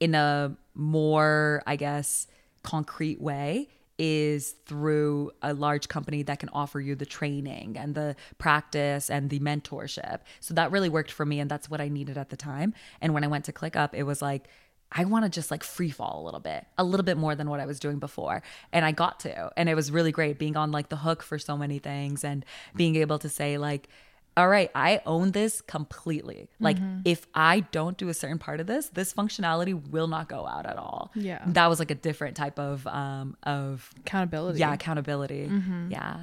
in 0.00 0.14
a 0.14 0.56
more, 0.74 1.62
I 1.66 1.76
guess, 1.76 2.26
concrete 2.62 3.20
way 3.20 3.68
is 3.98 4.54
through 4.66 5.30
a 5.40 5.54
large 5.54 5.88
company 5.88 6.22
that 6.24 6.38
can 6.38 6.50
offer 6.50 6.80
you 6.80 6.94
the 6.94 7.06
training 7.06 7.76
and 7.78 7.94
the 7.94 8.14
practice 8.36 9.08
and 9.08 9.30
the 9.30 9.40
mentorship. 9.40 10.20
So 10.40 10.52
that 10.54 10.70
really 10.70 10.90
worked 10.90 11.10
for 11.10 11.24
me 11.24 11.40
and 11.40 11.50
that's 11.50 11.70
what 11.70 11.80
I 11.80 11.88
needed 11.88 12.18
at 12.18 12.28
the 12.28 12.36
time. 12.36 12.74
And 13.00 13.14
when 13.14 13.24
I 13.24 13.28
went 13.28 13.46
to 13.46 13.52
ClickUp, 13.52 13.94
it 13.94 14.02
was 14.02 14.20
like 14.20 14.48
I 14.92 15.04
want 15.04 15.24
to 15.24 15.30
just 15.30 15.50
like 15.50 15.64
free 15.64 15.90
fall 15.90 16.22
a 16.22 16.24
little 16.24 16.40
bit, 16.40 16.66
a 16.78 16.84
little 16.84 17.04
bit 17.04 17.16
more 17.16 17.34
than 17.34 17.50
what 17.50 17.60
I 17.60 17.66
was 17.66 17.80
doing 17.80 17.98
before. 17.98 18.42
And 18.72 18.84
I 18.84 18.92
got 18.92 19.20
to. 19.20 19.50
And 19.56 19.68
it 19.68 19.74
was 19.74 19.90
really 19.90 20.12
great 20.12 20.38
being 20.38 20.56
on 20.56 20.70
like 20.72 20.88
the 20.88 20.96
hook 20.96 21.22
for 21.22 21.38
so 21.38 21.56
many 21.56 21.78
things 21.78 22.24
and 22.24 22.44
being 22.74 22.96
able 22.96 23.18
to 23.18 23.28
say, 23.28 23.58
like, 23.58 23.88
all 24.36 24.48
right, 24.48 24.70
I 24.74 25.00
own 25.06 25.32
this 25.32 25.62
completely. 25.62 26.50
Like, 26.60 26.76
mm-hmm. 26.76 27.00
if 27.06 27.26
I 27.34 27.60
don't 27.60 27.96
do 27.96 28.10
a 28.10 28.14
certain 28.14 28.38
part 28.38 28.60
of 28.60 28.66
this, 28.66 28.88
this 28.90 29.14
functionality 29.14 29.72
will 29.90 30.08
not 30.08 30.28
go 30.28 30.46
out 30.46 30.66
at 30.66 30.76
all. 30.76 31.10
Yeah. 31.14 31.42
That 31.46 31.68
was 31.68 31.78
like 31.78 31.90
a 31.90 31.94
different 31.94 32.36
type 32.36 32.58
of, 32.58 32.86
um, 32.86 33.36
of 33.44 33.90
accountability. 34.00 34.58
Yeah. 34.58 34.74
Accountability. 34.74 35.48
Mm-hmm. 35.48 35.90
Yeah. 35.90 36.18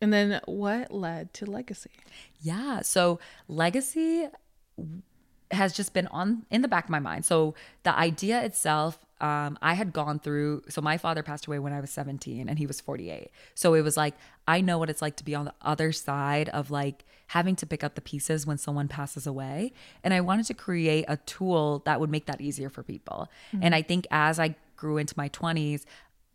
And 0.00 0.12
then 0.12 0.40
what 0.46 0.92
led 0.92 1.34
to 1.34 1.46
legacy? 1.50 1.90
Yeah. 2.40 2.82
So, 2.82 3.18
legacy 3.48 4.28
has 5.50 5.72
just 5.72 5.92
been 5.92 6.06
on 6.08 6.44
in 6.50 6.62
the 6.62 6.68
back 6.68 6.84
of 6.84 6.90
my 6.90 6.98
mind. 6.98 7.24
So 7.24 7.54
the 7.84 7.96
idea 7.96 8.42
itself, 8.42 8.98
um, 9.20 9.58
I 9.62 9.74
had 9.74 9.92
gone 9.92 10.18
through. 10.18 10.64
So 10.68 10.80
my 10.80 10.98
father 10.98 11.22
passed 11.22 11.46
away 11.46 11.58
when 11.58 11.72
I 11.72 11.80
was 11.80 11.90
17, 11.90 12.48
and 12.48 12.58
he 12.58 12.66
was 12.66 12.80
48. 12.80 13.30
So 13.54 13.74
it 13.74 13.82
was 13.82 13.96
like 13.96 14.14
I 14.48 14.60
know 14.60 14.78
what 14.78 14.90
it's 14.90 15.02
like 15.02 15.16
to 15.16 15.24
be 15.24 15.34
on 15.34 15.44
the 15.44 15.54
other 15.62 15.92
side 15.92 16.48
of 16.50 16.70
like 16.70 17.04
having 17.28 17.56
to 17.56 17.66
pick 17.66 17.82
up 17.82 17.94
the 17.94 18.00
pieces 18.00 18.46
when 18.46 18.58
someone 18.58 18.88
passes 18.88 19.26
away, 19.26 19.72
and 20.04 20.12
I 20.12 20.20
wanted 20.20 20.46
to 20.46 20.54
create 20.54 21.04
a 21.08 21.16
tool 21.18 21.82
that 21.84 22.00
would 22.00 22.10
make 22.10 22.26
that 22.26 22.40
easier 22.40 22.68
for 22.68 22.82
people. 22.82 23.30
Mm-hmm. 23.52 23.64
And 23.64 23.74
I 23.74 23.82
think 23.82 24.06
as 24.10 24.38
I 24.38 24.56
grew 24.76 24.98
into 24.98 25.14
my 25.16 25.28
20s, 25.30 25.84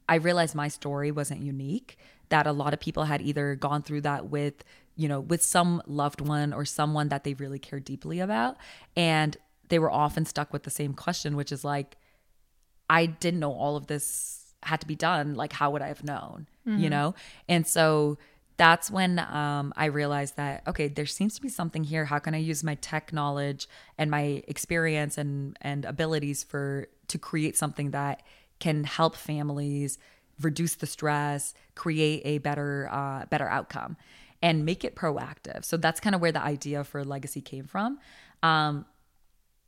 I 0.09 0.15
realized 0.15 0.55
my 0.55 0.67
story 0.67 1.12
wasn't 1.12 1.41
unique. 1.41 1.97
That 2.29 2.47
a 2.47 2.53
lot 2.53 2.73
of 2.73 2.79
people 2.79 3.03
had 3.03 3.21
either 3.21 3.55
gone 3.55 3.83
through 3.83 4.01
that 4.01 4.29
with 4.29 4.63
you 4.95 5.08
know, 5.08 5.19
with 5.19 5.41
some 5.41 5.82
loved 5.86 6.21
one 6.21 6.54
or 6.54 6.65
someone 6.65 7.10
that 7.10 7.23
they 7.23 7.34
really 7.34 7.60
care 7.60 7.80
deeply 7.80 8.19
about. 8.19 8.58
And 8.95 9.38
they 9.69 9.80
were 9.80 9.91
often 9.91 10.25
stuck 10.25 10.51
with 10.51 10.63
the 10.63 10.69
same 10.69 10.93
question, 10.93 11.36
which 11.36 11.51
is 11.51 11.63
like, 11.63 11.97
I 12.89 13.06
didn't 13.06 13.39
know 13.39 13.54
all 13.54 13.77
of 13.77 13.88
this 13.88 14.54
had 14.63 14.82
to 14.82 14.88
be 14.88 14.95
done. 14.95 15.36
Like, 15.36 15.54
how 15.54 15.71
would 15.71 15.82
I 15.82 15.88
have 15.88 16.04
known? 16.04 16.47
Mm-hmm. 16.67 16.80
You 16.80 16.89
know? 16.89 17.15
And 17.47 17.65
so 17.65 18.17
that's 18.58 18.91
when 18.91 19.17
um, 19.17 19.73
I 19.75 19.86
realized 19.86 20.38
that, 20.38 20.63
okay, 20.67 20.88
there 20.88 21.06
seems 21.06 21.36
to 21.36 21.41
be 21.41 21.49
something 21.49 21.84
here. 21.84 22.06
How 22.06 22.19
can 22.19 22.36
I 22.36 22.38
use 22.38 22.63
my 22.63 22.75
tech 22.75 23.12
knowledge 23.12 23.67
and 23.97 24.12
my 24.12 24.43
experience 24.47 25.17
and, 25.17 25.58
and 25.62 25.86
abilities 25.86 26.43
for 26.43 26.88
to 27.08 27.17
create 27.17 27.58
something 27.58 27.91
that 27.91 28.21
can 28.60 28.84
help 28.84 29.15
families 29.15 29.97
reduce 30.39 30.75
the 30.75 30.86
stress, 30.86 31.54
create 31.75 32.21
a 32.25 32.38
better 32.39 32.89
uh, 32.91 33.25
better 33.25 33.47
outcome 33.47 33.97
and 34.41 34.65
make 34.65 34.84
it 34.84 34.95
proactive. 34.95 35.63
So 35.63 35.77
that's 35.77 35.99
kind 35.99 36.15
of 36.15 36.21
where 36.21 36.32
the 36.32 36.41
idea 36.41 36.84
for 36.84 37.04
legacy 37.04 37.41
came 37.41 37.65
from. 37.65 37.99
Um, 38.43 38.86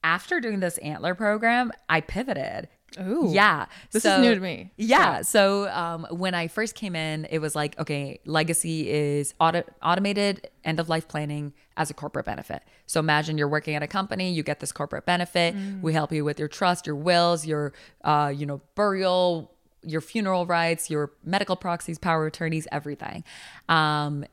after 0.03 0.39
doing 0.39 0.59
this 0.59 0.77
antler 0.79 1.15
program, 1.15 1.71
I 1.87 2.01
pivoted. 2.01 2.67
Oh, 2.99 3.31
yeah. 3.31 3.65
This 3.91 4.03
so, 4.03 4.15
is 4.15 4.21
new 4.21 4.35
to 4.35 4.41
me. 4.41 4.71
Yeah. 4.77 4.97
yeah. 4.97 5.21
So 5.21 5.67
um, 5.69 6.05
when 6.11 6.35
I 6.35 6.47
first 6.47 6.75
came 6.75 6.95
in, 6.95 7.25
it 7.25 7.39
was 7.39 7.55
like, 7.55 7.79
okay, 7.79 8.19
legacy 8.25 8.89
is 8.89 9.33
auto- 9.39 9.63
automated 9.81 10.49
end 10.63 10.79
of 10.79 10.89
life 10.89 11.07
planning 11.07 11.53
as 11.77 11.89
a 11.89 11.93
corporate 11.93 12.25
benefit. 12.25 12.61
So 12.85 12.99
imagine 12.99 13.37
you're 13.37 13.47
working 13.47 13.75
at 13.75 13.81
a 13.81 13.87
company, 13.87 14.31
you 14.31 14.43
get 14.43 14.59
this 14.59 14.71
corporate 14.71 15.05
benefit. 15.05 15.55
Mm. 15.55 15.81
We 15.81 15.93
help 15.93 16.11
you 16.11 16.23
with 16.23 16.37
your 16.37 16.47
trust, 16.47 16.85
your 16.85 16.95
wills, 16.95 17.47
your, 17.47 17.73
uh, 18.03 18.31
you 18.35 18.45
know, 18.45 18.61
burial, 18.75 19.51
your 19.81 20.01
funeral 20.01 20.45
rights, 20.45 20.89
your 20.89 21.11
medical 21.23 21.55
proxies, 21.55 21.97
power 21.97 22.25
attorneys, 22.27 22.67
everything. 22.71 23.23
Um, 23.69 24.25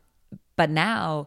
but 0.61 0.69
now, 0.69 1.27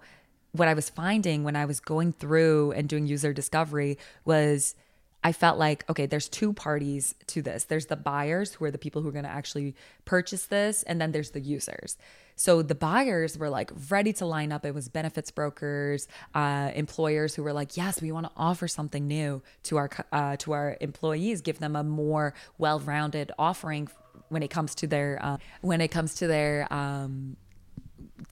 what 0.52 0.68
I 0.68 0.76
was 0.76 0.92
finding 0.92 1.44
when 1.44 1.56
I 1.56 1.66
was 1.66 1.80
going 1.80 2.12
through 2.12 2.74
and 2.74 2.88
doing 2.88 3.08
user 3.08 3.34
discovery 3.34 3.98
was 4.26 4.76
I 5.24 5.32
felt 5.32 5.58
like, 5.58 5.90
okay, 5.90 6.06
there's 6.06 6.30
two 6.30 6.54
parties 6.54 7.16
to 7.26 7.42
this. 7.42 7.64
There's 7.64 7.88
the 7.88 7.96
buyers 7.96 8.54
who 8.54 8.66
are 8.66 8.70
the 8.70 8.78
people 8.78 9.02
who 9.02 9.10
are 9.10 9.12
going 9.12 9.26
to 9.26 9.32
actually 9.32 9.74
purchase 10.06 10.46
this, 10.46 10.84
and 10.84 11.02
then 11.02 11.14
there's 11.14 11.32
the 11.32 11.40
users. 11.40 11.98
So 12.36 12.62
the 12.62 12.76
buyers 12.76 13.36
were 13.36 13.50
like 13.50 13.72
ready 13.90 14.14
to 14.14 14.26
line 14.28 14.52
up. 14.52 14.68
It 14.68 14.76
was 14.76 14.88
benefits 14.88 15.32
brokers, 15.32 16.08
uh, 16.36 16.70
employers 16.76 17.34
who 17.34 17.42
were 17.42 17.54
like, 17.54 17.76
yes, 17.76 18.04
we 18.04 18.12
want 18.12 18.28
to 18.28 18.32
offer 18.38 18.68
something 18.68 19.08
new 19.08 19.42
to 19.64 19.78
our 19.78 19.90
uh, 20.12 20.36
to 20.38 20.52
our 20.52 20.78
employees, 20.80 21.42
give 21.42 21.58
them 21.58 21.76
a 21.76 21.84
more 21.84 22.36
well-rounded 22.60 23.32
offering 23.40 23.90
when 24.30 24.44
it 24.44 24.52
comes 24.52 24.76
to 24.76 24.86
their 24.86 25.18
uh, 25.24 25.38
when 25.62 25.82
it 25.82 25.88
comes 25.88 26.14
to 26.14 26.28
their 26.28 26.72
um, 26.72 27.36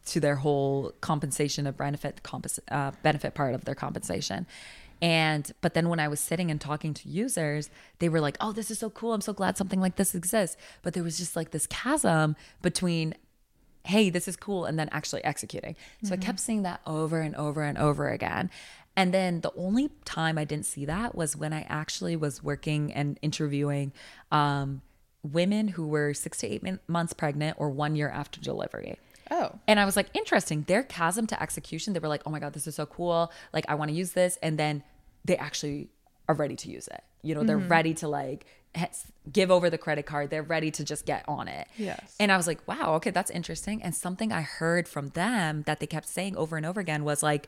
to 0.07 0.19
their 0.19 0.37
whole 0.37 0.93
compensation 1.01 1.67
of 1.67 1.77
benefit 1.77 2.21
compens- 2.23 2.59
uh, 2.69 2.91
benefit 3.03 3.33
part 3.33 3.53
of 3.53 3.65
their 3.65 3.75
compensation. 3.75 4.45
And 5.01 5.51
but 5.61 5.73
then 5.73 5.89
when 5.89 5.99
I 5.99 6.07
was 6.07 6.19
sitting 6.19 6.51
and 6.51 6.61
talking 6.61 6.93
to 6.93 7.09
users, 7.09 7.69
they 7.99 8.07
were 8.07 8.21
like, 8.21 8.37
"Oh, 8.39 8.51
this 8.51 8.69
is 8.69 8.79
so 8.79 8.89
cool! 8.89 9.13
I'm 9.13 9.21
so 9.21 9.33
glad 9.33 9.57
something 9.57 9.81
like 9.81 9.95
this 9.95 10.13
exists." 10.13 10.57
But 10.83 10.93
there 10.93 11.03
was 11.03 11.17
just 11.17 11.35
like 11.35 11.51
this 11.51 11.65
chasm 11.65 12.35
between, 12.61 13.15
"Hey, 13.83 14.11
this 14.11 14.27
is 14.27 14.35
cool," 14.35 14.65
and 14.65 14.77
then 14.77 14.89
actually 14.91 15.23
executing. 15.23 15.75
So 16.03 16.13
mm-hmm. 16.13 16.21
I 16.21 16.25
kept 16.25 16.39
seeing 16.39 16.61
that 16.63 16.81
over 16.85 17.19
and 17.19 17.35
over 17.35 17.63
and 17.63 17.79
over 17.79 18.09
again. 18.09 18.51
And 18.95 19.13
then 19.13 19.41
the 19.41 19.53
only 19.55 19.89
time 20.05 20.37
I 20.37 20.43
didn't 20.43 20.65
see 20.65 20.85
that 20.85 21.15
was 21.15 21.35
when 21.35 21.53
I 21.53 21.65
actually 21.69 22.15
was 22.15 22.43
working 22.43 22.91
and 22.93 23.17
interviewing 23.21 23.93
um, 24.31 24.81
women 25.23 25.69
who 25.69 25.87
were 25.87 26.13
six 26.13 26.39
to 26.39 26.47
eight 26.47 26.63
months 26.87 27.13
pregnant 27.13 27.57
or 27.59 27.69
one 27.69 27.95
year 27.95 28.09
after 28.09 28.41
delivery. 28.41 28.99
Oh. 29.31 29.59
And 29.65 29.79
I 29.79 29.85
was 29.85 29.95
like, 29.95 30.09
interesting. 30.13 30.63
Their 30.63 30.83
chasm 30.83 31.25
to 31.27 31.41
execution, 31.41 31.93
they 31.93 31.99
were 31.99 32.09
like, 32.09 32.21
oh 32.25 32.29
my 32.29 32.39
God, 32.39 32.53
this 32.53 32.67
is 32.67 32.75
so 32.75 32.85
cool. 32.85 33.31
Like, 33.53 33.65
I 33.69 33.75
want 33.75 33.89
to 33.89 33.95
use 33.95 34.11
this. 34.11 34.37
And 34.43 34.59
then 34.59 34.83
they 35.23 35.37
actually 35.37 35.89
are 36.27 36.35
ready 36.35 36.57
to 36.57 36.69
use 36.69 36.87
it. 36.87 37.03
You 37.23 37.35
know, 37.35 37.43
they're 37.43 37.57
mm-hmm. 37.57 37.67
ready 37.69 37.93
to 37.95 38.07
like 38.07 38.45
give 39.31 39.51
over 39.51 39.69
the 39.69 39.77
credit 39.77 40.05
card. 40.05 40.29
They're 40.29 40.43
ready 40.43 40.71
to 40.71 40.83
just 40.83 41.05
get 41.05 41.23
on 41.27 41.47
it. 41.47 41.67
Yes. 41.77 42.15
And 42.19 42.31
I 42.31 42.37
was 42.37 42.47
like, 42.47 42.67
wow, 42.67 42.95
okay, 42.95 43.11
that's 43.11 43.31
interesting. 43.31 43.81
And 43.81 43.95
something 43.95 44.31
I 44.31 44.41
heard 44.41 44.87
from 44.87 45.09
them 45.09 45.63
that 45.63 45.79
they 45.79 45.87
kept 45.87 46.07
saying 46.07 46.35
over 46.35 46.57
and 46.57 46.65
over 46.65 46.79
again 46.79 47.03
was 47.03 47.23
like, 47.23 47.47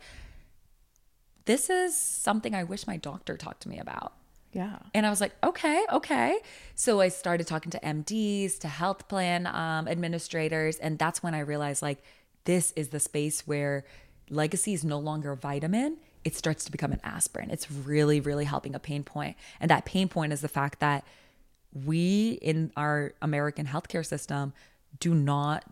this 1.45 1.69
is 1.69 1.97
something 1.97 2.55
I 2.55 2.63
wish 2.63 2.87
my 2.87 2.97
doctor 2.97 3.35
talked 3.35 3.63
to 3.63 3.69
me 3.69 3.77
about. 3.79 4.13
Yeah. 4.53 4.77
And 4.93 5.05
I 5.05 5.09
was 5.09 5.19
like, 5.19 5.33
okay, 5.43 5.83
okay. 5.91 6.39
So 6.75 7.01
I 7.01 7.09
started 7.09 7.47
talking 7.47 7.71
to 7.71 7.79
MDs, 7.79 8.59
to 8.59 8.67
health 8.67 9.07
plan 9.07 9.47
um, 9.47 9.87
administrators. 9.87 10.77
And 10.77 10.97
that's 10.97 11.23
when 11.23 11.33
I 11.33 11.39
realized 11.39 11.81
like, 11.81 12.03
this 12.45 12.71
is 12.75 12.89
the 12.89 12.99
space 12.99 13.47
where 13.47 13.83
legacy 14.29 14.73
is 14.73 14.83
no 14.83 14.99
longer 14.99 15.31
a 15.31 15.35
vitamin. 15.35 15.97
It 16.23 16.35
starts 16.35 16.63
to 16.65 16.71
become 16.71 16.91
an 16.91 17.01
aspirin. 17.03 17.49
It's 17.49 17.69
really, 17.71 18.19
really 18.19 18.45
helping 18.45 18.75
a 18.75 18.79
pain 18.79 19.03
point. 19.03 19.35
And 19.59 19.69
that 19.71 19.85
pain 19.85 20.07
point 20.07 20.31
is 20.31 20.41
the 20.41 20.47
fact 20.47 20.79
that 20.79 21.03
we 21.73 22.33
in 22.41 22.71
our 22.77 23.13
American 23.21 23.65
healthcare 23.65 24.05
system 24.05 24.53
do 24.99 25.15
not 25.15 25.65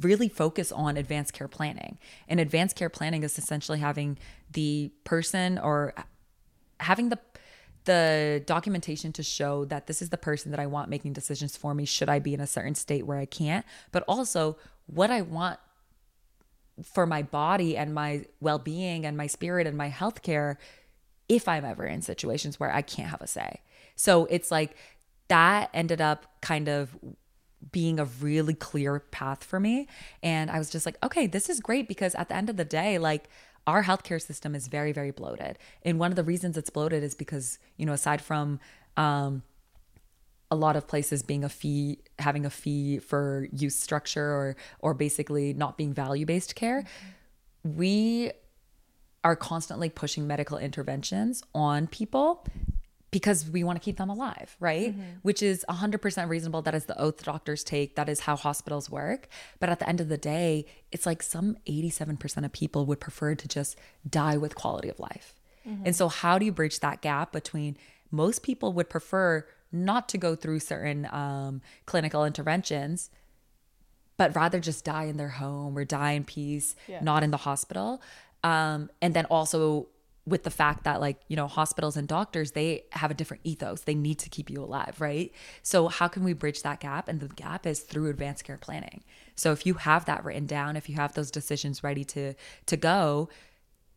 really 0.00 0.28
focus 0.28 0.72
on 0.72 0.96
advanced 0.96 1.32
care 1.32 1.48
planning. 1.48 1.98
And 2.28 2.40
advanced 2.40 2.76
care 2.76 2.90
planning 2.90 3.22
is 3.22 3.38
essentially 3.38 3.78
having 3.78 4.18
the 4.50 4.90
person 5.04 5.58
or 5.58 5.94
having 6.80 7.08
the 7.08 7.18
the 7.86 8.42
documentation 8.46 9.12
to 9.14 9.22
show 9.22 9.64
that 9.64 9.86
this 9.86 10.02
is 10.02 10.10
the 10.10 10.18
person 10.18 10.50
that 10.50 10.60
I 10.60 10.66
want 10.66 10.90
making 10.90 11.14
decisions 11.14 11.56
for 11.56 11.74
me 11.74 11.84
should 11.84 12.08
I 12.08 12.18
be 12.18 12.34
in 12.34 12.40
a 12.40 12.46
certain 12.46 12.74
state 12.74 13.06
where 13.06 13.18
I 13.18 13.24
can't, 13.24 13.64
but 13.90 14.04
also 14.06 14.58
what 14.86 15.10
I 15.10 15.22
want 15.22 15.58
for 16.82 17.06
my 17.06 17.22
body 17.22 17.76
and 17.76 17.94
my 17.94 18.26
well-being 18.40 19.06
and 19.06 19.16
my 19.16 19.26
spirit 19.26 19.66
and 19.66 19.76
my 19.76 19.90
healthcare 19.90 20.56
if 21.28 21.48
I'm 21.48 21.64
ever 21.64 21.86
in 21.86 22.02
situations 22.02 22.60
where 22.60 22.72
I 22.72 22.82
can't 22.82 23.08
have 23.08 23.22
a 23.22 23.26
say. 23.26 23.62
So 23.94 24.26
it's 24.26 24.50
like 24.50 24.76
that 25.28 25.70
ended 25.72 26.00
up 26.00 26.26
kind 26.42 26.68
of 26.68 26.96
being 27.72 27.98
a 27.98 28.04
really 28.04 28.54
clear 28.54 29.00
path 29.00 29.42
for 29.42 29.58
me 29.58 29.88
and 30.22 30.50
I 30.50 30.58
was 30.58 30.70
just 30.70 30.86
like, 30.86 30.98
okay, 31.02 31.26
this 31.26 31.48
is 31.48 31.60
great 31.60 31.88
because 31.88 32.14
at 32.14 32.28
the 32.28 32.36
end 32.36 32.50
of 32.50 32.56
the 32.56 32.64
day 32.64 32.98
like 32.98 33.28
our 33.66 33.82
healthcare 33.84 34.20
system 34.20 34.54
is 34.54 34.68
very 34.68 34.92
very 34.92 35.10
bloated. 35.10 35.58
And 35.82 35.98
one 35.98 36.12
of 36.12 36.16
the 36.16 36.24
reasons 36.24 36.56
it's 36.56 36.70
bloated 36.70 37.02
is 37.02 37.14
because 37.14 37.58
you 37.76 37.86
know 37.86 37.92
aside 37.92 38.20
from 38.20 38.60
um, 38.96 39.42
a 40.50 40.56
lot 40.56 40.76
of 40.76 40.86
places 40.86 41.22
being 41.22 41.44
a 41.44 41.48
fee 41.48 41.98
having 42.18 42.46
a 42.46 42.50
fee 42.50 42.98
for 42.98 43.48
use 43.52 43.76
structure 43.76 44.24
or 44.24 44.56
or 44.80 44.94
basically 44.94 45.52
not 45.52 45.76
being 45.76 45.92
value 45.92 46.26
based 46.26 46.54
care 46.54 46.84
we 47.64 48.30
are 49.24 49.34
constantly 49.34 49.90
pushing 49.90 50.26
medical 50.26 50.56
interventions 50.56 51.42
on 51.54 51.88
people 51.88 52.46
because 53.16 53.48
we 53.48 53.64
want 53.64 53.80
to 53.80 53.82
keep 53.82 53.96
them 53.96 54.10
alive, 54.10 54.54
right? 54.60 54.92
Mm-hmm. 54.92 55.20
Which 55.22 55.42
is 55.42 55.64
100% 55.70 56.28
reasonable. 56.28 56.60
That 56.60 56.74
is 56.74 56.84
the 56.84 57.00
oath 57.00 57.24
doctors 57.24 57.64
take. 57.64 57.94
That 57.94 58.10
is 58.10 58.20
how 58.20 58.36
hospitals 58.36 58.90
work. 58.90 59.28
But 59.58 59.70
at 59.70 59.78
the 59.78 59.88
end 59.88 60.02
of 60.02 60.10
the 60.10 60.18
day, 60.18 60.66
it's 60.92 61.06
like 61.06 61.22
some 61.22 61.56
87% 61.66 62.44
of 62.44 62.52
people 62.52 62.84
would 62.84 63.00
prefer 63.00 63.34
to 63.34 63.48
just 63.48 63.78
die 64.06 64.36
with 64.36 64.54
quality 64.54 64.90
of 64.90 65.00
life. 65.00 65.32
Mm-hmm. 65.66 65.86
And 65.86 65.96
so, 65.96 66.08
how 66.08 66.38
do 66.38 66.44
you 66.44 66.52
bridge 66.52 66.80
that 66.80 67.00
gap 67.00 67.32
between 67.32 67.78
most 68.10 68.42
people 68.42 68.74
would 68.74 68.90
prefer 68.90 69.46
not 69.72 70.10
to 70.10 70.18
go 70.18 70.36
through 70.36 70.60
certain 70.60 71.08
um, 71.10 71.62
clinical 71.86 72.22
interventions, 72.22 73.08
but 74.18 74.36
rather 74.36 74.60
just 74.60 74.84
die 74.84 75.04
in 75.04 75.16
their 75.16 75.30
home 75.30 75.78
or 75.78 75.86
die 75.86 76.12
in 76.12 76.24
peace, 76.24 76.76
yeah. 76.86 77.02
not 77.02 77.22
in 77.22 77.30
the 77.30 77.38
hospital? 77.38 78.02
Um, 78.44 78.90
and 79.00 79.14
then 79.14 79.24
also 79.24 79.88
with 80.26 80.42
the 80.42 80.50
fact 80.50 80.84
that 80.84 81.00
like 81.00 81.18
you 81.28 81.36
know 81.36 81.46
hospitals 81.46 81.96
and 81.96 82.08
doctors 82.08 82.52
they 82.52 82.84
have 82.92 83.10
a 83.10 83.14
different 83.14 83.40
ethos 83.44 83.82
they 83.82 83.94
need 83.94 84.18
to 84.18 84.28
keep 84.28 84.50
you 84.50 84.62
alive 84.62 85.00
right 85.00 85.32
so 85.62 85.88
how 85.88 86.08
can 86.08 86.24
we 86.24 86.32
bridge 86.32 86.62
that 86.62 86.80
gap 86.80 87.08
and 87.08 87.20
the 87.20 87.28
gap 87.28 87.66
is 87.66 87.80
through 87.80 88.08
advanced 88.08 88.44
care 88.44 88.58
planning 88.58 89.02
so 89.36 89.52
if 89.52 89.64
you 89.64 89.74
have 89.74 90.04
that 90.04 90.24
written 90.24 90.46
down 90.46 90.76
if 90.76 90.88
you 90.88 90.96
have 90.96 91.14
those 91.14 91.30
decisions 91.30 91.84
ready 91.84 92.04
to 92.04 92.34
to 92.66 92.76
go 92.76 93.28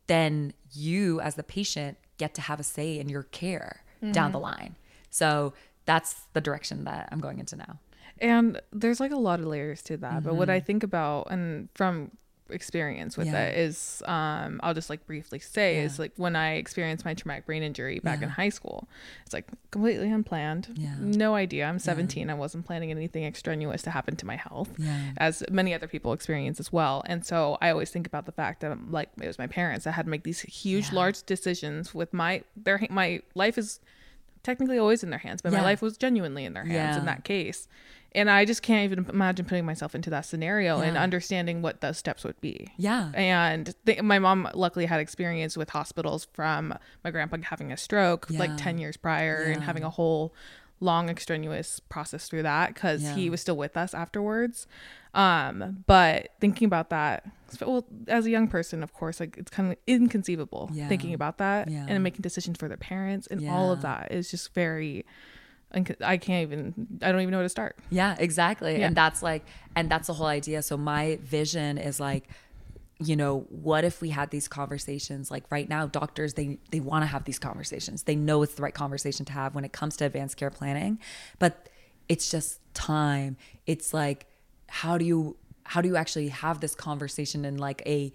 then 0.06 0.52
you 0.72 1.20
as 1.20 1.34
the 1.34 1.42
patient 1.42 1.98
get 2.16 2.34
to 2.34 2.40
have 2.40 2.60
a 2.60 2.64
say 2.64 2.98
in 2.98 3.08
your 3.08 3.24
care 3.24 3.82
mm-hmm. 4.02 4.12
down 4.12 4.32
the 4.32 4.38
line 4.38 4.76
so 5.10 5.52
that's 5.84 6.22
the 6.32 6.40
direction 6.40 6.84
that 6.84 7.08
i'm 7.10 7.20
going 7.20 7.38
into 7.38 7.56
now 7.56 7.78
and 8.18 8.60
there's 8.72 9.00
like 9.00 9.12
a 9.12 9.16
lot 9.16 9.40
of 9.40 9.46
layers 9.46 9.82
to 9.82 9.96
that 9.96 10.12
mm-hmm. 10.12 10.24
but 10.24 10.34
what 10.34 10.48
mm-hmm. 10.48 10.56
i 10.56 10.60
think 10.60 10.84
about 10.84 11.26
and 11.30 11.68
from 11.74 12.10
experience 12.50 13.16
with 13.16 13.28
yeah. 13.28 13.46
it 13.46 13.58
is 13.58 14.02
um 14.06 14.60
I'll 14.62 14.74
just 14.74 14.90
like 14.90 15.06
briefly 15.06 15.38
say 15.38 15.76
yeah. 15.76 15.84
is 15.84 15.98
like 15.98 16.12
when 16.16 16.36
I 16.36 16.54
experienced 16.54 17.04
my 17.04 17.14
traumatic 17.14 17.46
brain 17.46 17.62
injury 17.62 18.00
back 18.00 18.20
yeah. 18.20 18.26
in 18.26 18.30
high 18.30 18.48
school. 18.48 18.88
It's 19.24 19.32
like 19.32 19.46
completely 19.70 20.10
unplanned. 20.10 20.68
Yeah. 20.74 20.94
No 20.98 21.34
idea. 21.34 21.66
I'm 21.66 21.78
17. 21.78 22.28
I 22.30 22.34
wasn't 22.34 22.66
planning 22.66 22.90
anything 22.90 23.24
extraneous 23.24 23.82
to 23.82 23.90
happen 23.90 24.16
to 24.16 24.26
my 24.26 24.36
health 24.36 24.70
as 25.16 25.42
many 25.50 25.74
other 25.74 25.86
people 25.86 26.12
experience 26.12 26.60
as 26.60 26.72
well. 26.72 27.02
And 27.06 27.24
so 27.24 27.58
I 27.60 27.70
always 27.70 27.90
think 27.90 28.06
about 28.06 28.26
the 28.26 28.32
fact 28.32 28.60
that 28.60 28.90
like 28.90 29.10
it 29.20 29.26
was 29.26 29.38
my 29.38 29.46
parents 29.46 29.84
that 29.84 29.92
had 29.92 30.06
to 30.06 30.10
make 30.10 30.24
these 30.24 30.40
huge 30.40 30.92
large 30.92 31.22
decisions 31.24 31.94
with 31.94 32.12
my 32.12 32.42
their 32.56 32.80
my 32.90 33.22
life 33.34 33.58
is 33.58 33.80
technically 34.42 34.78
always 34.78 35.02
in 35.02 35.10
their 35.10 35.18
hands, 35.18 35.42
but 35.42 35.52
my 35.52 35.62
life 35.62 35.82
was 35.82 35.96
genuinely 35.96 36.44
in 36.44 36.54
their 36.54 36.64
hands 36.64 36.96
in 36.96 37.06
that 37.06 37.24
case. 37.24 37.68
And 38.12 38.30
I 38.30 38.44
just 38.44 38.62
can't 38.62 38.90
even 38.90 39.06
imagine 39.08 39.46
putting 39.46 39.64
myself 39.64 39.94
into 39.94 40.10
that 40.10 40.22
scenario 40.22 40.78
yeah. 40.78 40.84
and 40.84 40.96
understanding 40.96 41.62
what 41.62 41.80
those 41.80 41.98
steps 41.98 42.24
would 42.24 42.40
be. 42.40 42.68
Yeah. 42.76 43.12
And 43.14 43.74
th- 43.86 44.02
my 44.02 44.18
mom 44.18 44.48
luckily 44.54 44.86
had 44.86 45.00
experience 45.00 45.56
with 45.56 45.70
hospitals 45.70 46.26
from 46.32 46.74
my 47.04 47.10
grandpa 47.10 47.38
having 47.42 47.70
a 47.70 47.76
stroke 47.76 48.26
yeah. 48.28 48.40
like 48.40 48.56
10 48.56 48.78
years 48.78 48.96
prior 48.96 49.44
yeah. 49.46 49.54
and 49.54 49.62
having 49.62 49.84
a 49.84 49.90
whole 49.90 50.34
long 50.80 51.10
extraneous 51.10 51.78
process 51.78 52.26
through 52.28 52.42
that 52.42 52.74
because 52.74 53.06
he 53.10 53.28
was 53.30 53.40
still 53.40 53.56
with 53.56 53.76
us 53.76 53.94
afterwards. 53.94 54.66
Um, 55.12 55.84
but 55.86 56.30
thinking 56.40 56.66
about 56.66 56.90
that, 56.90 57.26
well, 57.60 57.84
as 58.08 58.26
a 58.26 58.30
young 58.30 58.48
person, 58.48 58.82
of 58.82 58.92
course, 58.92 59.20
like 59.20 59.36
it's 59.36 59.50
kind 59.50 59.72
of 59.72 59.78
inconceivable 59.86 60.70
thinking 60.88 61.14
about 61.14 61.38
that 61.38 61.68
and 61.68 62.02
making 62.02 62.22
decisions 62.22 62.58
for 62.58 62.68
their 62.68 62.76
parents 62.76 63.26
and 63.26 63.48
all 63.48 63.70
of 63.70 63.82
that 63.82 64.10
is 64.10 64.30
just 64.30 64.54
very 64.54 65.04
I 65.72 66.16
can't 66.16 66.42
even 66.42 66.98
I 67.02 67.12
don't 67.12 67.20
even 67.20 67.30
know 67.30 67.38
where 67.38 67.44
to 67.44 67.48
start. 67.48 67.76
Yeah, 67.90 68.16
exactly. 68.18 68.78
Yeah. 68.78 68.86
And 68.86 68.96
that's 68.96 69.22
like 69.22 69.44
and 69.76 69.90
that's 69.90 70.08
the 70.08 70.14
whole 70.14 70.26
idea. 70.26 70.62
So 70.62 70.76
my 70.76 71.18
vision 71.22 71.78
is 71.78 72.00
like 72.00 72.28
you 73.02 73.16
know, 73.16 73.46
what 73.48 73.82
if 73.82 74.02
we 74.02 74.10
had 74.10 74.30
these 74.30 74.46
conversations 74.46 75.30
like 75.30 75.44
right 75.50 75.68
now 75.68 75.86
doctors 75.86 76.34
they 76.34 76.58
they 76.70 76.80
want 76.80 77.02
to 77.02 77.06
have 77.06 77.24
these 77.24 77.38
conversations. 77.38 78.02
They 78.02 78.16
know 78.16 78.42
it's 78.42 78.54
the 78.54 78.62
right 78.62 78.74
conversation 78.74 79.24
to 79.26 79.32
have 79.32 79.54
when 79.54 79.64
it 79.64 79.72
comes 79.72 79.96
to 79.98 80.06
advanced 80.06 80.36
care 80.36 80.50
planning, 80.50 80.98
but 81.38 81.68
it's 82.08 82.30
just 82.30 82.60
time. 82.74 83.36
It's 83.66 83.94
like 83.94 84.26
how 84.68 84.98
do 84.98 85.04
you 85.04 85.36
how 85.64 85.80
do 85.80 85.88
you 85.88 85.96
actually 85.96 86.28
have 86.28 86.60
this 86.60 86.74
conversation 86.74 87.44
in 87.44 87.56
like 87.58 87.82
a 87.86 88.12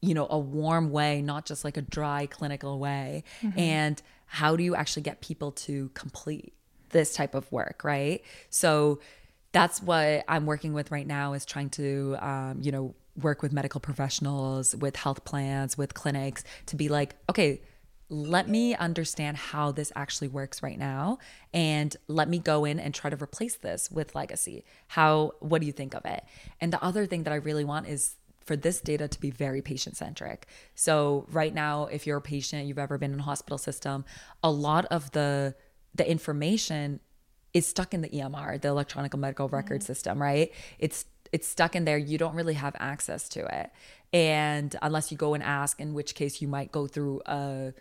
you 0.00 0.12
know, 0.12 0.26
a 0.28 0.38
warm 0.38 0.90
way, 0.90 1.22
not 1.22 1.46
just 1.46 1.64
like 1.64 1.78
a 1.78 1.82
dry 1.82 2.26
clinical 2.26 2.78
way? 2.78 3.24
Mm-hmm. 3.40 3.58
And 3.58 4.02
how 4.26 4.56
do 4.56 4.62
you 4.62 4.74
actually 4.74 5.02
get 5.02 5.20
people 5.20 5.52
to 5.52 5.90
complete 5.94 6.52
this 6.94 7.12
type 7.12 7.34
of 7.34 7.50
work, 7.52 7.82
right? 7.84 8.22
So 8.48 9.00
that's 9.52 9.82
what 9.82 10.24
I'm 10.26 10.46
working 10.46 10.72
with 10.72 10.90
right 10.90 11.06
now 11.06 11.34
is 11.34 11.44
trying 11.44 11.68
to, 11.70 12.16
um, 12.20 12.58
you 12.62 12.72
know, 12.72 12.94
work 13.20 13.42
with 13.42 13.52
medical 13.52 13.80
professionals, 13.80 14.74
with 14.76 14.96
health 14.96 15.24
plans, 15.24 15.76
with 15.76 15.92
clinics 15.92 16.42
to 16.66 16.76
be 16.76 16.88
like, 16.88 17.16
okay, 17.28 17.60
let 18.08 18.48
me 18.48 18.74
understand 18.74 19.36
how 19.36 19.72
this 19.72 19.92
actually 19.96 20.28
works 20.28 20.62
right 20.62 20.78
now 20.78 21.18
and 21.52 21.96
let 22.06 22.28
me 22.28 22.38
go 22.38 22.64
in 22.64 22.78
and 22.78 22.94
try 22.94 23.10
to 23.10 23.20
replace 23.22 23.56
this 23.56 23.90
with 23.90 24.14
legacy. 24.14 24.64
How 24.88 25.32
what 25.40 25.60
do 25.60 25.66
you 25.66 25.72
think 25.72 25.94
of 25.94 26.04
it? 26.04 26.22
And 26.60 26.72
the 26.72 26.82
other 26.82 27.06
thing 27.06 27.24
that 27.24 27.32
I 27.32 27.36
really 27.36 27.64
want 27.64 27.88
is 27.88 28.16
for 28.44 28.56
this 28.56 28.80
data 28.80 29.08
to 29.08 29.20
be 29.20 29.30
very 29.30 29.62
patient 29.62 29.96
centric. 29.96 30.46
So 30.74 31.26
right 31.30 31.54
now 31.54 31.86
if 31.86 32.06
you're 32.06 32.18
a 32.18 32.22
patient, 32.22 32.66
you've 32.66 32.78
ever 32.78 32.98
been 32.98 33.12
in 33.12 33.20
a 33.20 33.22
hospital 33.22 33.58
system, 33.58 34.04
a 34.42 34.50
lot 34.50 34.84
of 34.86 35.10
the 35.12 35.54
the 35.94 36.08
information 36.08 37.00
is 37.52 37.66
stuck 37.66 37.94
in 37.94 38.02
the 38.02 38.08
EMR, 38.08 38.60
the 38.60 38.68
electronic 38.68 39.16
medical 39.16 39.48
record 39.48 39.80
mm-hmm. 39.80 39.86
system, 39.86 40.20
right? 40.20 40.52
It's 40.78 41.06
it's 41.32 41.48
stuck 41.48 41.74
in 41.74 41.84
there. 41.84 41.98
You 41.98 42.18
don't 42.18 42.34
really 42.34 42.54
have 42.54 42.76
access 42.78 43.28
to 43.30 43.44
it. 43.60 43.70
And 44.12 44.76
unless 44.82 45.10
you 45.10 45.16
go 45.16 45.34
and 45.34 45.42
ask, 45.42 45.80
in 45.80 45.92
which 45.92 46.14
case 46.14 46.40
you 46.40 46.46
might 46.46 46.70
go 46.70 46.86
through 46.86 47.22
a 47.26 47.72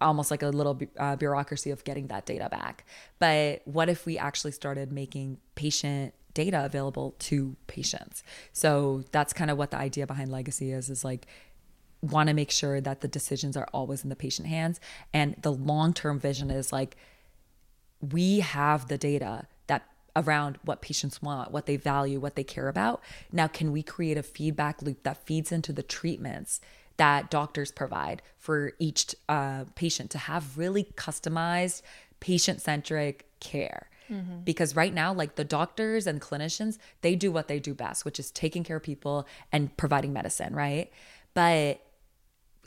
almost 0.00 0.30
like 0.30 0.42
a 0.42 0.48
little 0.48 0.80
uh, 0.98 1.16
bureaucracy 1.16 1.70
of 1.70 1.82
getting 1.84 2.06
that 2.08 2.24
data 2.24 2.48
back. 2.50 2.84
But 3.18 3.62
what 3.64 3.88
if 3.88 4.06
we 4.06 4.16
actually 4.16 4.52
started 4.52 4.92
making 4.92 5.38
patient 5.54 6.14
data 6.34 6.64
available 6.64 7.16
to 7.18 7.56
patients? 7.66 8.22
So 8.52 9.04
that's 9.10 9.32
kind 9.32 9.50
of 9.50 9.58
what 9.58 9.70
the 9.70 9.78
idea 9.78 10.06
behind 10.06 10.30
legacy 10.30 10.70
is 10.70 10.88
is 10.88 11.04
like 11.04 11.26
want 12.00 12.28
to 12.28 12.34
make 12.34 12.50
sure 12.50 12.80
that 12.80 13.00
the 13.00 13.08
decisions 13.08 13.56
are 13.56 13.66
always 13.72 14.04
in 14.04 14.08
the 14.08 14.16
patient 14.16 14.46
hands 14.46 14.78
and 15.12 15.34
the 15.42 15.50
long-term 15.50 16.20
vision 16.20 16.48
is 16.48 16.72
like 16.72 16.96
we 18.00 18.40
have 18.40 18.88
the 18.88 18.98
data 18.98 19.46
that 19.66 19.86
around 20.14 20.58
what 20.64 20.80
patients 20.80 21.22
want, 21.22 21.50
what 21.50 21.66
they 21.66 21.76
value, 21.76 22.20
what 22.20 22.36
they 22.36 22.44
care 22.44 22.68
about. 22.68 23.02
Now, 23.32 23.46
can 23.46 23.72
we 23.72 23.82
create 23.82 24.16
a 24.16 24.22
feedback 24.22 24.82
loop 24.82 25.02
that 25.02 25.26
feeds 25.26 25.52
into 25.52 25.72
the 25.72 25.82
treatments 25.82 26.60
that 26.96 27.30
doctors 27.30 27.70
provide 27.70 28.22
for 28.36 28.72
each 28.78 29.14
uh, 29.28 29.64
patient 29.74 30.10
to 30.10 30.18
have 30.18 30.58
really 30.58 30.84
customized, 30.96 31.82
patient 32.20 32.60
centric 32.60 33.26
care? 33.40 33.88
Mm-hmm. 34.10 34.40
Because 34.40 34.74
right 34.74 34.94
now, 34.94 35.12
like 35.12 35.34
the 35.34 35.44
doctors 35.44 36.06
and 36.06 36.20
clinicians, 36.20 36.78
they 37.02 37.14
do 37.14 37.30
what 37.30 37.48
they 37.48 37.58
do 37.58 37.74
best, 37.74 38.04
which 38.04 38.18
is 38.18 38.30
taking 38.30 38.64
care 38.64 38.78
of 38.78 38.82
people 38.82 39.26
and 39.52 39.76
providing 39.76 40.12
medicine, 40.12 40.54
right? 40.54 40.90
But 41.34 41.80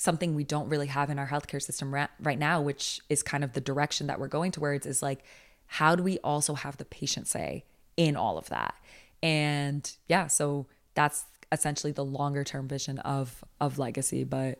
something 0.01 0.33
we 0.33 0.43
don't 0.43 0.67
really 0.67 0.87
have 0.87 1.11
in 1.11 1.19
our 1.19 1.27
healthcare 1.27 1.61
system 1.61 1.93
ra- 1.93 2.07
right 2.19 2.39
now, 2.39 2.59
which 2.59 2.99
is 3.07 3.21
kind 3.21 3.43
of 3.43 3.53
the 3.53 3.61
direction 3.61 4.07
that 4.07 4.19
we're 4.19 4.27
going 4.27 4.51
towards, 4.51 4.87
is 4.87 5.03
like, 5.03 5.23
how 5.67 5.95
do 5.95 6.01
we 6.01 6.17
also 6.19 6.55
have 6.55 6.75
the 6.77 6.85
patient 6.85 7.27
say 7.27 7.63
in 7.97 8.15
all 8.15 8.39
of 8.39 8.49
that? 8.49 8.73
And 9.21 9.89
yeah, 10.09 10.25
so 10.25 10.65
that's 10.95 11.25
essentially 11.51 11.91
the 11.93 12.03
longer 12.03 12.43
term 12.43 12.67
vision 12.67 12.97
of 12.99 13.43
of 13.59 13.77
legacy, 13.77 14.23
but 14.23 14.57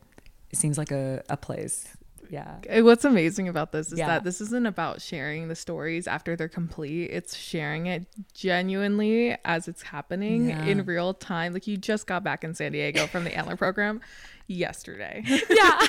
it 0.52 0.58
seems 0.58 0.78
like 0.78 0.92
a, 0.92 1.24
a 1.28 1.38
place. 1.38 1.88
Yeah. 2.30 2.58
Uh, 2.70 2.82
What's 2.84 3.04
amazing 3.04 3.50
about 3.50 3.72
this 3.74 3.92
is 3.92 3.98
Yeah. 4.00 4.08
that 4.08 4.24
this 4.24 4.40
isn't 4.42 4.66
about 4.66 5.02
sharing 5.02 5.48
the 5.50 5.56
stories 5.56 6.08
after 6.08 6.36
they're 6.38 6.48
complete. 6.48 7.06
It's 7.12 7.36
sharing 7.36 7.88
it 7.88 8.06
genuinely 8.34 9.36
as 9.44 9.68
it's 9.68 9.82
happening 9.82 10.50
Yeah. 10.50 10.64
in 10.66 10.86
real 10.86 11.14
time. 11.14 11.52
Like 11.54 11.68
you 11.68 11.76
just 11.78 12.06
got 12.08 12.24
back 12.24 12.44
in 12.44 12.54
San 12.54 12.72
Diego 12.74 13.08
from 13.08 13.24
the 13.24 13.36
Antler 13.36 13.58
program 13.58 14.00
yesterday. 14.48 15.24
yeah. 15.50 15.80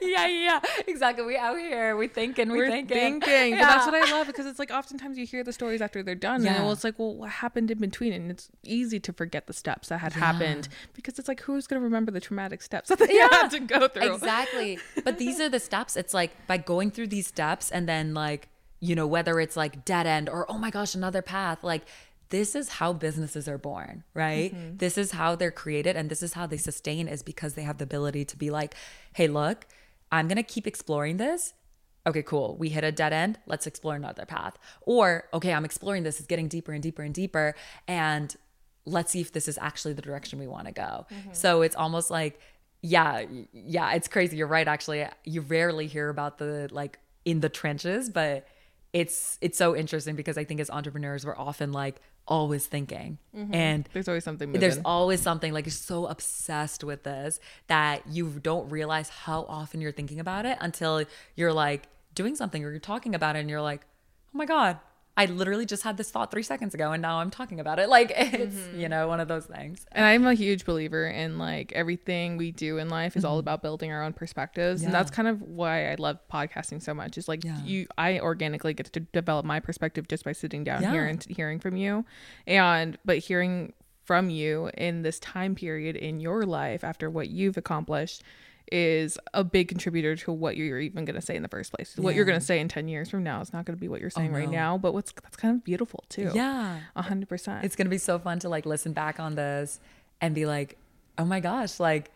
yeah, 0.00 0.26
yeah, 0.26 0.60
exactly. 0.86 1.24
We 1.24 1.36
out 1.36 1.58
here, 1.58 1.96
we 1.96 2.08
thinking, 2.08 2.50
we 2.50 2.58
We're 2.58 2.70
thinking. 2.70 3.20
thinking, 3.20 3.58
but 3.58 3.64
that's 3.64 3.86
what 3.86 3.94
I 3.94 4.10
love 4.10 4.26
because 4.26 4.46
it's 4.46 4.58
like 4.58 4.70
oftentimes 4.70 5.18
you 5.18 5.26
hear 5.26 5.44
the 5.44 5.52
stories 5.52 5.80
after 5.80 6.02
they're 6.02 6.14
done, 6.14 6.46
and 6.46 6.64
well, 6.64 6.72
it's 6.72 6.84
like, 6.84 6.98
well, 6.98 7.14
what 7.14 7.30
happened 7.30 7.70
in 7.70 7.78
between? 7.78 8.12
And 8.12 8.30
it's 8.30 8.48
easy 8.64 9.00
to 9.00 9.12
forget 9.12 9.46
the 9.46 9.52
steps 9.52 9.88
that 9.88 9.98
had 9.98 10.12
happened 10.12 10.68
because 10.94 11.18
it's 11.18 11.28
like, 11.28 11.40
who's 11.40 11.66
going 11.66 11.80
to 11.80 11.84
remember 11.84 12.10
the 12.10 12.20
traumatic 12.20 12.62
steps 12.62 12.88
that 12.88 12.98
they 12.98 13.16
had 13.16 13.48
to 13.48 13.60
go 13.60 13.88
through? 13.88 14.14
Exactly. 14.14 14.78
But 15.04 15.18
these 15.18 15.40
are 15.40 15.48
the 15.48 15.60
steps. 15.60 15.96
It's 15.96 16.14
like 16.14 16.30
by 16.46 16.56
going 16.56 16.90
through 16.90 17.08
these 17.08 17.26
steps 17.26 17.70
and 17.70 17.88
then 17.88 18.14
like, 18.14 18.48
you 18.80 18.94
know, 18.94 19.06
whether 19.06 19.38
it's 19.40 19.56
like 19.56 19.84
dead 19.84 20.06
end 20.06 20.28
or 20.28 20.50
oh 20.50 20.58
my 20.58 20.70
gosh, 20.70 20.94
another 20.94 21.22
path, 21.22 21.62
like 21.62 21.82
this 22.30 22.54
is 22.54 22.68
how 22.68 22.92
businesses 22.92 23.46
are 23.48 23.58
born, 23.58 24.04
right? 24.14 24.54
Mm-hmm. 24.54 24.76
This 24.78 24.96
is 24.96 25.12
how 25.12 25.36
they're 25.36 25.50
created 25.50 25.96
and 25.96 26.10
this 26.10 26.22
is 26.22 26.32
how 26.32 26.46
they 26.46 26.56
sustain 26.56 27.06
is 27.08 27.22
because 27.22 27.54
they 27.54 27.62
have 27.62 27.78
the 27.78 27.84
ability 27.84 28.24
to 28.24 28.36
be 28.36 28.50
like, 28.50 28.74
"Hey, 29.14 29.28
look, 29.28 29.66
I'm 30.10 30.26
going 30.26 30.36
to 30.36 30.42
keep 30.42 30.66
exploring 30.66 31.18
this. 31.18 31.54
Okay, 32.06 32.22
cool. 32.22 32.56
We 32.56 32.70
hit 32.70 32.82
a 32.82 32.90
dead 32.90 33.12
end. 33.12 33.38
Let's 33.46 33.66
explore 33.66 33.94
another 33.94 34.24
path." 34.24 34.56
Or, 34.82 35.24
"Okay, 35.34 35.52
I'm 35.52 35.64
exploring 35.64 36.02
this. 36.02 36.18
It's 36.18 36.26
getting 36.26 36.48
deeper 36.48 36.72
and 36.72 36.82
deeper 36.82 37.02
and 37.02 37.14
deeper 37.14 37.54
and 37.86 38.36
let's 38.86 39.12
see 39.12 39.20
if 39.20 39.32
this 39.32 39.48
is 39.48 39.58
actually 39.60 39.94
the 39.94 40.02
direction 40.02 40.38
we 40.38 40.46
want 40.46 40.66
to 40.66 40.72
go. 40.72 41.06
So 41.32 41.62
it's 41.62 41.76
almost 41.76 42.10
like, 42.10 42.40
yeah, 42.82 43.24
yeah, 43.52 43.92
it's 43.92 44.08
crazy. 44.08 44.36
You're 44.36 44.46
right. 44.46 44.66
Actually, 44.66 45.06
you 45.24 45.42
rarely 45.42 45.86
hear 45.86 46.08
about 46.08 46.38
the 46.38 46.68
like 46.70 46.98
in 47.24 47.40
the 47.40 47.48
trenches, 47.48 48.08
but 48.08 48.46
it's 48.92 49.38
it's 49.40 49.56
so 49.56 49.76
interesting 49.76 50.16
because 50.16 50.36
I 50.36 50.44
think 50.44 50.60
as 50.60 50.70
entrepreneurs, 50.70 51.24
we're 51.24 51.36
often 51.36 51.72
like 51.72 52.00
always 52.26 52.66
thinking, 52.66 53.18
mm-hmm. 53.36 53.54
and 53.54 53.88
There's 53.92 54.08
always 54.08 54.24
something 54.24 54.48
moving. 54.48 54.60
there's 54.60 54.78
always 54.84 55.20
something 55.20 55.52
like 55.52 55.66
you're 55.66 55.72
so 55.72 56.06
obsessed 56.06 56.82
with 56.84 57.02
this 57.04 57.40
that 57.68 58.06
you 58.08 58.28
don't 58.42 58.68
realize 58.68 59.08
how 59.08 59.44
often 59.48 59.80
you're 59.80 59.92
thinking 59.92 60.20
about 60.20 60.46
it 60.46 60.58
until 60.60 61.04
you're 61.36 61.52
like 61.52 61.88
doing 62.14 62.34
something 62.36 62.64
or 62.64 62.70
you're 62.70 62.80
talking 62.80 63.14
about 63.14 63.36
it 63.36 63.40
and 63.40 63.50
you're 63.50 63.62
like, 63.62 63.82
oh 64.34 64.38
my 64.38 64.46
God, 64.46 64.78
I 65.20 65.26
literally 65.26 65.66
just 65.66 65.82
had 65.82 65.96
this 65.96 66.10
thought 66.10 66.30
three 66.30 66.42
seconds 66.42 66.72
ago 66.74 66.92
and 66.92 67.02
now 67.02 67.18
I'm 67.18 67.30
talking 67.30 67.60
about 67.60 67.78
it. 67.78 67.88
Like 67.88 68.12
it's, 68.16 68.56
you 68.74 68.88
know, 68.88 69.06
one 69.08 69.20
of 69.20 69.28
those 69.28 69.46
things. 69.46 69.84
And 69.92 70.04
I'm 70.04 70.26
a 70.26 70.34
huge 70.34 70.64
believer 70.64 71.06
in 71.06 71.38
like 71.38 71.72
everything 71.72 72.36
we 72.36 72.52
do 72.52 72.78
in 72.78 72.88
life 72.88 73.16
is 73.16 73.24
all 73.24 73.38
about 73.38 73.60
building 73.62 73.92
our 73.92 74.02
own 74.02 74.12
perspectives. 74.12 74.82
And 74.82 74.90
Mm-hmm. 74.90 74.98
That's 74.98 75.10
kind 75.10 75.28
of 75.28 75.42
why 75.42 75.90
I 75.92 75.96
love 75.96 76.18
podcasting 76.32 76.82
so 76.82 76.94
much. 76.94 77.18
Is 77.18 77.28
like 77.28 77.44
Yeah. 77.44 77.62
you 77.64 77.86
I 77.98 78.18
organically 78.20 78.74
get 78.74 78.92
to 78.92 79.00
develop 79.00 79.44
my 79.44 79.60
perspective 79.60 80.08
just 80.08 80.24
by 80.24 80.32
sitting 80.32 80.64
down 80.64 80.82
here 80.92 81.04
and 81.06 81.22
hearing 81.28 81.58
from 81.60 81.76
you. 81.76 82.04
And 82.46 82.98
but 83.04 83.18
hearing 83.18 83.74
from 84.04 84.30
you 84.30 84.70
in 84.76 85.02
this 85.02 85.20
time 85.20 85.54
period 85.54 85.94
in 85.96 86.18
your 86.18 86.44
life 86.44 86.82
after 86.82 87.08
what 87.08 87.28
you've 87.28 87.56
accomplished 87.56 88.22
is 88.70 89.18
a 89.34 89.42
big 89.42 89.68
contributor 89.68 90.16
to 90.16 90.32
what 90.32 90.56
you're 90.56 90.78
even 90.78 91.04
going 91.04 91.14
to 91.14 91.20
say 91.20 91.36
in 91.36 91.42
the 91.42 91.48
first 91.48 91.72
place. 91.72 91.94
What 91.96 92.14
you're 92.14 92.24
going 92.24 92.38
to 92.38 92.44
say 92.44 92.60
in 92.60 92.68
10 92.68 92.88
years 92.88 93.10
from 93.10 93.22
now 93.22 93.40
is 93.40 93.52
not 93.52 93.64
going 93.64 93.76
to 93.76 93.80
be 93.80 93.88
what 93.88 94.00
you're 94.00 94.10
saying 94.10 94.32
right 94.32 94.48
no. 94.48 94.52
now, 94.52 94.78
but 94.78 94.94
what's 94.94 95.12
that's 95.12 95.36
kind 95.36 95.56
of 95.56 95.64
beautiful 95.64 96.04
too. 96.08 96.30
Yeah. 96.34 96.80
A 96.96 97.02
hundred 97.02 97.28
percent. 97.28 97.64
It's 97.64 97.76
going 97.76 97.86
to 97.86 97.90
be 97.90 97.98
so 97.98 98.18
fun 98.18 98.38
to 98.40 98.48
like 98.48 98.66
listen 98.66 98.92
back 98.92 99.18
on 99.18 99.34
this 99.34 99.80
and 100.20 100.34
be 100.34 100.46
like, 100.46 100.76
oh 101.18 101.24
my 101.24 101.40
gosh, 101.40 101.80
like 101.80 102.10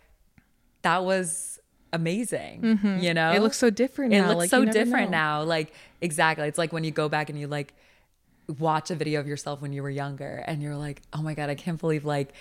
that 0.83 1.04
was 1.04 1.59
amazing. 1.92 2.61
Mm-hmm. 2.62 2.98
You 2.98 3.14
know? 3.14 3.33
It 3.33 3.40
looks 3.40 3.57
so 3.57 3.70
different 3.70 4.12
it 4.12 4.20
now. 4.20 4.28
looks 4.28 4.38
like, 4.38 4.50
so 4.50 4.64
different 4.64 5.11
know. 5.11 5.18
now 5.18 5.42
like 5.42 5.72
exactly 6.00 6.46
it's 6.46 6.59
like 6.59 6.72
when 6.72 6.85
you 6.85 6.90
go 6.90 7.09
back 7.09 7.30
and 7.30 7.38
you 7.38 7.46
like 7.46 7.72
watch 8.59 8.90
a 8.90 8.94
video 8.94 9.20
of 9.20 9.26
yourself 9.26 9.62
when 9.62 9.72
you 9.72 9.83
were 9.83 9.90
younger 9.90 10.44
and 10.46 10.62
you're 10.62 10.76
like 10.76 11.00
oh 11.14 11.22
my 11.22 11.33
god 11.33 11.48
i 11.48 11.54
can't 11.54 11.80
believe 11.80 12.04
like 12.04 12.35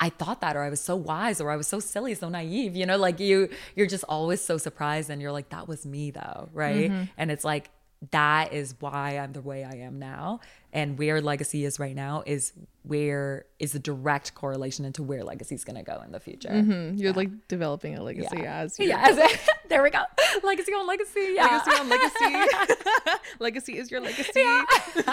i 0.00 0.08
thought 0.08 0.40
that 0.40 0.56
or 0.56 0.62
i 0.62 0.70
was 0.70 0.80
so 0.80 0.94
wise 0.96 1.40
or 1.40 1.50
i 1.50 1.56
was 1.56 1.66
so 1.66 1.80
silly 1.80 2.14
so 2.14 2.28
naive 2.28 2.76
you 2.76 2.86
know 2.86 2.96
like 2.96 3.18
you 3.20 3.48
you're 3.76 3.86
just 3.86 4.04
always 4.08 4.40
so 4.40 4.56
surprised 4.58 5.10
and 5.10 5.20
you're 5.22 5.32
like 5.32 5.48
that 5.50 5.66
was 5.68 5.84
me 5.86 6.10
though 6.10 6.48
right 6.52 6.90
Mm-hmm. 6.90 7.04
and 7.16 7.30
it's 7.30 7.44
like 7.44 7.70
that 8.12 8.52
is 8.52 8.74
why 8.80 9.18
i'm 9.18 9.32
the 9.32 9.40
way 9.40 9.64
i 9.64 9.74
am 9.74 9.98
now 9.98 10.38
and 10.72 10.98
where 10.98 11.20
legacy 11.20 11.64
is 11.64 11.78
right 11.80 11.96
now 11.96 12.22
is 12.26 12.52
where 12.84 13.44
is 13.58 13.72
the 13.72 13.78
direct 13.78 14.34
correlation 14.34 14.84
into 14.84 15.02
where 15.02 15.24
legacy 15.24 15.54
is 15.54 15.64
going 15.64 15.74
to 15.76 15.82
go 15.82 16.00
in 16.04 16.12
the 16.12 16.20
future 16.20 16.48
Mhm. 16.48 16.98
You're 16.98 17.12
like 17.12 17.30
developing 17.48 17.96
a 17.96 18.02
legacy 18.02 18.46
as 18.46 18.78
you 18.78 18.86
yeah 18.88 19.16
there 19.68 19.82
we 19.82 19.90
go 19.90 20.00
legacy 20.44 20.72
on 20.72 20.86
legacy 20.86 21.32
yeah 21.34 21.60
legacy 21.66 21.80
on 21.80 21.88
legacy. 21.88 23.18
legacy 23.40 23.78
is 23.78 23.90
your 23.90 24.00
legacy. 24.00 24.42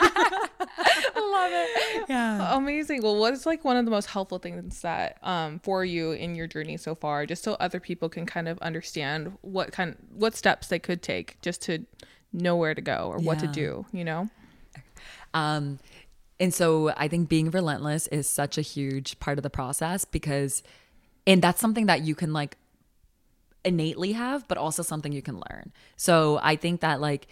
love 1.16 1.52
it. 1.54 2.06
Yeah. 2.10 2.56
Amazing. 2.56 3.02
Well, 3.02 3.18
what 3.18 3.34
is 3.34 3.46
like 3.46 3.64
one 3.64 3.78
of 3.78 3.86
the 3.86 3.92
most 3.92 4.08
helpful 4.08 4.40
things 4.40 4.82
that 4.82 5.18
um 5.24 5.60
for 5.60 5.84
you 5.84 6.12
in 6.12 6.36
your 6.36 6.48
journey 6.48 6.78
so 6.78 6.96
far, 6.96 7.26
just 7.26 7.44
so 7.44 7.54
other 7.60 7.80
people 7.80 8.10
can 8.10 8.26
kind 8.26 8.48
of 8.48 8.58
understand 8.60 9.38
what 9.42 9.72
kind 9.72 9.96
what 10.14 10.36
steps 10.36 10.68
they 10.68 10.80
could 10.80 11.02
take 11.02 11.40
just 11.42 11.62
to 11.64 11.86
know 12.36 12.56
where 12.56 12.76
to 12.76 12.82
go 12.82 13.10
or 13.12 13.18
what 13.18 13.40
to 13.40 13.48
do, 13.48 13.86
you 13.92 14.04
know? 14.04 14.30
Um, 15.34 15.80
and 16.40 16.54
so 16.54 16.94
I 16.98 17.08
think 17.08 17.30
being 17.30 17.50
relentless 17.52 18.08
is 18.08 18.28
such 18.28 18.58
a 18.58 18.62
huge 18.62 19.20
part 19.20 19.38
of 19.38 19.44
the 19.44 19.50
process 19.50 20.06
because, 20.06 20.64
and 21.26 21.42
that's 21.42 21.62
something 21.62 21.86
that 21.88 22.02
you 22.02 22.16
can 22.16 22.34
like 22.34 22.58
innately 23.64 24.12
have, 24.14 24.48
but 24.48 24.58
also 24.58 24.84
something 24.84 25.12
you 25.12 25.22
can 25.22 25.42
learn. 25.50 25.72
So 25.96 26.40
I 26.44 26.56
think 26.56 26.82
that 26.82 27.02
like 27.02 27.28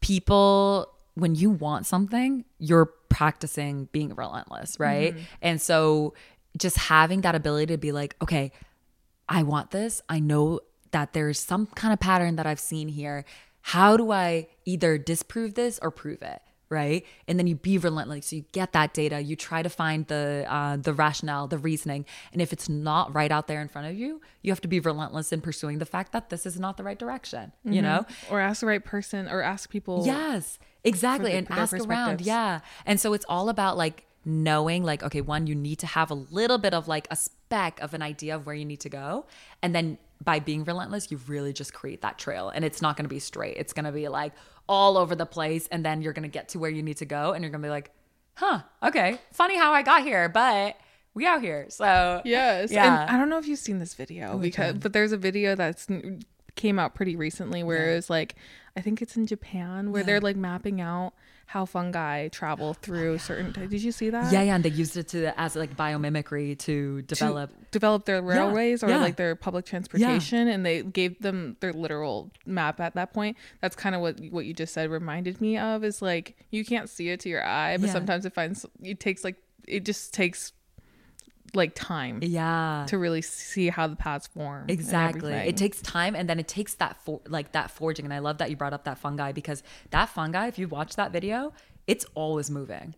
people, 0.00 0.88
when 1.14 1.34
you 1.34 1.50
want 1.50 1.86
something, 1.86 2.44
you're 2.58 2.86
practicing 3.08 3.88
being 3.92 4.14
relentless, 4.14 4.78
right? 4.78 5.14
And 5.42 5.60
so 5.60 6.14
just 6.56 6.76
having 6.76 7.22
that 7.22 7.34
ability 7.34 7.74
to 7.74 7.78
be 7.78 7.92
like, 7.92 8.16
okay, 8.22 8.52
I 9.28 9.42
want 9.42 9.70
this. 9.70 10.02
I 10.08 10.20
know 10.20 10.60
that 10.92 11.12
there's 11.12 11.40
some 11.40 11.66
kind 11.66 11.92
of 11.92 12.00
pattern 12.00 12.36
that 12.36 12.46
I've 12.46 12.60
seen 12.60 12.88
here. 12.88 13.24
How 13.70 13.96
do 13.96 14.12
I 14.12 14.46
either 14.64 14.96
disprove 14.96 15.54
this 15.54 15.80
or 15.82 15.90
prove 15.90 16.22
it? 16.22 16.40
Right. 16.68 17.04
And 17.26 17.38
then 17.38 17.46
you 17.48 17.54
be 17.56 17.78
relentless. 17.78 18.26
So 18.26 18.36
you 18.36 18.44
get 18.52 18.72
that 18.72 18.92
data. 18.94 19.20
You 19.20 19.34
try 19.36 19.62
to 19.62 19.68
find 19.68 20.06
the 20.06 20.44
uh, 20.48 20.76
the 20.76 20.92
rationale, 20.92 21.46
the 21.48 21.58
reasoning. 21.58 22.06
And 22.32 22.40
if 22.42 22.52
it's 22.52 22.68
not 22.68 23.14
right 23.14 23.30
out 23.30 23.46
there 23.48 23.60
in 23.60 23.68
front 23.68 23.86
of 23.88 23.96
you, 23.96 24.20
you 24.42 24.50
have 24.52 24.60
to 24.62 24.68
be 24.68 24.78
relentless 24.80 25.32
in 25.32 25.40
pursuing 25.40 25.78
the 25.78 25.84
fact 25.86 26.12
that 26.12 26.30
this 26.30 26.44
is 26.46 26.58
not 26.58 26.76
the 26.76 26.84
right 26.84 26.98
direction. 26.98 27.52
You 27.64 27.82
know? 27.82 28.04
Or 28.30 28.40
ask 28.40 28.60
the 28.60 28.66
right 28.66 28.84
person 28.84 29.28
or 29.28 29.42
ask 29.42 29.68
people 29.70 30.02
Yes, 30.06 30.58
exactly. 30.84 31.32
the- 31.32 31.38
and 31.38 31.50
ask 31.50 31.72
around. 31.74 32.20
Yeah. 32.20 32.60
And 32.84 33.00
so 33.00 33.12
it's 33.14 33.26
all 33.28 33.48
about 33.48 33.76
like 33.76 34.04
knowing, 34.24 34.82
like, 34.82 35.04
okay, 35.04 35.20
one, 35.20 35.46
you 35.46 35.54
need 35.54 35.78
to 35.80 35.86
have 35.86 36.10
a 36.10 36.14
little 36.14 36.58
bit 36.58 36.74
of 36.74 36.88
like 36.88 37.06
a 37.12 37.16
speck 37.16 37.80
of 37.80 37.94
an 37.94 38.02
idea 38.02 38.34
of 38.34 38.44
where 38.44 38.56
you 38.56 38.64
need 38.64 38.80
to 38.80 38.88
go. 38.88 39.26
And 39.62 39.72
then 39.72 39.98
by 40.24 40.38
being 40.40 40.64
relentless, 40.64 41.10
you 41.10 41.18
really 41.26 41.52
just 41.52 41.72
create 41.72 42.02
that 42.02 42.18
trail. 42.18 42.48
And 42.48 42.64
it's 42.64 42.80
not 42.82 42.96
going 42.96 43.04
to 43.04 43.14
be 43.14 43.18
straight, 43.20 43.56
it's 43.56 43.72
going 43.72 43.84
to 43.84 43.92
be 43.92 44.08
like 44.08 44.32
all 44.68 44.96
over 44.96 45.14
the 45.14 45.26
place. 45.26 45.68
And 45.70 45.84
then 45.84 46.02
you're 46.02 46.12
going 46.12 46.24
to 46.24 46.28
get 46.28 46.48
to 46.50 46.58
where 46.58 46.70
you 46.70 46.82
need 46.82 46.96
to 46.98 47.04
go. 47.04 47.32
And 47.32 47.42
you're 47.42 47.50
going 47.50 47.62
to 47.62 47.66
be 47.66 47.70
like, 47.70 47.90
huh, 48.34 48.60
okay, 48.82 49.18
funny 49.32 49.56
how 49.56 49.72
I 49.72 49.82
got 49.82 50.02
here, 50.02 50.28
but 50.28 50.76
we 51.14 51.26
out 51.26 51.40
here. 51.40 51.66
So, 51.70 52.20
Yes. 52.24 52.70
Yeah. 52.70 53.02
And 53.02 53.10
I 53.10 53.18
don't 53.18 53.30
know 53.30 53.38
if 53.38 53.48
you've 53.48 53.58
seen 53.58 53.78
this 53.78 53.94
video 53.94 54.36
because 54.38 54.74
but 54.74 54.92
there's 54.92 55.12
a 55.12 55.16
video 55.16 55.54
that's 55.54 55.86
came 56.56 56.78
out 56.78 56.94
pretty 56.94 57.16
recently 57.16 57.62
where 57.62 57.90
it's 57.96 58.10
like 58.10 58.34
I 58.76 58.80
think 58.80 59.02
it's 59.02 59.16
in 59.16 59.26
Japan 59.26 59.92
where 59.92 60.02
they're 60.02 60.20
like 60.20 60.36
mapping 60.36 60.80
out 60.80 61.12
how 61.46 61.64
fungi 61.64 62.28
travel 62.28 62.70
oh, 62.70 62.72
through 62.72 63.18
certain 63.18 63.52
did 63.52 63.82
you 63.82 63.92
see 63.92 64.10
that? 64.10 64.32
yeah, 64.32 64.42
yeah. 64.42 64.56
And 64.56 64.64
they 64.64 64.70
used 64.70 64.96
it 64.96 65.08
to 65.08 65.38
as 65.40 65.54
like 65.56 65.76
biomimicry 65.76 66.58
to 66.58 67.02
to 67.02 67.02
develop. 67.02 67.50
develop 67.70 68.04
their 68.04 68.20
railways 68.20 68.82
or 68.82 68.88
yeah. 68.88 68.98
like 68.98 69.16
their 69.16 69.34
public 69.36 69.64
transportation 69.64 70.48
and 70.48 70.66
they 70.66 70.82
gave 70.82 71.18
them 71.20 71.56
their 71.60 71.72
literal 71.72 72.30
map 72.44 72.80
at 72.80 72.94
that 72.94 73.12
point 73.12 73.36
that's 73.60 73.76
kind 73.76 73.94
of 73.94 74.00
what 74.00 74.18
what 74.30 74.44
you 74.44 74.52
just 74.52 74.74
said 74.74 74.90
reminded 74.90 75.40
me 75.40 75.56
of 75.56 75.84
is 75.84 76.02
like 76.02 76.36
you 76.50 76.64
can't 76.64 76.88
see 76.88 77.08
it 77.10 77.20
to 77.20 77.28
your 77.28 77.44
eye 77.44 77.76
but 77.76 77.86
Yeah. 77.86 77.92
sometimes 77.92 78.26
it 78.26 78.34
finds 78.34 78.66
it 78.82 78.98
takes 79.00 79.22
like 79.24 79.36
it 79.68 79.84
just 79.84 80.12
takes 80.14 80.52
like 81.54 81.74
time 81.74 82.18
yeah. 82.22 82.84
to 82.88 82.98
really 82.98 83.22
see 83.22 83.68
how 83.68 83.86
the 83.86 83.96
paths 83.96 84.26
form 84.26 84.64
Exactly. 84.68 85.32
It 85.32 85.56
takes 85.56 85.80
time 85.82 86.14
and 86.14 86.28
then 86.28 86.38
it 86.38 86.48
takes 86.48 86.74
that 86.74 86.96
for 87.04 87.20
like 87.28 87.52
that 87.52 87.70
forging. 87.70 88.04
And 88.04 88.14
I 88.14 88.18
love 88.18 88.38
that 88.38 88.50
you 88.50 88.56
brought 88.56 88.72
up 88.72 88.84
that 88.84 88.98
fungi 88.98 89.32
because 89.32 89.62
that 89.90 90.08
fungi, 90.08 90.46
if 90.46 90.58
you 90.58 90.68
watch 90.68 90.96
that 90.96 91.12
video, 91.12 91.52
it's 91.86 92.04
always 92.14 92.50
moving. 92.50 92.94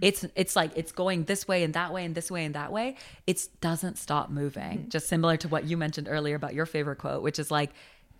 it's 0.00 0.24
it's 0.36 0.54
like 0.54 0.70
it's 0.76 0.92
going 0.92 1.24
this 1.24 1.48
way 1.48 1.64
and 1.64 1.74
that 1.74 1.92
way 1.92 2.04
and 2.04 2.14
this 2.14 2.30
way 2.30 2.44
and 2.44 2.54
that 2.54 2.70
way 2.70 2.94
it 3.26 3.48
doesn't 3.60 3.98
stop 3.98 4.30
moving 4.30 4.78
Mm-hmm. 4.78 4.88
just 4.90 5.08
similar 5.08 5.36
to 5.38 5.48
what 5.48 5.64
you 5.64 5.76
mentioned 5.76 6.06
earlier 6.08 6.36
about 6.36 6.54
your 6.54 6.66
favorite 6.66 6.98
quote 6.98 7.20
which 7.20 7.38
is 7.40 7.50
like 7.50 7.70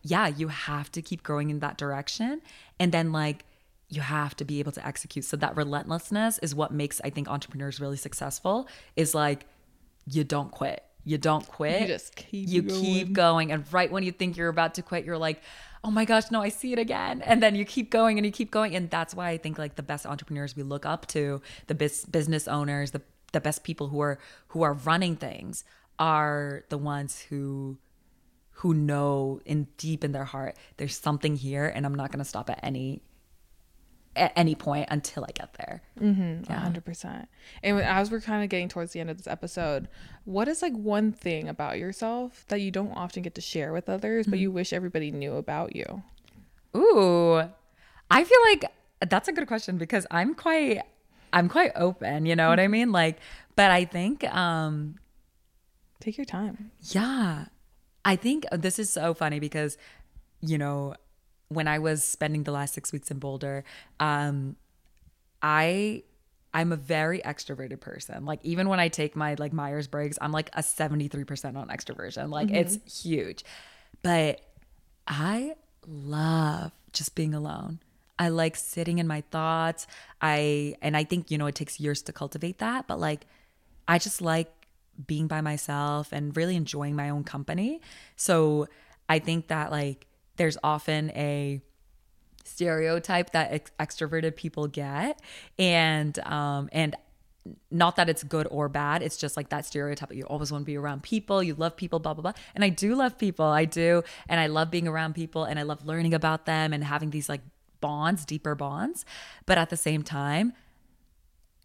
yeah 0.03 0.27
you 0.27 0.49
have 0.49 0.91
to 0.93 1.03
keep 1.03 1.23
growing 1.23 1.51
in 1.51 1.61
that 1.61 1.79
direction 1.79 2.41
and 2.81 2.91
then 2.91 3.13
like 3.13 3.45
you 3.89 4.01
have 4.01 4.35
to 4.37 4.45
be 4.45 4.59
able 4.59 4.73
to 4.73 4.85
execute 4.85 5.25
so 5.25 5.37
that 5.37 5.57
relentlessness 5.57 6.39
is 6.39 6.53
what 6.53 6.73
makes 6.73 7.01
i 7.05 7.11
think 7.11 7.29
entrepreneurs 7.29 7.79
really 7.81 7.97
successful 7.97 8.67
is 8.97 9.15
like 9.15 9.47
you 10.11 10.25
don't 10.25 10.51
quit. 10.51 10.83
You 11.05 11.19
don't 11.19 11.47
quit. 11.47 11.83
You 11.83 11.87
just 11.87 12.17
keep 12.17 12.49
you 12.49 12.63
going. 12.63 12.81
keep 12.81 13.13
going. 13.13 13.53
and 13.53 13.65
right 13.73 13.91
when 13.91 14.03
you 14.03 14.13
think 14.13 14.37
you're 14.37 14.49
about 14.49 14.75
to 14.75 14.83
quit 14.83 15.05
you're 15.05 15.19
like 15.19 15.43
oh 15.85 15.91
my 15.91 16.05
gosh 16.05 16.31
no 16.31 16.43
i 16.43 16.49
see 16.49 16.73
it 16.73 16.79
again. 16.79 17.23
And 17.23 17.43
then 17.43 17.55
you 17.55 17.65
keep 17.65 17.91
going 17.91 18.19
and 18.19 18.27
you 18.27 18.33
keep 18.33 18.51
going. 18.51 18.75
And 18.77 18.91
that's 18.91 19.15
why 19.15 19.31
i 19.31 19.39
think 19.39 19.59
like 19.59 19.77
the 19.77 19.83
best 19.83 20.07
entrepreneurs 20.07 20.57
we 20.57 20.63
look 20.63 20.85
up 20.85 21.07
to 21.09 21.41
the 21.67 21.75
bis- 21.75 22.05
business 22.05 22.49
owners 22.49 22.91
the 22.91 23.03
the 23.33 23.41
best 23.41 23.65
people 23.65 23.89
who 23.89 24.01
are 24.01 24.19
who 24.49 24.63
are 24.63 24.75
running 24.75 25.17
things 25.17 25.65
are 25.99 26.65
the 26.69 26.79
ones 26.79 27.21
who 27.29 27.79
who 28.53 28.75
know 28.75 29.41
in 29.45 29.69
deep 29.77 30.03
in 30.03 30.13
their 30.13 30.25
heart 30.25 30.57
there's 30.79 30.97
something 30.97 31.37
here 31.37 31.67
and 31.67 31.85
i'm 31.85 31.95
not 31.95 32.11
going 32.11 32.19
to 32.19 32.25
stop 32.25 32.49
at 32.51 32.59
any 32.63 33.03
at 34.17 34.33
any 34.35 34.55
point 34.55 34.87
until 34.91 35.25
i 35.25 35.31
get 35.33 35.55
there 35.55 35.83
mm-hmm. 36.01 36.51
A 36.53 36.57
hundred 36.57 36.85
percent. 36.85 37.29
And 37.63 37.81
as 37.81 38.11
we're 38.11 38.21
kind 38.21 38.43
of 38.43 38.51
getting 38.51 38.69
towards 38.69 38.93
the 38.93 39.01
end 39.01 39.11
of 39.11 39.17
this 39.17 39.27
episode, 39.27 39.89
what 40.25 40.49
is 40.49 40.63
like 40.63 40.73
one 40.73 41.13
thing 41.13 41.49
about 41.49 41.79
yourself 41.79 42.45
that 42.49 42.61
you 42.61 42.71
don't 42.71 42.93
often 42.93 43.23
get 43.23 43.35
to 43.35 43.41
share 43.41 43.73
with 43.73 43.89
others, 43.89 44.27
but 44.27 44.35
mm-hmm. 44.35 44.43
you 44.43 44.51
wish 44.53 44.73
everybody 44.73 45.11
knew 45.11 45.35
about 45.35 45.75
you? 45.77 46.03
Ooh, 46.77 47.43
I 48.11 48.25
feel 48.25 48.39
like 48.45 48.65
that's 49.09 49.29
a 49.29 49.33
good 49.33 49.47
question 49.47 49.79
because 49.79 50.07
I'm 50.11 50.35
quite, 50.35 50.83
I'm 51.33 51.49
quite 51.49 51.73
open. 51.75 52.27
You 52.27 52.37
know 52.37 52.49
what 52.49 52.59
I 52.59 52.65
mm-hmm. 52.65 52.73
mean? 52.73 52.93
Like, 52.93 53.19
but 53.57 53.71
I 53.71 53.85
think, 53.85 54.25
um, 54.35 54.97
Take 56.01 56.17
your 56.17 56.27
time. 56.27 56.71
yeah, 56.83 57.47
I 58.05 58.17
think 58.17 58.47
uh, 58.53 58.57
this 58.57 58.79
is 58.79 58.89
so 58.91 59.15
funny 59.15 59.41
because, 59.41 59.77
you 60.41 60.57
know, 60.57 60.95
when 61.49 61.67
I 61.69 61.79
was 61.79 62.05
spending 62.05 62.45
the 62.45 62.53
last 62.53 62.75
six 62.75 62.93
weeks 62.93 63.11
in 63.11 63.19
Boulder, 63.19 63.65
um, 64.01 64.57
I 65.43 66.03
I'm 66.53 66.73
a 66.73 66.77
very 66.77 67.21
extroverted 67.21 67.81
person. 67.81 68.25
Like 68.25 68.41
even 68.43 68.69
when 68.69 68.81
I 68.81 68.89
take 68.89 69.15
my 69.15 69.35
like 69.39 69.53
Myers 69.53 69.87
Briggs, 69.87 70.19
I'm 70.21 70.33
like 70.33 70.51
a 70.55 70.61
73% 70.61 71.57
on 71.57 71.69
extroversion. 71.69 72.31
Like 72.31 72.51
it's 72.51 73.03
huge. 73.03 73.45
But 74.03 74.41
I 75.07 75.55
love 75.87 76.73
just 76.93 77.15
being 77.15 77.35
alone. 77.35 77.81
I 78.19 78.31
like 78.31 78.57
sitting 78.57 78.99
in 78.99 79.07
my 79.07 79.21
thoughts. 79.31 79.87
I 80.21 80.75
and 80.83 80.97
I 80.97 81.05
think 81.05 81.31
you 81.31 81.39
know 81.39 81.47
it 81.47 81.55
takes 81.55 81.79
years 81.79 82.03
to 82.03 82.13
cultivate 82.13 82.59
that, 82.59 82.87
but 82.87 82.99
like 82.99 83.27
I 83.87 83.99
just 83.99 84.21
like 84.21 84.53
being 85.07 85.29
by 85.29 85.41
myself 85.41 86.09
and 86.13 86.37
really 86.37 86.57
enjoying 86.57 86.97
my 86.97 87.11
own 87.11 87.23
company. 87.23 87.81
So 88.17 88.69
I 89.09 89.21
think 89.21 89.49
that 89.49 89.71
like 89.71 90.08
there's 90.39 90.57
often 90.65 91.11
a 91.11 91.61
stereotype 92.45 93.31
that 93.31 93.53
ex- 93.53 93.71
extroverted 93.79 94.37
people 94.37 94.67
get. 94.67 95.21
And 95.59 96.19
um 96.21 96.69
and 96.73 96.97
not 97.71 97.97
that 97.97 98.11
it's 98.11 98.23
good 98.25 98.47
or 98.51 98.69
bad 98.69 99.03
it's 99.03 99.17
just 99.17 99.35
like 99.35 99.49
that 99.49 99.65
stereotype 99.65 100.13
you 100.13 100.23
always 100.25 100.53
want 100.53 100.61
to 100.61 100.67
be 100.67 100.77
around 100.77 101.03
people 101.03 101.43
you 101.43 101.55
love 101.55 101.75
people 101.77 101.99
blah 101.99 102.15
blah 102.15 102.23
blah. 102.23 102.33
And 102.55 102.65
i 102.65 102.69
do 102.69 102.95
love 102.95 103.19
people 103.19 103.47
i 103.47 103.65
do. 103.65 104.03
And 104.29 104.41
i 104.41 104.47
love 104.47 104.71
being 104.71 104.89
around 104.89 105.15
people 105.15 105.45
and 105.45 105.59
i 105.59 105.63
love 105.63 105.85
learning 105.87 106.15
about 106.15 106.47
them 106.47 106.73
and 106.73 106.83
having 106.83 107.11
these 107.11 107.29
like 107.29 107.43
bonds 107.81 108.25
deeper 108.25 108.55
bonds. 108.55 109.05
But 109.47 109.59
at 109.59 109.71
the 109.71 109.77
same 109.77 110.03
time 110.03 110.53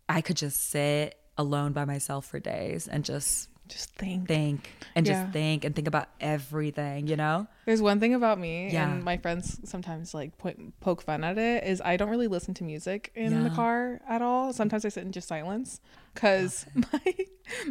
i 0.07 0.21
could 0.21 0.37
just 0.37 0.69
sit 0.69 1.17
alone 1.37 1.73
by 1.73 1.85
myself 1.85 2.25
for 2.25 2.39
days 2.39 2.87
and 2.87 3.03
just 3.03 3.49
Just 3.67 3.95
think. 3.95 4.27
think 4.27 4.69
and 4.95 5.07
Yeah. 5.07 5.23
just 5.23 5.33
think 5.33 5.63
and 5.65 5.73
think 5.75 5.87
about 5.87 6.09
everything 6.19 7.07
you 7.07 7.15
know 7.15 7.47
There's 7.65 7.81
one 7.81 7.99
thing 7.99 8.13
about 8.13 8.37
me, 8.39 8.69
Yeah. 8.71 8.91
and 8.91 9.03
my 9.03 9.17
friends 9.17 9.59
sometimes 9.63 10.13
like 10.13 10.37
point, 10.37 10.77
poke 10.81 11.01
fun 11.01 11.23
at 11.23 11.37
it. 11.37 11.63
Is 11.63 11.81
I 11.81 11.95
don't 11.97 12.09
really 12.09 12.27
listen 12.27 12.53
to 12.55 12.63
music 12.63 13.11
in 13.15 13.43
the 13.43 13.49
car 13.49 14.01
at 14.07 14.21
all. 14.21 14.51
Sometimes 14.53 14.83
I 14.85 14.89
sit 14.89 15.03
in 15.05 15.11
just 15.13 15.27
silence 15.29 15.79
because 16.13 16.65
my 16.75 17.01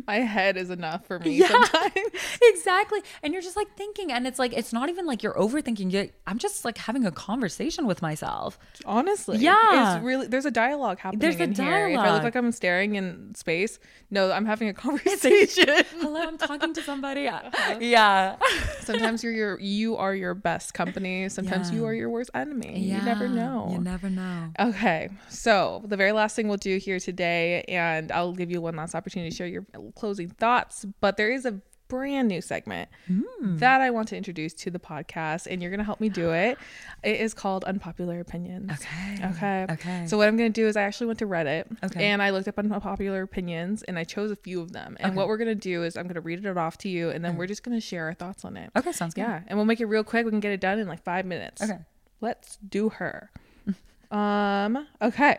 my 0.07 0.17
head 0.17 0.57
is 0.59 0.69
enough 0.71 1.07
for 1.07 1.19
me. 1.19 1.39
Yeah. 1.39 1.49
Sometimes. 1.65 2.11
exactly 2.43 3.01
and 3.23 3.33
you're 3.33 3.43
just 3.43 3.57
like 3.57 3.75
thinking 3.77 4.13
and 4.13 4.27
it's 4.27 4.39
like 4.39 4.53
it's 4.53 4.73
not 4.73 4.89
even 4.91 5.07
like 5.07 5.23
you're 5.23 5.35
overthinking 5.35 5.91
you 5.91 6.11
i'm 6.27 6.39
just 6.39 6.65
like 6.65 6.77
having 6.79 7.07
a 7.07 7.11
conversation 7.11 7.87
with 7.87 8.03
myself 8.03 8.59
Honestly, 8.85 9.39
Yeah. 9.39 9.97
it's 9.97 10.05
really 10.05 10.27
there's 10.27 10.45
a 10.45 10.51
dialogue 10.51 10.99
happening 10.99 11.21
There's 11.21 11.37
a 11.41 11.45
in 11.45 11.55
here. 11.55 11.89
If 11.89 11.99
I 11.99 12.13
look 12.13 12.23
like 12.23 12.35
I'm 12.37 12.53
staring 12.53 12.97
in 12.97 13.35
space, 13.35 13.79
no, 14.11 14.31
I'm 14.31 14.45
having 14.47 14.69
a 14.69 14.75
conversation. 14.87 15.69
hello 16.01 16.21
i'm 16.21 16.37
talking 16.39 16.75
to 16.75 16.83
somebody 16.83 17.27
Uh-huh. 17.29 17.79
yeah 17.81 18.37
Sometimes 18.81 19.23
you're 19.25 19.33
your 19.33 19.59
you 19.61 19.97
are 19.97 20.15
your 20.15 20.35
best 20.35 20.75
company. 20.75 21.29
Sometimes 21.29 21.71
you 21.71 21.85
are 21.87 21.95
your 21.95 22.11
worst 22.11 22.31
enemy. 22.35 22.81
Yeah. 22.81 22.99
You 22.99 23.05
never 23.05 23.29
know. 23.29 23.69
you 23.73 23.79
never 23.79 24.11
know 24.11 24.51
Okay, 24.59 25.09
so 25.29 25.83
the 25.87 25.97
very 25.97 26.13
last 26.13 26.37
thing 26.37 26.49
we'll 26.49 26.57
do 26.59 26.77
here 26.79 26.99
today, 26.99 27.63
and 27.69 28.11
I'll 28.13 28.32
give 28.33 28.51
you 28.51 28.61
one 28.61 28.77
last 28.77 28.95
opportunity 28.95 29.31
to 29.31 29.37
share 29.37 29.47
your 29.47 29.65
closing 29.95 30.29
thoughts, 30.31 30.85
but 31.01 31.17
there 31.17 31.31
is 31.33 31.45
a 31.47 31.61
brand 31.89 32.27
new 32.27 32.41
segment 32.41 32.89
Hmm. 33.07 33.59
that 33.59 33.83
I 33.83 33.91
want 33.91 34.09
to 34.09 34.17
introduce 34.17 34.55
to 34.55 34.71
the 34.71 34.79
podcast, 34.79 35.47
and 35.47 35.61
you're 35.61 35.71
going 35.71 35.77
to 35.79 35.85
help 35.85 36.01
me 36.01 36.09
do 36.09 36.31
it. 36.33 36.57
It 37.03 37.21
is 37.21 37.35
called 37.35 37.65
Unpopular 37.65 38.19
Opinions. 38.19 38.71
Okay. 38.73 39.27
Okay. 39.27 39.67
Okay. 39.71 40.07
So, 40.07 40.17
what 40.17 40.27
I'm 40.27 40.39
going 40.39 40.51
to 40.51 40.59
do 40.59 40.67
is 40.67 40.75
I 40.75 40.83
actually 40.85 41.09
went 41.09 41.19
to 41.19 41.27
Reddit 41.27 41.67
Okay. 41.85 42.03
and 42.07 42.23
I 42.23 42.31
looked 42.31 42.49
up 42.49 42.59
unpopular 42.59 43.21
opinions 43.21 43.83
and 43.83 43.99
I 43.99 44.05
chose 44.05 44.31
a 44.31 44.37
few 44.37 44.63
of 44.63 44.73
them. 44.73 44.97
And 45.01 45.15
what 45.17 45.29
we're 45.29 45.37
going 45.37 45.49
to 45.49 45.55
do 45.55 45.83
is 45.83 45.99
I'm 45.99 46.05
going 46.05 46.15
to 46.15 46.23
read 46.23 46.43
it 46.47 46.57
off 46.57 46.79
to 46.79 46.89
you, 46.89 47.11
and 47.11 47.23
then 47.23 47.37
we're 47.37 47.47
just 47.47 47.63
going 47.63 47.77
to 47.77 47.81
share 47.87 48.07
our 48.07 48.15
thoughts 48.15 48.43
on 48.47 48.57
it. 48.57 48.71
okay 48.75 48.93
sounds 48.93 49.13
good 49.13 49.23
Yeah, 49.23 49.43
and 49.47 49.59
we'll 49.59 49.67
make 49.67 49.81
it 49.81 49.87
real 49.87 50.05
quick. 50.05 50.25
We 50.25 50.31
can 50.31 50.41
get 50.41 50.53
it 50.53 50.61
done 50.63 50.79
in 50.79 50.89
like 50.89 51.03
five 51.05 51.27
minutes. 51.27 51.61
Okay. 51.61 51.79
Let's 52.23 52.57
do 52.57 52.89
her. 52.89 53.31
um, 54.11 54.87
okay. 55.03 55.39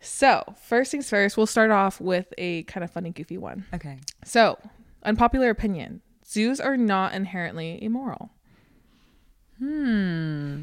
So, 0.00 0.44
first 0.64 0.90
things 0.92 1.08
first, 1.10 1.36
we'll 1.36 1.46
start 1.46 1.70
off 1.70 2.00
with 2.00 2.32
a 2.38 2.62
kind 2.64 2.84
of 2.84 2.90
funny, 2.90 3.10
goofy 3.10 3.36
one. 3.38 3.64
okay 3.74 3.98
So, 4.24 4.58
unpopular 5.02 5.50
opinion 5.50 6.02
zoos 6.26 6.60
are 6.60 6.76
not 6.76 7.14
inherently 7.14 7.82
immoral. 7.82 8.30
hmm 9.58 10.62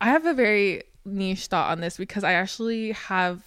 I 0.00 0.06
have 0.06 0.26
a 0.26 0.34
very 0.34 0.82
niche 1.04 1.46
thought 1.46 1.70
on 1.70 1.80
this 1.80 1.96
because 1.96 2.24
I 2.24 2.32
actually 2.32 2.92
have, 2.92 3.42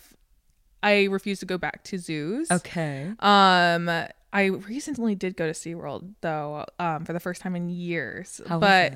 I 0.83 1.05
refuse 1.05 1.39
to 1.39 1.45
go 1.45 1.57
back 1.57 1.83
to 1.85 1.97
zoos. 1.97 2.49
okay 2.51 3.11
Um, 3.19 3.89
I 4.31 4.45
recently 4.47 5.15
did 5.15 5.35
go 5.37 5.47
to 5.47 5.53
SeaWorld 5.53 6.13
though, 6.21 6.65
um, 6.79 7.03
for 7.05 7.13
the 7.13 7.19
first 7.19 7.41
time 7.41 7.55
in 7.55 7.69
years. 7.69 8.41
How 8.47 8.59
but 8.59 8.93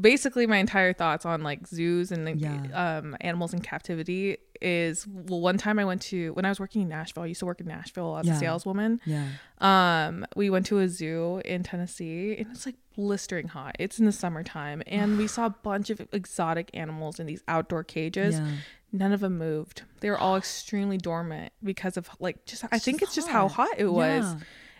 basically 0.00 0.46
my 0.46 0.56
entire 0.58 0.92
thoughts 0.92 1.24
on 1.26 1.42
like 1.42 1.66
zoos 1.66 2.12
and 2.12 2.40
Yeah. 2.40 2.98
um 2.98 3.16
animals 3.20 3.52
in 3.54 3.60
captivity 3.60 4.38
is 4.62 5.06
well 5.06 5.40
one 5.40 5.58
time 5.58 5.78
I 5.78 5.84
went 5.84 6.02
to 6.02 6.32
when 6.34 6.44
I 6.44 6.48
was 6.48 6.58
working 6.60 6.82
in 6.82 6.88
Nashville, 6.88 7.24
I 7.24 7.26
used 7.26 7.40
to 7.40 7.46
work 7.46 7.60
in 7.60 7.66
Nashville 7.66 8.16
as 8.18 8.26
Yeah. 8.26 8.36
a 8.36 8.38
saleswoman. 8.38 9.00
yeah 9.04 9.26
Um, 9.58 10.24
we 10.36 10.50
went 10.50 10.66
to 10.66 10.78
a 10.78 10.88
zoo 10.88 11.40
in 11.44 11.62
Tennessee 11.62 12.36
and 12.38 12.46
it's 12.50 12.66
like 12.66 12.76
blistering 12.96 13.48
hot. 13.48 13.76
It's 13.78 13.98
in 13.98 14.06
the 14.06 14.12
summertime 14.12 14.82
and 14.86 15.18
we 15.18 15.26
saw 15.26 15.46
a 15.46 15.50
bunch 15.62 15.90
of 15.90 16.00
exotic 16.12 16.70
animals 16.74 17.18
in 17.20 17.26
these 17.26 17.42
outdoor 17.48 17.84
cages. 17.84 18.36
Yeah. 18.38 18.48
None 18.94 19.12
of 19.12 19.20
them 19.20 19.38
moved. 19.38 19.82
They 20.00 20.10
were 20.10 20.18
all 20.18 20.36
extremely 20.42 20.98
dormant 20.98 21.52
because 21.62 21.96
of 21.96 22.08
like 22.20 22.44
just 22.46 22.64
I 22.70 22.78
think 22.78 23.00
just 23.00 23.10
it's 23.10 23.14
just 23.16 23.28
how 23.28 23.48
hot. 23.48 23.70
it 23.78 23.86
was. 23.92 24.34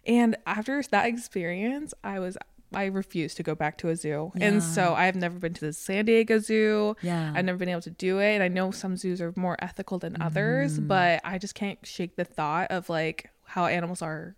And 0.04 0.36
after 0.46 0.82
that 0.90 1.06
experience, 1.06 1.94
I 2.02 2.18
was 2.18 2.36
I 2.74 2.86
refuse 2.86 3.34
to 3.34 3.42
go 3.42 3.54
back 3.54 3.78
to 3.78 3.88
a 3.88 3.96
zoo. 3.96 4.32
Yeah. 4.36 4.46
And 4.48 4.62
so 4.62 4.94
I've 4.94 5.16
never 5.16 5.38
been 5.38 5.54
to 5.54 5.60
the 5.66 5.72
San 5.72 6.04
Diego 6.06 6.38
Zoo. 6.38 6.96
Yeah. 7.02 7.32
I've 7.34 7.44
never 7.44 7.58
been 7.58 7.68
able 7.68 7.82
to 7.82 7.90
do 7.90 8.18
it. 8.18 8.32
And 8.34 8.42
I 8.42 8.48
know 8.48 8.70
some 8.70 8.96
zoos 8.96 9.20
are 9.20 9.32
more 9.36 9.56
ethical 9.60 9.98
than 9.98 10.20
others, 10.20 10.78
Mm-hmm. 10.78 10.86
but 10.88 11.20
I 11.24 11.38
just 11.38 11.54
can't 11.54 11.78
shake 11.86 12.16
the 12.16 12.24
thought 12.24 12.70
of 12.70 12.88
like 12.88 13.30
how 13.44 13.66
animals 13.66 14.02
are 14.02 14.34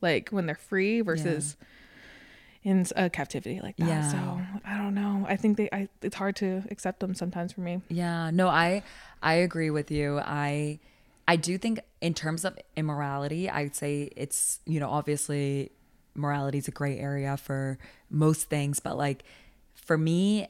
like 0.00 0.30
when 0.30 0.46
they're 0.46 0.54
free 0.54 1.00
versus 1.00 1.56
in 2.64 2.84
a 2.96 3.08
captivity 3.08 3.60
like 3.62 3.76
that. 3.76 3.86
Yeah. 3.88 4.10
So 4.10 4.40
I 4.64 4.76
don't 4.76 4.94
know. 4.94 5.24
I 5.28 5.36
think 5.36 5.56
they 5.56 5.68
I 5.72 5.88
it's 6.02 6.16
hard 6.16 6.36
to 6.36 6.64
accept 6.70 7.00
them 7.00 7.14
sometimes 7.14 7.52
for 7.52 7.60
me. 7.60 7.80
Yeah, 7.88 8.30
no, 8.30 8.48
I 8.48 8.82
I 9.22 9.34
agree 9.34 9.70
with 9.70 9.90
you. 9.90 10.18
I 10.18 10.80
I 11.26 11.36
do 11.36 11.56
think 11.58 11.80
in 12.00 12.14
terms 12.14 12.44
of 12.44 12.58
immorality, 12.76 13.48
I'd 13.50 13.76
say 13.76 14.10
it's, 14.16 14.60
you 14.66 14.80
know, 14.80 14.88
obviously 14.88 15.70
morality 16.14 16.58
is 16.58 16.68
a 16.68 16.72
gray 16.72 16.98
area 16.98 17.36
for 17.36 17.78
most 18.10 18.48
things, 18.48 18.80
but 18.80 18.96
like 18.96 19.24
for 19.74 19.96
me, 19.96 20.48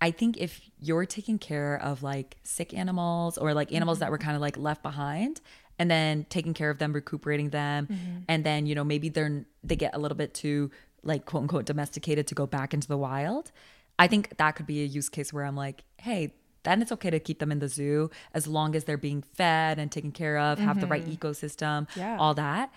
I 0.00 0.10
think 0.10 0.36
if 0.36 0.60
you're 0.80 1.06
taking 1.06 1.38
care 1.38 1.80
of 1.80 2.02
like 2.02 2.36
sick 2.42 2.74
animals 2.74 3.38
or 3.38 3.54
like 3.54 3.72
animals 3.72 4.00
that 4.00 4.10
were 4.10 4.18
mm-hmm. 4.18 4.26
kind 4.26 4.36
of 4.36 4.42
like 4.42 4.56
left 4.56 4.82
behind 4.82 5.40
and 5.78 5.90
then 5.90 6.26
taking 6.28 6.54
care 6.54 6.70
of 6.70 6.78
them, 6.78 6.92
recuperating 6.92 7.50
them, 7.50 7.86
mm-hmm. 7.86 8.18
and 8.28 8.44
then, 8.44 8.66
you 8.66 8.74
know, 8.74 8.84
maybe 8.84 9.08
they're 9.08 9.44
they 9.62 9.76
get 9.76 9.94
a 9.94 9.98
little 9.98 10.16
bit 10.16 10.34
too 10.34 10.70
like 11.02 11.26
quote 11.26 11.42
unquote 11.42 11.66
domesticated 11.66 12.26
to 12.26 12.34
go 12.34 12.46
back 12.46 12.74
into 12.74 12.88
the 12.88 12.98
wild. 12.98 13.50
I 13.98 14.06
think 14.06 14.36
that 14.36 14.52
could 14.56 14.66
be 14.66 14.82
a 14.82 14.86
use 14.86 15.08
case 15.08 15.32
where 15.32 15.44
I'm 15.44 15.56
like, 15.56 15.84
hey, 15.98 16.34
then 16.64 16.82
it's 16.82 16.92
okay 16.92 17.10
to 17.10 17.20
keep 17.20 17.38
them 17.38 17.52
in 17.52 17.58
the 17.60 17.68
zoo 17.68 18.10
as 18.32 18.46
long 18.46 18.74
as 18.74 18.84
they're 18.84 18.96
being 18.96 19.22
fed 19.34 19.78
and 19.78 19.92
taken 19.92 20.12
care 20.12 20.38
of, 20.38 20.58
have 20.58 20.80
the 20.80 20.86
right 20.86 21.04
mm-hmm. 21.04 21.26
ecosystem, 21.26 21.86
Yeah. 21.94 22.16
all 22.18 22.34
that. 22.34 22.72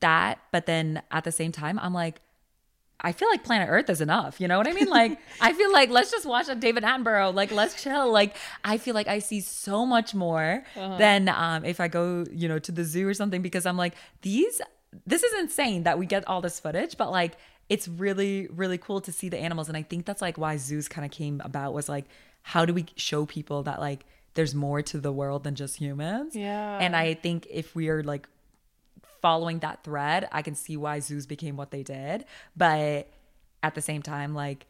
That, 0.00 0.38
but 0.50 0.66
then 0.66 1.02
at 1.10 1.24
the 1.24 1.32
same 1.32 1.52
time, 1.52 1.78
I'm 1.78 1.92
like, 1.92 2.20
I 3.02 3.12
feel 3.12 3.28
like 3.28 3.44
planet 3.44 3.68
Earth 3.70 3.88
is 3.88 4.00
enough. 4.00 4.40
You 4.40 4.48
know 4.48 4.58
what 4.58 4.66
I 4.66 4.72
mean? 4.72 4.88
Like, 4.88 5.18
I 5.40 5.52
feel 5.52 5.72
like 5.72 5.90
let's 5.90 6.10
just 6.10 6.26
watch 6.26 6.48
a 6.48 6.54
David 6.54 6.84
Attenborough. 6.84 7.34
Like, 7.34 7.50
let's 7.50 7.82
chill. 7.82 8.10
Like, 8.12 8.36
I 8.64 8.78
feel 8.78 8.94
like 8.94 9.08
I 9.08 9.20
see 9.20 9.40
so 9.40 9.86
much 9.86 10.14
more 10.14 10.64
than 10.74 11.28
um, 11.28 11.64
if 11.64 11.80
I 11.80 11.88
go, 11.88 12.24
you 12.30 12.48
know, 12.48 12.58
to 12.58 12.72
the 12.72 12.84
zoo 12.84 13.08
or 13.08 13.14
something 13.14 13.42
because 13.42 13.64
I'm 13.66 13.76
like, 13.76 13.94
these, 14.22 14.60
this 15.06 15.22
is 15.22 15.32
insane 15.40 15.84
that 15.84 15.98
we 15.98 16.06
get 16.06 16.26
all 16.28 16.40
this 16.40 16.60
footage, 16.60 16.96
but 16.96 17.10
like, 17.10 17.36
it's 17.70 17.86
really, 17.86 18.48
really 18.50 18.78
cool 18.78 19.00
to 19.00 19.12
see 19.12 19.28
the 19.28 19.38
animals. 19.38 19.68
And 19.68 19.76
I 19.76 19.82
think 19.82 20.04
that's 20.04 20.20
like 20.20 20.36
why 20.36 20.56
zoos 20.56 20.88
kind 20.88 21.04
of 21.04 21.12
came 21.12 21.40
about 21.44 21.72
was 21.72 21.88
like, 21.88 22.04
how 22.42 22.64
do 22.64 22.74
we 22.74 22.86
show 22.96 23.26
people 23.26 23.62
that 23.62 23.80
like 23.80 24.04
there's 24.34 24.54
more 24.54 24.82
to 24.82 24.98
the 24.98 25.12
world 25.12 25.44
than 25.44 25.54
just 25.54 25.76
humans? 25.76 26.34
Yeah. 26.34 26.78
And 26.78 26.96
I 26.96 27.14
think 27.14 27.46
if 27.48 27.74
we 27.74 27.88
are 27.88 28.02
like 28.02 28.28
following 29.22 29.58
that 29.60 29.84
thread, 29.84 30.28
I 30.32 30.42
can 30.42 30.54
see 30.54 30.76
why 30.76 31.00
zoos 31.00 31.26
became 31.26 31.56
what 31.56 31.70
they 31.70 31.82
did. 31.82 32.24
But 32.56 33.08
at 33.62 33.74
the 33.74 33.82
same 33.82 34.02
time, 34.02 34.34
like, 34.34 34.66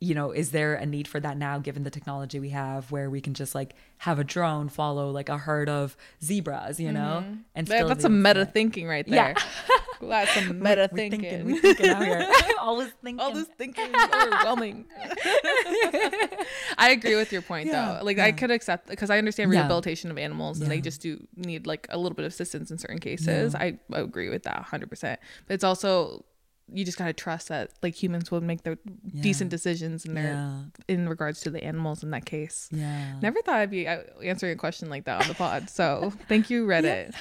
you 0.00 0.14
know, 0.16 0.32
is 0.32 0.50
there 0.50 0.74
a 0.74 0.84
need 0.84 1.06
for 1.06 1.20
that 1.20 1.36
now 1.36 1.58
given 1.58 1.84
the 1.84 1.90
technology 1.90 2.40
we 2.40 2.48
have 2.48 2.90
where 2.90 3.08
we 3.08 3.20
can 3.20 3.34
just 3.34 3.54
like 3.54 3.74
have 3.98 4.18
a 4.18 4.24
drone 4.24 4.68
follow 4.68 5.10
like 5.10 5.28
a 5.28 5.38
herd 5.38 5.68
of 5.68 5.96
zebras, 6.22 6.80
you 6.80 6.90
know? 6.90 7.22
Mm-hmm. 7.24 7.34
And 7.54 7.66
That- 7.68 7.86
that's 7.86 7.98
be 7.98 8.02
some 8.02 8.14
able 8.26 8.34
to- 8.34 8.40
meta 8.40 8.50
thinking 8.52 8.88
right 8.88 9.06
there. 9.06 9.34
Yeah. 9.36 9.42
That's 10.08 10.32
some 10.34 10.58
meta 10.58 10.88
We 10.92 10.98
thinking. 10.98 11.20
thinking, 11.20 11.46
we 11.46 11.58
thinking 11.60 11.88
out 11.90 12.02
here. 12.04 12.26
Always 12.60 12.90
thinking. 13.02 13.20
All 13.20 13.32
this 13.32 13.48
thinking 13.58 13.86
is 13.94 14.08
overwhelming. 14.14 14.86
I 16.78 16.90
agree 16.90 17.16
with 17.16 17.32
your 17.32 17.42
point 17.42 17.66
Yeah, 17.68 17.98
though. 17.98 18.04
Like 18.04 18.18
I 18.18 18.32
could 18.32 18.50
accept 18.50 18.88
because 18.88 19.10
I 19.10 19.18
understand 19.18 19.52
Yeah. 19.52 19.60
rehabilitation 19.60 20.10
of 20.10 20.18
animals 20.18 20.60
and 20.60 20.70
they 20.70 20.80
just 20.80 21.00
do 21.02 21.26
need 21.36 21.66
like 21.66 21.86
a 21.90 21.96
little 21.98 22.14
bit 22.14 22.24
of 22.24 22.32
assistance 22.32 22.70
in 22.70 22.78
certain 22.78 22.98
cases. 22.98 23.54
I 23.54 23.78
agree 23.92 24.28
with 24.28 24.42
that 24.44 24.64
100%. 24.66 24.90
But 24.90 25.54
it's 25.54 25.64
also 25.64 26.24
you 26.72 26.84
just 26.84 26.98
got 26.98 27.06
to 27.06 27.12
trust 27.12 27.48
that 27.48 27.70
like 27.82 27.94
humans 27.94 28.30
will 28.30 28.40
make 28.40 28.62
the 28.62 28.78
decent 29.20 29.50
decisions 29.50 30.04
in 30.04 30.14
their 30.14 30.24
Yeah. 30.32 30.62
in 30.88 31.08
regards 31.08 31.40
to 31.42 31.50
the 31.50 31.62
animals 31.62 32.02
in 32.02 32.10
that 32.10 32.24
case. 32.24 32.68
Yeah. 32.72 33.18
Never 33.20 33.40
thought 33.42 33.56
I'd 33.56 33.70
be 33.70 33.86
uh, 33.88 34.02
answering 34.22 34.52
a 34.52 34.56
question 34.56 34.88
like 34.88 35.04
that 35.04 35.22
on 35.22 35.28
the 35.28 35.34
pod. 35.34 35.68
So 35.70 36.12
thank 36.28 36.50
you, 36.50 36.66
Reddit. 36.66 37.14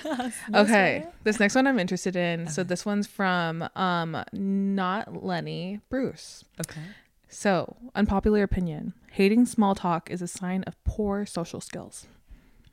okay, 0.54 1.06
this 1.24 1.40
next 1.40 1.56
one 1.56 1.68
I'm 1.68 1.80
interested 1.80 2.16
in. 2.16 2.48
So 2.48 2.64
this 2.64 2.86
one's 2.86 3.08
from 3.08 3.68
um 3.76 4.24
not 4.34 5.24
Lenny 5.24 5.80
Bruce. 5.90 6.44
Okay. 6.60 6.82
So 7.30 7.76
unpopular 7.96 8.44
opinion: 8.44 8.94
hating 9.12 9.46
small 9.46 9.76
talk 9.76 10.10
is 10.12 10.22
a 10.22 10.28
sign 10.28 10.64
of 10.64 10.82
poor 10.84 11.26
social 11.26 11.62
skills. 11.62 12.08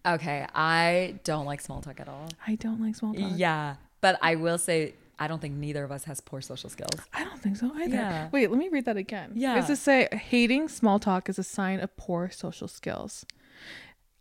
Okay. 0.06 0.46
I 0.54 1.18
don't 1.24 1.44
like 1.44 1.60
small 1.60 1.80
talk 1.80 2.00
at 2.00 2.08
all. 2.08 2.28
I 2.46 2.54
don't 2.54 2.80
like 2.80 2.94
small 2.94 3.14
talk. 3.14 3.32
Yeah. 3.34 3.76
But 4.00 4.18
I 4.22 4.36
will 4.36 4.58
say, 4.58 4.94
I 5.18 5.26
don't 5.26 5.40
think 5.40 5.54
neither 5.54 5.82
of 5.84 5.90
us 5.90 6.04
has 6.04 6.20
poor 6.20 6.40
social 6.40 6.70
skills. 6.70 6.90
I 7.12 7.24
don't 7.24 7.40
think 7.40 7.56
so 7.56 7.72
either. 7.76 7.94
Yeah. 7.96 8.28
Wait, 8.32 8.50
let 8.50 8.58
me 8.58 8.68
read 8.68 8.84
that 8.84 8.96
again. 8.96 9.32
Yeah. 9.34 9.56
Does 9.56 9.68
this 9.68 9.80
say 9.80 10.08
hating 10.12 10.68
small 10.68 10.98
talk 10.98 11.28
is 11.28 11.38
a 11.38 11.42
sign 11.42 11.80
of 11.80 11.96
poor 11.96 12.30
social 12.30 12.68
skills? 12.68 13.24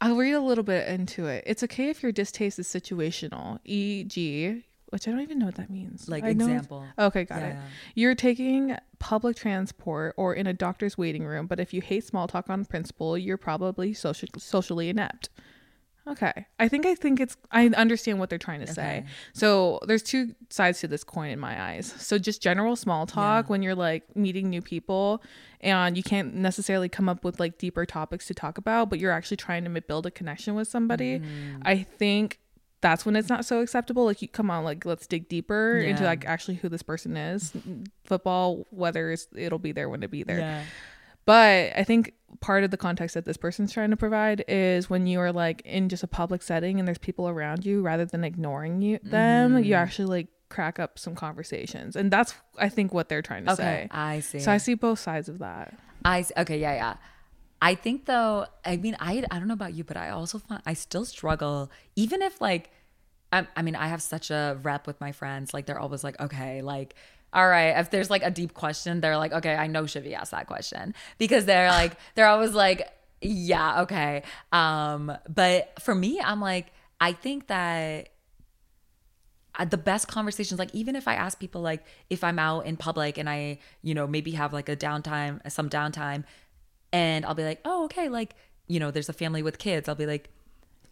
I'll 0.02 0.16
read 0.16 0.34
a 0.34 0.40
little 0.42 0.64
bit 0.64 0.88
into 0.88 1.26
it. 1.28 1.44
It's 1.48 1.64
okay 1.64 1.90
if 1.90 2.04
your 2.04 2.12
distaste 2.12 2.60
is 2.60 2.68
situational, 2.68 3.60
e.g., 3.64 4.64
which 4.90 5.08
I 5.08 5.12
don't 5.12 5.22
even 5.22 5.38
know 5.40 5.48
what 5.48 5.56
that 5.56 5.70
means. 5.70 6.08
Like 6.08 6.24
I 6.24 6.34
know- 6.34 6.46
example. 6.46 6.86
Okay, 6.98 7.26
got 7.26 7.40
Yeah, 7.42 7.48
it. 7.48 7.54
yeah. 7.54 7.62
You're 7.96 8.16
taking 8.16 8.78
public 9.00 9.36
transport 9.36 10.14
or 10.18 10.34
in 10.34 10.48
a 10.48 10.54
doctor's 10.54 10.98
waiting 10.98 11.26
room, 11.26 11.46
but 11.48 11.60
if 11.60 11.74
you 11.74 11.82
hate 11.82 12.06
small 12.06 12.28
talk 12.28 12.50
on 12.50 12.64
principle, 12.66 13.18
you're 13.18 13.38
probably 13.38 13.94
social, 13.94 14.30
socially 14.38 14.90
inept. 14.90 15.30
Okay. 16.08 16.46
I 16.58 16.68
think 16.70 16.86
I 16.86 16.96
think 16.96 17.20
it's 17.20 17.36
I 17.52 17.68
understand 17.68 18.20
what 18.20 18.30
they're 18.30 18.40
trying 18.40 18.62
to 18.62 18.68
say. 18.68 19.04
So 19.34 19.80
there's 19.86 20.04
two 20.04 20.36
sides 20.50 20.80
to 20.80 20.88
this 20.88 21.04
coin 21.04 21.30
in 21.32 21.40
my 21.40 21.62
eyes. 21.62 21.94
So 21.98 22.18
just 22.18 22.42
general 22.42 22.76
small 22.76 23.06
talk 23.06 23.46
Yeah. 23.46 23.50
when 23.50 23.62
you're 23.62 23.76
like 23.76 24.16
meeting 24.16 24.50
new 24.50 24.62
people 24.62 25.22
and 25.60 25.98
you 25.98 26.04
can't 26.04 26.34
necessarily 26.36 26.88
come 26.88 27.10
up 27.10 27.24
with 27.24 27.40
like 27.40 27.58
deeper 27.58 27.86
topics 27.86 28.26
to 28.28 28.34
talk 28.34 28.58
about, 28.58 28.90
but 28.90 29.00
you're 29.00 29.12
actually 29.12 29.38
trying 29.38 29.66
to 29.66 29.82
build 29.82 30.06
a 30.06 30.12
connection 30.12 30.56
with 30.56 30.68
somebody. 30.68 31.20
Mm-hmm. 31.20 31.62
I 31.66 31.84
think 31.84 32.40
that's 32.80 33.06
when 33.06 33.16
it's 33.16 33.28
not 33.28 33.44
so 33.44 33.60
acceptable. 33.62 34.06
Like 34.06 34.22
you 34.22 34.28
come 34.28 34.50
on, 34.52 34.64
like 34.64 34.86
let's 34.86 35.08
dig 35.08 35.28
deeper 35.28 35.78
into 35.80 36.04
like 36.04 36.26
actually 36.26 36.56
who 36.56 36.70
this 36.70 36.84
person 36.84 37.18
is. 37.18 37.52
Football, 38.06 38.66
whether 38.70 39.12
it's, 39.12 39.28
it'll 39.36 39.60
be 39.60 39.72
there 39.72 39.90
when 39.90 40.04
it 40.04 40.12
be 40.12 40.24
there. 40.24 40.40
Yeah. 40.40 40.64
But 41.26 41.74
I 41.76 41.84
think 41.84 42.14
part 42.40 42.64
of 42.64 42.72
the 42.72 42.78
context 42.78 43.14
that 43.16 43.26
this 43.26 43.38
person's 43.38 43.72
trying 43.72 43.90
to 43.92 43.98
provide 43.98 44.44
is 44.48 44.90
when 44.90 45.08
you 45.08 45.20
are 45.20 45.32
like 45.32 45.62
in 45.66 45.90
just 45.90 46.04
a 46.04 46.08
public 46.08 46.42
setting 46.42 46.80
and 46.80 46.88
there's 46.88 46.98
people 46.98 47.28
around 47.28 47.66
you, 47.66 47.82
rather 47.82 48.06
than 48.06 48.24
ignoring 48.24 48.82
you 48.82 49.00
them, 49.04 49.54
Mm-hmm. 49.56 49.64
you 49.64 49.74
actually 49.74 50.06
like 50.08 50.28
crack 50.50 50.80
up 50.80 50.98
some 50.98 51.14
conversations, 51.16 51.96
and 51.96 52.10
that's 52.12 52.34
I 52.58 52.70
think 52.70 52.94
what 52.94 53.10
they're 53.10 53.22
trying 53.22 53.46
to 53.46 53.52
Okay. 53.54 53.64
say. 53.64 53.88
I 53.92 54.20
see. 54.22 54.40
So 54.40 54.52
I 54.52 54.58
see 54.58 54.74
both 54.76 55.00
sides 55.00 55.28
of 55.30 55.40
that. 55.40 55.74
I 56.06 56.20
s- 56.20 56.32
okay, 56.38 56.60
yeah, 56.60 56.74
yeah. 56.76 56.94
I 57.62 57.76
think 57.76 58.06
though, 58.06 58.46
I 58.64 58.78
mean, 58.78 58.96
I 59.00 59.24
I 59.32 59.40
don't 59.40 59.48
know 59.48 59.54
about 59.56 59.74
you, 59.74 59.84
but 59.84 59.98
I 59.98 60.10
also 60.12 60.38
find 60.40 60.62
I 60.66 60.74
still 60.74 61.06
struggle, 61.06 61.72
even 61.96 62.22
if 62.22 62.40
like, 62.40 62.70
I, 63.34 63.48
I 63.58 63.62
mean, 63.62 63.76
I 63.76 63.88
have 63.88 64.02
such 64.02 64.30
a 64.32 64.58
rep 64.62 64.88
with 64.88 65.02
my 65.02 65.12
friends. 65.12 65.54
Like 65.54 65.66
they're 65.66 65.80
always 65.80 66.04
like, 66.04 66.20
okay, 66.20 66.62
like. 66.62 66.96
All 67.34 67.48
right. 67.48 67.78
If 67.78 67.92
there's 67.92 68.10
like 68.10 68.24
a 68.24 68.32
deep 68.32 68.54
question, 68.54 69.02
they're 69.02 69.18
like, 69.18 69.34
okay, 69.34 69.56
I 69.56 69.68
know 69.68 69.84
Shivi 69.84 70.14
asked 70.14 70.32
that 70.32 70.48
question 70.48 70.96
because 71.18 71.46
they're 71.46 71.70
like, 71.70 71.98
they're 72.16 72.28
always 72.28 72.54
like, 72.54 72.88
yeah, 73.22 73.82
okay. 73.82 74.24
Um, 74.52 75.16
but 75.28 75.80
for 75.82 75.94
me, 75.94 76.20
I'm 76.24 76.40
like, 76.40 76.68
I 77.00 77.14
think 77.14 77.48
that 77.48 78.10
uh, 79.60 79.66
the 79.66 79.78
best 79.78 80.08
conversations 80.08 80.60
like 80.60 80.74
even 80.74 80.96
if 80.96 81.08
i 81.08 81.16
ask 81.16 81.40
people 81.40 81.62
like 81.62 81.84
if 82.12 82.24
i'm 82.24 82.38
out 82.38 82.66
in 82.68 82.78
public 82.78 83.18
and 83.18 83.28
i 83.28 83.58
you 83.82 83.96
know 83.96 84.06
maybe 84.06 84.32
have 84.32 84.54
like 84.54 84.70
a 84.70 84.76
downtime 84.76 85.40
some 85.52 85.68
downtime 85.68 86.24
and 86.94 87.26
i'll 87.26 87.34
be 87.34 87.44
like 87.44 87.60
oh 87.66 87.86
okay 87.86 88.08
like 88.08 88.36
you 88.68 88.80
know 88.80 88.92
there's 88.92 89.10
a 89.10 89.14
family 89.14 89.42
with 89.42 89.58
kids 89.58 89.90
i'll 89.90 89.96
be 89.96 90.06
like 90.06 90.30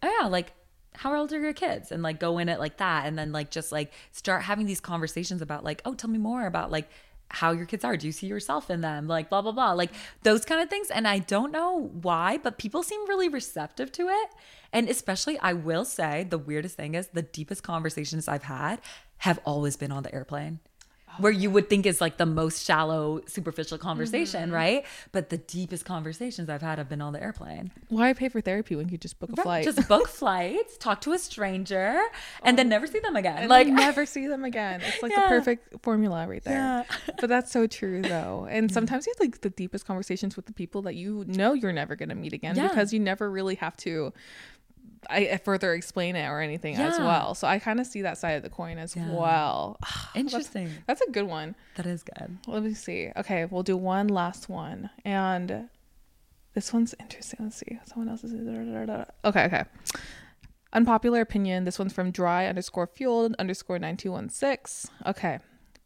oh 0.02 0.18
yeah 0.20 0.26
like 0.26 0.52
how 0.96 1.16
old 1.16 1.32
are 1.32 1.40
your 1.40 1.52
kids? 1.52 1.92
And 1.92 2.02
like 2.02 2.18
go 2.18 2.38
in 2.38 2.48
it 2.48 2.58
like 2.58 2.78
that. 2.78 3.06
And 3.06 3.18
then 3.18 3.32
like 3.32 3.50
just 3.50 3.72
like 3.72 3.92
start 4.12 4.42
having 4.42 4.66
these 4.66 4.80
conversations 4.80 5.42
about 5.42 5.64
like 5.64 5.82
oh 5.84 5.94
tell 5.94 6.10
me 6.10 6.18
more 6.18 6.46
about 6.46 6.70
like 6.70 6.88
how 7.28 7.50
your 7.50 7.66
kids 7.66 7.84
are. 7.84 7.96
Do 7.96 8.06
you 8.06 8.12
see 8.12 8.26
yourself 8.28 8.70
in 8.70 8.80
them? 8.80 9.08
Like 9.08 9.28
blah 9.28 9.42
blah 9.42 9.52
blah. 9.52 9.72
Like 9.72 9.90
those 10.22 10.44
kind 10.44 10.62
of 10.62 10.68
things. 10.68 10.90
And 10.90 11.06
i 11.06 11.18
don't 11.18 11.52
know 11.52 11.90
why 12.02 12.38
but 12.38 12.58
people 12.58 12.82
seem 12.82 13.08
really 13.08 13.28
receptive 13.28 13.92
to 13.92 14.08
it. 14.08 14.30
And 14.72 14.88
especially 14.88 15.38
i 15.38 15.52
will 15.52 15.84
say 15.84 16.24
the 16.28 16.38
weirdest 16.38 16.76
thing 16.76 16.94
is 16.94 17.08
the 17.08 17.22
deepest 17.22 17.62
conversations 17.62 18.28
i've 18.28 18.44
had 18.44 18.80
have 19.18 19.38
always 19.44 19.76
been 19.76 19.92
on 19.92 20.02
the 20.02 20.14
airplane 20.14 20.60
where 21.18 21.32
you 21.32 21.50
would 21.50 21.68
think 21.68 21.86
is 21.86 22.00
like 22.00 22.16
the 22.16 22.26
most 22.26 22.64
shallow 22.64 23.20
superficial 23.26 23.78
conversation 23.78 24.44
mm-hmm. 24.44 24.54
right 24.54 24.84
but 25.12 25.30
the 25.30 25.38
deepest 25.38 25.84
conversations 25.84 26.48
i've 26.48 26.62
had 26.62 26.78
have 26.78 26.88
been 26.88 27.00
on 27.00 27.12
the 27.12 27.22
airplane 27.22 27.70
Why 27.88 28.12
pay 28.12 28.28
for 28.28 28.40
therapy 28.40 28.76
when 28.76 28.88
you 28.88 28.98
just 28.98 29.18
book 29.18 29.30
a 29.32 29.42
flight? 29.42 29.64
just 29.64 29.88
book 29.88 30.08
flights, 30.08 30.76
talk 30.78 31.00
to 31.02 31.12
a 31.12 31.18
stranger, 31.18 32.00
and 32.42 32.58
then 32.58 32.66
oh. 32.66 32.70
never 32.70 32.86
see 32.86 32.98
them 33.00 33.16
again. 33.16 33.38
and 33.38 33.48
like 33.48 33.66
never 33.86 34.06
see 34.06 34.26
them 34.26 34.44
again. 34.44 34.80
It's 34.80 35.02
like 35.02 35.14
the 35.14 35.22
perfect 35.22 35.82
formula 35.82 36.26
right 36.26 36.42
there. 36.42 36.54
Yeah. 36.54 36.84
but 37.20 37.28
that's 37.28 37.50
so 37.50 37.66
true 37.66 38.02
though. 38.02 38.46
And 38.50 38.68
mm-hmm. 38.68 38.74
sometimes 38.74 39.06
you 39.06 39.12
have 39.16 39.20
like 39.20 39.40
the 39.40 39.50
deepest 39.50 39.86
conversations 39.86 40.36
with 40.36 40.46
the 40.46 40.52
people 40.52 40.82
that 40.82 40.94
you 40.94 41.24
know 41.28 41.52
you're 41.52 41.72
never 41.72 41.96
gonna 41.96 42.14
meet 42.14 42.32
again 42.32 42.56
Yeah. 42.56 42.68
because 42.68 42.92
you 42.92 43.00
never 43.00 43.30
really 43.30 43.56
have 43.56 43.76
to 43.78 44.12
I 45.08 45.36
further 45.38 45.72
explain 45.74 46.16
it 46.16 46.26
or 46.26 46.40
anything 46.40 46.76
as 46.76 46.98
well. 46.98 47.34
So 47.34 47.46
I 47.46 47.58
kind 47.58 47.80
of 47.80 47.86
see 47.86 48.02
that 48.02 48.18
side 48.18 48.32
of 48.32 48.42
the 48.42 48.50
coin 48.50 48.78
as 48.78 48.96
Yeah. 48.96 49.10
well. 49.10 49.78
interesting. 50.14 50.70
That's 50.86 51.00
a 51.00 51.10
good 51.10 51.26
one. 51.26 51.54
That 51.76 51.86
is 51.86 52.02
good. 52.02 52.38
Let 52.46 52.62
me 52.62 52.74
see. 52.74 53.10
Okay, 53.16 53.44
we'll 53.44 53.62
do 53.62 53.76
one 53.76 54.08
last 54.08 54.48
one. 54.48 54.90
And 55.04 55.68
this 56.54 56.72
one's 56.72 56.94
interesting. 56.98 57.38
Let's 57.42 57.56
see. 57.56 57.78
Someone 57.86 58.08
else 58.08 58.24
is. 58.24 58.32
Okay, 59.24 59.44
okay. 59.44 59.64
Unpopular 60.72 61.20
opinion. 61.20 61.64
This 61.64 61.78
one's 61.78 61.92
from 61.92 62.10
dry 62.10 62.46
underscore 62.46 62.86
fueled 62.86 63.34
underscore 63.38 63.78
9216. 63.78 64.90
Okay. 65.06 65.38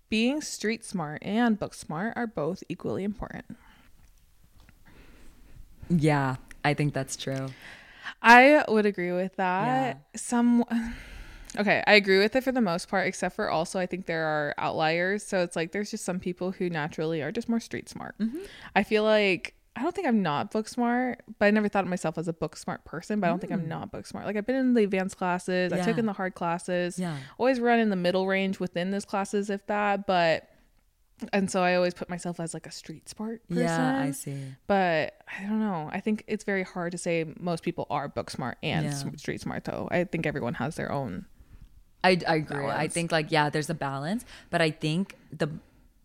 Being 0.08 0.40
street 0.40 0.84
smart 0.84 1.22
and 1.22 1.58
book 1.58 1.74
smart 1.74 2.14
are 2.16 2.26
both 2.26 2.64
equally 2.68 3.04
important. 3.04 3.56
Yeah, 5.88 6.36
I 6.64 6.74
think 6.74 6.94
that's 6.94 7.16
true. 7.16 7.48
I 8.22 8.64
would 8.68 8.86
agree 8.86 9.12
with 9.12 9.36
that. 9.36 10.03
Some 10.16 10.64
Okay, 11.59 11.82
I 11.86 11.94
agree 11.94 12.18
with 12.18 12.36
it 12.36 12.44
for 12.44 12.53
the 12.53 12.61
most 12.61 12.88
part, 12.88 13.07
except 13.09 13.34
for 13.34 13.51
also 13.51 13.80
I 13.80 13.86
think 13.86 14.07
there 14.07 14.24
are 14.24 14.55
outliers. 14.59 15.26
So 15.26 15.42
it's 15.42 15.57
like 15.57 15.72
there's 15.72 15.90
just 15.90 16.05
some 16.05 16.20
people 16.20 16.53
who 16.53 16.70
naturally 16.70 17.22
are 17.22 17.32
just 17.32 17.48
more 17.48 17.61
street 17.61 17.88
smart. 17.88 18.16
Mm-hmm. 18.18 18.38
I 18.76 18.84
feel 18.84 19.03
like 19.03 19.55
I 19.74 19.82
don't 19.82 19.94
think 19.94 20.07
I'm 20.07 20.22
not 20.22 20.51
book 20.51 20.68
smart, 20.68 21.22
but 21.38 21.46
I 21.46 21.51
never 21.51 21.68
thought 21.68 21.84
of 21.84 21.90
myself 21.90 22.18
as 22.18 22.28
a 22.28 22.32
book 22.32 22.57
smart 22.57 22.84
person. 22.84 23.18
But 23.20 23.28
I 23.28 23.30
don't 23.30 23.40
think 23.40 23.53
I'm 23.53 23.62
mm. 23.62 23.68
not 23.68 23.90
book 23.90 24.07
smart. 24.07 24.26
Like 24.26 24.36
I've 24.36 24.46
been 24.46 24.57
in 24.57 24.74
the 24.74 24.84
advanced 24.84 25.16
classes, 25.16 25.72
I 25.72 25.80
took 25.80 25.98
in 25.98 26.07
the 26.07 26.12
hard 26.12 26.34
classes. 26.34 26.98
Yeah. 26.98 27.16
always 27.38 27.61
run 27.61 27.80
in 27.80 27.90
the 27.90 27.96
middle 27.96 28.26
range 28.26 28.61
within 28.61 28.90
those 28.90 29.05
classes, 29.05 29.51
if 29.51 29.66
that. 29.66 30.07
But 30.07 30.49
and 31.33 31.51
so 31.51 31.62
I 31.62 31.75
always 31.75 31.95
put 31.95 32.09
myself 32.09 32.41
as 32.41 32.55
like 32.55 32.66
a 32.66 32.71
street 32.71 33.09
smart 33.09 33.47
person. 33.49 33.62
Yeah, 33.64 33.99
I 34.01 34.11
see. 34.12 34.37
But 34.66 35.14
I 35.39 35.43
don't 35.43 35.61
know. 35.61 35.89
I 35.93 36.01
think 36.01 36.25
it's 36.27 36.45
very 36.45 36.62
hard 36.62 36.93
to 36.93 36.99
say 36.99 37.25
most 37.39 37.62
people 37.62 37.87
are 37.91 38.09
book 38.09 38.31
smart 38.31 38.59
and 38.62 38.87
Yeah. 38.87 39.12
street 39.16 39.41
smart 39.41 39.64
though. 39.64 39.89
I 39.91 40.05
think 40.05 40.27
everyone 40.27 40.55
has 40.55 40.77
their 40.77 40.91
own. 40.93 41.27
I, 42.03 42.18
I 42.27 42.37
agree. 42.37 42.64
I 42.66 42.89
think 42.89 43.12
like 43.12 43.31
yeah, 43.31 43.51
there's 43.51 43.68
a 43.71 43.75
balance, 43.75 44.25
but 44.51 44.61
I 44.62 44.71
think 44.71 45.16
the 45.31 45.49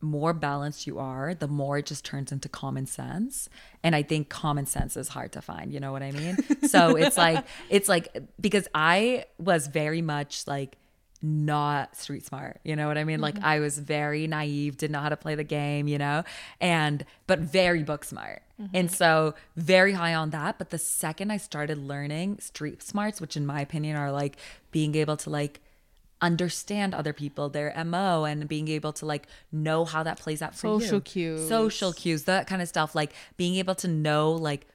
more 0.02 0.34
balanced 0.34 0.86
you 0.86 1.00
are, 1.00 1.34
the 1.34 1.48
more 1.48 1.78
it 1.80 1.86
just 1.86 2.04
turns 2.06 2.32
into 2.32 2.48
common 2.50 2.86
sense. 2.86 3.50
And 3.82 3.96
I 3.96 4.04
think 4.04 4.30
common 4.30 4.66
sense 4.66 4.98
is 4.98 5.08
hard 5.08 5.32
to 5.32 5.42
find. 5.42 5.74
You 5.74 5.80
know 5.80 5.92
what 5.94 6.04
I 6.04 6.12
mean? 6.12 6.38
so 6.68 6.96
it's 6.96 7.18
like 7.18 7.46
it's 7.70 7.88
like 7.90 8.16
because 8.40 8.68
I 8.76 9.26
was 9.40 9.68
very 9.68 10.02
much 10.02 10.46
like 10.48 10.78
not 11.26 11.96
street 11.96 12.26
smart. 12.26 12.60
You 12.64 12.76
know 12.76 12.88
what 12.88 12.98
I 12.98 13.04
mean? 13.04 13.20
Like 13.20 13.36
mm-hmm. 13.36 13.46
I 13.46 13.60
was 13.60 13.80
very 13.80 14.28
naive, 14.28 14.78
didn't 14.78 14.94
know 14.94 15.00
how 15.00 15.10
to 15.10 15.18
play 15.18 15.34
the 15.34 15.44
game, 15.44 15.88
you 15.88 15.98
know? 15.98 16.24
And 16.62 17.04
but 17.26 17.40
very 17.40 17.84
book 17.84 18.06
smart. 18.06 18.44
Mm-hmm. 18.62 18.76
And 18.76 18.92
so 18.92 19.34
very 19.56 19.94
high 19.94 20.14
on 20.14 20.30
that, 20.30 20.58
but 20.58 20.70
the 20.70 20.78
second 20.78 21.32
I 21.32 21.38
started 21.38 21.78
learning 21.78 22.40
street 22.40 22.84
smarts, 22.84 23.20
which 23.20 23.36
in 23.36 23.46
my 23.46 23.60
opinion 23.62 23.98
are 23.98 24.12
like 24.12 24.38
being 24.72 24.96
able 24.96 25.18
to 25.18 25.30
like 25.30 25.62
understand 26.22 26.94
other 26.94 27.12
people, 27.12 27.50
their 27.50 27.74
MO 27.84 28.24
and 28.24 28.48
being 28.48 28.68
able 28.68 28.94
to 28.94 29.06
like 29.06 29.28
know 29.52 29.84
how 29.84 30.04
that 30.04 30.20
plays 30.20 30.42
out 30.42 30.56
for 30.56 30.68
you. 30.68 30.80
Social 30.80 31.02
cues. 31.02 31.50
Social 31.50 31.94
cues, 31.94 32.24
that 32.26 32.46
kind 32.46 32.62
of 32.62 32.68
stuff. 32.68 32.94
Like 32.94 33.14
being 33.36 33.56
able 33.56 33.76
to 33.76 33.88
know 33.88 34.32
like 34.32 34.68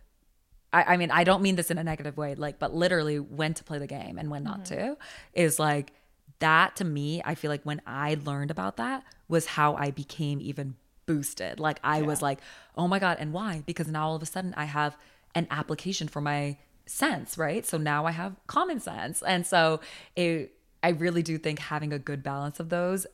I, 0.72 0.94
I 0.94 0.96
mean, 0.96 1.10
I 1.10 1.24
don't 1.24 1.42
mean 1.42 1.56
this 1.56 1.70
in 1.70 1.78
a 1.78 1.84
negative 1.84 2.16
way, 2.16 2.34
like, 2.36 2.58
but 2.60 2.72
literally 2.72 3.18
when 3.18 3.54
to 3.54 3.64
play 3.64 3.78
the 3.78 3.88
game 3.88 4.18
and 4.18 4.30
when 4.30 4.44
not 4.44 4.62
mm-hmm. 4.62 4.92
to 4.92 4.96
is 5.34 5.58
like 5.58 5.92
that 6.40 6.76
to 6.76 6.84
me. 6.84 7.22
I 7.24 7.34
feel 7.34 7.50
like 7.50 7.62
when 7.62 7.80
I 7.86 8.18
learned 8.24 8.50
about 8.50 8.76
that 8.76 9.04
was 9.28 9.46
how 9.46 9.76
I 9.76 9.90
became 9.90 10.40
even 10.40 10.74
boosted. 11.06 11.58
Like, 11.60 11.80
I 11.82 12.02
was 12.02 12.22
like, 12.22 12.40
oh 12.76 12.88
my 12.88 12.98
God. 12.98 13.16
And 13.20 13.32
why? 13.32 13.62
Because 13.66 13.88
now 13.88 14.08
all 14.08 14.16
of 14.16 14.22
a 14.22 14.26
sudden 14.26 14.54
I 14.56 14.64
have 14.64 14.96
an 15.34 15.46
application 15.50 16.08
for 16.08 16.20
my 16.20 16.58
sense, 16.86 17.38
right? 17.38 17.64
So 17.64 17.78
now 17.78 18.06
I 18.06 18.10
have 18.10 18.36
common 18.46 18.80
sense. 18.80 19.22
And 19.22 19.46
so 19.46 19.80
it, 20.16 20.52
I 20.82 20.90
really 20.90 21.22
do 21.22 21.38
think 21.38 21.58
having 21.58 21.92
a 21.92 21.98
good 21.98 22.22
balance 22.22 22.60
of 22.60 22.68
those 22.68 23.06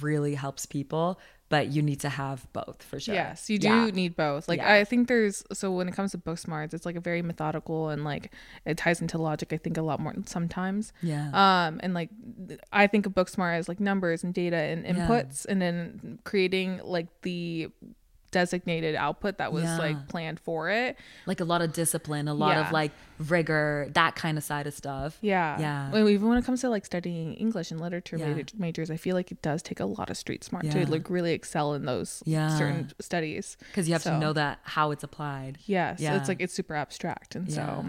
really 0.00 0.34
helps 0.34 0.66
people, 0.66 1.18
but 1.50 1.68
you 1.68 1.82
need 1.82 2.00
to 2.00 2.08
have 2.08 2.46
both 2.52 2.82
for 2.82 2.98
sure. 2.98 3.14
Yes, 3.14 3.48
you 3.50 3.58
do 3.58 3.68
Yeah. 3.68 3.86
need 3.90 4.16
both. 4.16 4.48
Like 4.48 4.58
Yeah. 4.58 4.72
I 4.74 4.84
think 4.84 5.08
there's 5.08 5.44
so 5.52 5.70
when 5.72 5.88
it 5.88 5.94
comes 5.94 6.12
to 6.12 6.18
book 6.18 6.38
smarts, 6.38 6.72
it's 6.74 6.86
like 6.86 6.96
a 6.96 7.00
very 7.00 7.22
methodical 7.22 7.90
and 7.90 8.02
like 8.02 8.32
it 8.64 8.76
ties 8.78 9.00
into 9.00 9.18
logic. 9.18 9.52
I 9.52 9.58
think 9.58 9.76
a 9.76 9.82
lot 9.82 10.00
more 10.00 10.14
sometimes. 10.26 10.92
Yeah. 11.02 11.28
Um, 11.32 11.80
and 11.82 11.94
like 11.94 12.10
I 12.72 12.86
think 12.86 13.06
of 13.06 13.14
book 13.14 13.28
smart 13.28 13.56
as 13.58 13.68
like 13.68 13.78
numbers 13.80 14.24
and 14.24 14.32
data 14.34 14.56
and 14.56 14.84
Yeah. 14.84 14.94
inputs, 15.06 15.44
and 15.46 15.60
then 15.60 16.18
creating 16.24 16.80
like 16.82 17.08
the 17.22 17.68
designated 18.34 18.96
output 18.96 19.38
that 19.38 19.52
was 19.52 19.62
Yeah. 19.64 19.78
like 19.78 20.08
planned 20.08 20.40
for 20.40 20.68
it. 20.70 20.96
like 21.26 21.40
a 21.40 21.44
lot 21.44 21.62
of 21.62 21.72
discipline, 21.72 22.26
a 22.28 22.34
lot 22.34 22.56
Yeah. 22.56 22.66
of 22.66 22.72
like 22.72 22.90
rigor, 23.18 23.88
that 23.94 24.16
kind 24.16 24.36
of 24.36 24.42
side 24.44 24.66
of 24.66 24.74
stuff. 24.74 25.18
Yeah. 25.20 25.58
Yeah. 25.60 25.90
Well, 25.92 26.08
even 26.08 26.28
when 26.28 26.36
it 26.36 26.44
comes 26.44 26.60
to 26.62 26.68
like 26.68 26.84
studying 26.84 27.34
English 27.34 27.70
and 27.70 27.80
literature 27.80 28.16
Yeah. 28.16 28.34
major- 28.34 28.56
majors, 28.58 28.90
I 28.90 28.96
feel 28.96 29.14
like 29.14 29.30
it 29.30 29.40
does 29.40 29.62
take 29.62 29.78
a 29.78 29.84
lot 29.86 30.10
of 30.10 30.16
street 30.16 30.42
smart 30.42 30.68
to 30.72 30.90
like 30.90 31.08
really 31.08 31.32
excel 31.32 31.74
in 31.74 31.84
those 31.84 32.22
certain 32.26 32.90
studies. 33.00 33.56
Because 33.70 33.86
you 33.88 33.94
have 33.94 34.02
So- 34.02 34.10
to 34.10 34.18
know 34.18 34.32
that 34.32 34.58
how 34.64 34.90
it's 34.90 35.04
applied. 35.04 35.58
Yes. 35.64 36.00
Yeah. 36.00 36.16
It's 36.16 36.28
like 36.28 36.40
it's 36.40 36.52
super 36.54 36.74
abstract. 36.74 37.36
And 37.36 37.50
so 37.52 37.86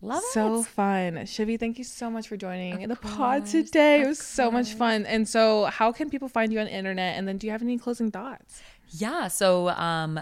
Love 0.00 0.22
it. 0.22 0.32
so 0.32 0.60
it. 0.60 0.66
fun. 0.66 1.14
Shivi, 1.26 1.58
thank 1.60 1.76
you 1.78 1.84
so 1.84 2.10
much 2.10 2.26
for 2.28 2.36
joining 2.38 2.82
Of 2.84 2.88
the 2.88 2.96
pod 2.96 3.40
course, 3.42 3.52
today. 3.52 4.00
It 4.02 4.06
was 4.06 4.18
so 4.18 4.50
much 4.50 4.72
fun. 4.74 5.04
And 5.06 5.28
so 5.28 5.66
how 5.66 5.92
can 5.92 6.08
people 6.08 6.28
find 6.28 6.52
you 6.52 6.58
on 6.60 6.66
the 6.66 6.72
internet? 6.74 7.16
And 7.18 7.28
then 7.28 7.36
do 7.38 7.46
you 7.46 7.50
have 7.52 7.62
any 7.62 7.76
closing 7.78 8.10
thoughts? 8.10 8.62
Yeah. 8.90 9.28
So 9.28 9.68
um 9.70 10.20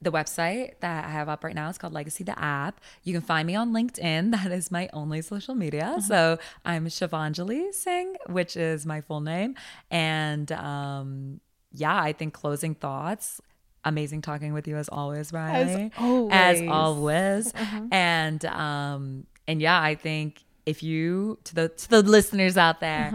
the 0.00 0.10
website 0.10 0.72
that 0.80 1.04
I 1.04 1.10
have 1.10 1.28
up 1.28 1.44
right 1.44 1.54
now 1.54 1.68
is 1.68 1.78
called 1.78 1.92
Legacy 1.92 2.24
the 2.24 2.36
App. 2.36 2.80
You 3.04 3.12
can 3.12 3.22
find 3.22 3.46
me 3.46 3.54
on 3.54 3.72
LinkedIn. 3.72 4.32
That 4.42 4.50
is 4.50 4.70
my 4.70 4.88
only 4.92 5.22
social 5.22 5.54
media. 5.54 5.98
So 6.04 6.38
I'm 6.64 6.86
Shivanjali 6.86 7.72
Singh, 7.72 8.16
which 8.28 8.56
is 8.56 8.84
my 8.84 9.00
full 9.00 9.20
name. 9.20 9.54
And 9.90 10.50
um 10.52 11.40
yeah, 11.72 11.98
I 12.00 12.12
think 12.12 12.34
closing 12.34 12.74
thoughts. 12.74 13.40
Amazing 13.84 14.22
talking 14.22 14.52
with 14.52 14.68
you 14.68 14.76
as 14.76 14.88
always, 14.88 15.32
Riley. 15.32 15.86
As 15.86 15.92
always. 15.98 16.32
As 16.32 16.62
always. 16.68 17.52
And 17.90 18.44
um 18.46 19.26
and 19.48 19.60
yeah, 19.60 19.80
I 19.80 19.94
think 19.94 20.44
if 20.66 20.82
you 20.82 21.38
to 21.44 21.54
the 21.54 21.68
to 21.68 21.90
the 21.90 22.02
listeners 22.02 22.56
out 22.56 22.80
there, 22.80 23.10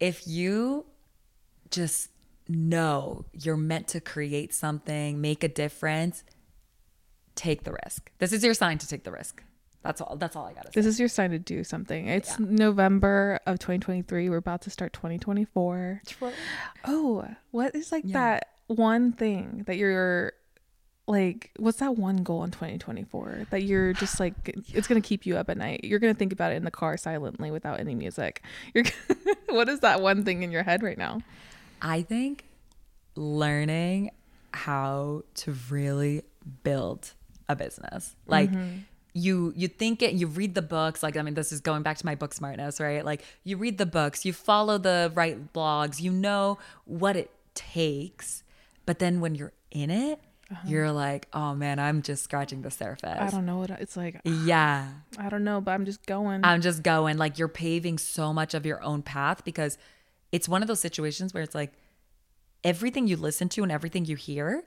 if 0.00 0.26
you 0.26 0.84
just 1.70 2.10
know 2.48 3.24
you're 3.32 3.56
meant 3.56 3.88
to 3.88 4.00
create 4.00 4.54
something, 4.54 5.20
make 5.20 5.44
a 5.44 5.48
difference, 5.48 6.24
take 7.34 7.64
the 7.64 7.76
risk. 7.84 8.10
This 8.18 8.32
is 8.32 8.44
your 8.44 8.54
sign 8.54 8.78
to 8.78 8.88
take 8.88 9.04
the 9.04 9.12
risk. 9.12 9.42
That's 9.82 10.00
all. 10.00 10.16
That's 10.16 10.36
all 10.36 10.46
I 10.46 10.52
gotta 10.52 10.68
say. 10.68 10.72
This 10.74 10.86
is 10.86 11.00
your 11.00 11.08
sign 11.08 11.30
to 11.30 11.40
do 11.40 11.64
something. 11.64 12.06
It's 12.06 12.38
November 12.38 13.40
of 13.46 13.58
2023. 13.58 14.28
We're 14.28 14.36
about 14.36 14.62
to 14.62 14.70
start 14.70 14.92
2024. 14.92 16.02
Oh, 16.84 17.26
what 17.50 17.74
is 17.74 17.90
like 17.90 18.04
that 18.12 18.48
one 18.68 19.12
thing 19.12 19.64
that 19.66 19.76
you're 19.76 20.32
like 21.08 21.50
what's 21.58 21.78
that 21.78 21.96
one 21.96 22.18
goal 22.18 22.44
in 22.44 22.50
2024 22.52 23.48
that 23.50 23.64
you're 23.64 23.92
just 23.92 24.20
like 24.20 24.34
it's 24.72 24.86
gonna 24.86 25.00
keep 25.00 25.26
you 25.26 25.36
up 25.36 25.50
at 25.50 25.56
night 25.56 25.80
you're 25.82 25.98
gonna 25.98 26.14
think 26.14 26.32
about 26.32 26.52
it 26.52 26.56
in 26.56 26.64
the 26.64 26.70
car 26.70 26.96
silently 26.96 27.50
without 27.50 27.80
any 27.80 27.94
music 27.94 28.40
you're 28.72 28.84
what 29.48 29.68
is 29.68 29.80
that 29.80 30.00
one 30.00 30.24
thing 30.24 30.44
in 30.44 30.52
your 30.52 30.62
head 30.62 30.80
right 30.82 30.98
now 30.98 31.20
I 31.82 32.02
think 32.02 32.44
learning 33.16 34.12
how 34.54 35.24
to 35.34 35.54
really 35.68 36.22
build 36.62 37.12
a 37.48 37.56
business. 37.56 38.14
Like 38.26 38.50
mm-hmm. 38.50 38.78
you 39.12 39.52
you 39.56 39.68
think 39.68 40.00
it 40.00 40.14
you 40.14 40.28
read 40.28 40.54
the 40.54 40.62
books 40.62 41.02
like 41.02 41.16
I 41.16 41.22
mean 41.22 41.34
this 41.34 41.52
is 41.52 41.60
going 41.60 41.82
back 41.82 41.98
to 41.98 42.06
my 42.06 42.14
book 42.14 42.32
smartness, 42.32 42.80
right? 42.80 43.04
Like 43.04 43.24
you 43.44 43.56
read 43.56 43.78
the 43.78 43.86
books, 43.86 44.24
you 44.24 44.32
follow 44.32 44.78
the 44.78 45.10
right 45.14 45.52
blogs, 45.52 46.00
you 46.00 46.12
know 46.12 46.58
what 46.84 47.16
it 47.16 47.30
takes, 47.54 48.44
but 48.86 49.00
then 49.00 49.20
when 49.20 49.34
you're 49.34 49.52
in 49.72 49.90
it, 49.90 50.20
uh-huh. 50.50 50.68
you're 50.68 50.92
like, 50.92 51.28
"Oh 51.32 51.54
man, 51.54 51.78
I'm 51.78 52.02
just 52.02 52.22
scratching 52.24 52.62
the 52.62 52.70
surface." 52.70 53.18
i 53.18 53.28
don't 53.28 53.46
know 53.46 53.58
what 53.58 53.70
it's 53.70 53.96
like 53.96 54.20
yeah. 54.24 54.88
i 55.18 55.28
don't 55.28 55.44
know 55.44 55.60
but 55.60 55.72
i'm 55.72 55.84
just 55.84 56.04
going 56.06 56.44
I'm 56.44 56.60
just 56.60 56.82
going 56.82 57.18
like 57.18 57.38
you're 57.38 57.48
paving 57.48 57.98
so 57.98 58.32
much 58.32 58.54
of 58.54 58.64
your 58.66 58.82
own 58.82 59.02
path 59.02 59.44
because 59.44 59.78
it's 60.32 60.48
one 60.48 60.62
of 60.62 60.68
those 60.68 60.80
situations 60.80 61.32
where 61.32 61.42
it's 61.42 61.54
like 61.54 61.72
everything 62.64 63.06
you 63.06 63.16
listen 63.16 63.48
to 63.50 63.62
and 63.62 63.70
everything 63.70 64.04
you 64.06 64.16
hear 64.16 64.64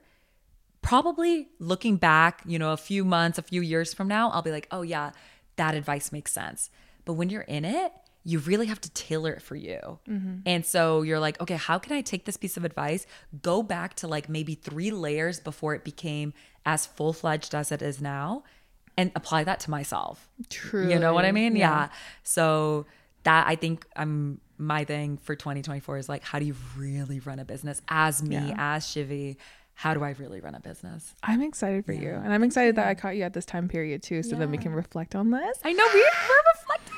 probably 0.82 1.48
looking 1.58 1.96
back, 1.96 2.42
you 2.46 2.58
know, 2.58 2.72
a 2.72 2.76
few 2.76 3.04
months, 3.04 3.38
a 3.38 3.42
few 3.42 3.60
years 3.60 3.92
from 3.92 4.06
now, 4.06 4.30
I'll 4.30 4.42
be 4.42 4.52
like, 4.52 4.68
"Oh 4.70 4.82
yeah, 4.82 5.10
that 5.56 5.74
advice 5.74 6.12
makes 6.12 6.32
sense." 6.32 6.70
But 7.04 7.14
when 7.14 7.28
you're 7.28 7.42
in 7.42 7.64
it, 7.64 7.92
you 8.22 8.38
really 8.38 8.66
have 8.66 8.80
to 8.80 8.90
tailor 8.90 9.32
it 9.32 9.42
for 9.42 9.56
you. 9.56 9.98
Mm-hmm. 10.08 10.38
And 10.46 10.64
so 10.64 11.02
you're 11.02 11.18
like, 11.18 11.40
"Okay, 11.40 11.56
how 11.56 11.78
can 11.78 11.92
I 11.92 12.02
take 12.02 12.24
this 12.24 12.36
piece 12.36 12.56
of 12.56 12.64
advice, 12.64 13.04
go 13.42 13.64
back 13.64 13.94
to 13.94 14.06
like 14.06 14.28
maybe 14.28 14.54
3 14.54 14.92
layers 14.92 15.40
before 15.40 15.74
it 15.74 15.82
became 15.82 16.32
as 16.64 16.86
full-fledged 16.86 17.54
as 17.54 17.72
it 17.72 17.82
is 17.82 18.00
now?" 18.00 18.44
and 18.98 19.12
apply 19.14 19.44
that 19.44 19.60
to 19.60 19.70
myself. 19.70 20.28
True. 20.48 20.88
You 20.88 20.98
know 20.98 21.12
what 21.12 21.24
I 21.26 21.32
mean? 21.32 21.54
Yeah. 21.54 21.88
So 22.22 22.86
that 23.26 23.46
I 23.46 23.56
think 23.56 23.86
I'm 23.94 24.40
my 24.58 24.84
thing 24.84 25.18
for 25.18 25.34
2024 25.36 25.98
is 25.98 26.08
like 26.08 26.22
how 26.24 26.38
do 26.38 26.46
you 26.46 26.56
really 26.76 27.20
run 27.20 27.38
a 27.38 27.44
business 27.44 27.82
as 27.88 28.22
me, 28.22 28.36
Yeah. 28.36 28.54
as 28.76 28.86
Shivi? 28.86 29.36
How 29.78 29.92
do 29.94 30.02
I 30.02 30.10
really 30.18 30.40
run 30.40 30.54
a 30.54 30.60
business? 30.60 31.14
i'm 31.22 31.42
excited 31.42 31.84
for 31.84 31.92
you 31.92 32.10
and 32.10 32.32
i'm 32.32 32.42
excited 32.42 32.76
that 32.76 32.86
i 32.88 32.94
caught 32.94 33.14
you 33.16 33.22
at 33.22 33.32
this 33.34 33.44
time 33.44 33.68
period 33.68 34.02
too 34.02 34.22
so 34.22 34.34
then 34.36 34.50
we 34.50 34.58
can 34.58 34.72
reflect 34.72 35.14
on 35.14 35.30
this 35.30 35.58
I 35.64 35.72
know 35.72 35.84
we, 35.92 36.00
we're 36.00 36.36
reflecting. 36.54 36.92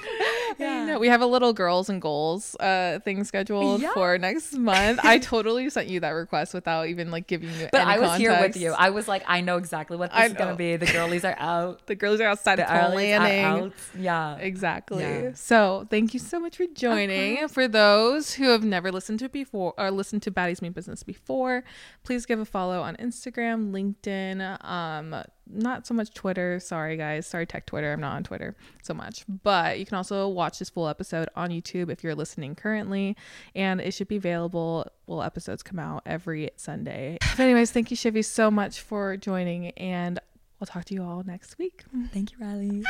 I 0.61 0.85
know. 0.87 0.99
We 0.99 1.09
have 1.09 1.21
a 1.21 1.27
little 1.27 1.53
girls 1.53 1.89
and 1.89 2.01
goals 2.03 2.57
uh 2.57 2.99
thing 3.05 3.23
scheduled 3.25 3.81
Yeah. 3.83 3.93
for 3.95 4.19
next 4.19 4.55
month. 4.55 5.01
I 5.05 5.19
totally 5.19 5.69
sent 5.71 5.89
you 5.89 6.01
that 6.01 6.11
request 6.11 6.53
without 6.55 6.89
even 6.89 7.11
like 7.11 7.27
giving 7.27 7.51
you. 7.51 7.69
But 7.71 7.83
any 7.83 7.91
I 7.93 7.99
was 7.99 8.17
here 8.19 8.37
with 8.41 8.57
you. 8.57 8.73
I 8.73 8.91
was 8.91 9.07
like, 9.07 9.23
I 9.27 9.41
know 9.41 9.57
exactly 9.57 9.97
what 9.97 10.13
this 10.13 10.27
is 10.31 10.33
gonna 10.35 10.57
be. 10.57 10.77
The 10.77 10.87
girlies 10.87 11.25
are 11.25 11.37
out. 11.39 11.87
The 11.87 11.95
girls 11.95 12.21
are 12.21 12.27
outside 12.27 12.59
The 12.59 12.65
planning. 12.65 13.15
are 13.45 13.47
out. 13.67 13.73
Yeah. 13.99 14.37
Exactly. 14.37 15.03
Yeah. 15.03 15.31
So 15.35 15.87
thank 15.91 16.13
you 16.15 16.21
so 16.21 16.41
much 16.41 16.57
for 16.57 16.67
joining. 16.75 17.47
For 17.49 17.69
those 17.69 18.35
who 18.35 18.49
have 18.49 18.65
never 18.65 18.91
listened 18.91 19.19
to 19.21 19.29
before 19.29 19.75
or 19.79 19.91
listened 19.91 20.23
to 20.23 20.31
Baddies 20.31 20.61
Mean 20.63 20.73
Business 20.73 21.03
before, 21.03 21.63
please 22.05 22.27
give 22.27 22.41
a 22.41 22.45
follow 22.45 22.68
on 22.71 22.97
Instagram, 22.97 23.71
LinkedIn, 23.71 24.65
um, 24.65 25.15
not 25.51 25.87
so 25.87 25.95
much 25.95 26.13
Twitter. 26.13 26.61
Sorry 26.61 26.97
guys. 26.97 27.27
Sorry 27.27 27.47
tech 27.47 27.67
Twitter. 27.67 27.93
I'm 27.93 28.01
not 28.01 28.15
on 28.15 28.25
Twitter 28.25 28.55
so 28.83 28.95
much. 28.95 29.25
But 29.43 29.79
you 29.79 29.87
can 29.87 29.97
also 29.97 30.29
watch 30.29 30.59
this 30.59 30.71
full 30.71 30.89
episode 30.89 31.29
on 31.35 31.51
YouTube 31.51 31.91
if 31.91 32.05
you're 32.05 32.15
listening 32.15 32.55
currently. 32.55 33.17
And 33.55 33.81
it 33.81 33.93
should 33.93 34.09
be 34.09 34.17
available. 34.17 34.87
Well, 35.07 35.23
episodes 35.23 35.63
come 35.63 35.79
out 35.79 36.03
every 36.05 36.51
Sunday. 36.57 37.19
But 37.21 37.41
anyways, 37.41 37.71
thank 37.71 37.91
you, 37.91 37.97
Shivi, 37.97 38.25
so 38.25 38.51
much 38.51 38.81
for 38.81 39.17
joining 39.17 39.71
and 39.71 40.19
we'll 40.61 40.67
talk 40.67 40.85
to 40.87 40.95
you 40.95 41.03
all 41.03 41.23
next 41.25 41.59
week. 41.59 41.85
Thank 42.13 42.33
you, 42.33 42.39
Riley. 42.41 42.85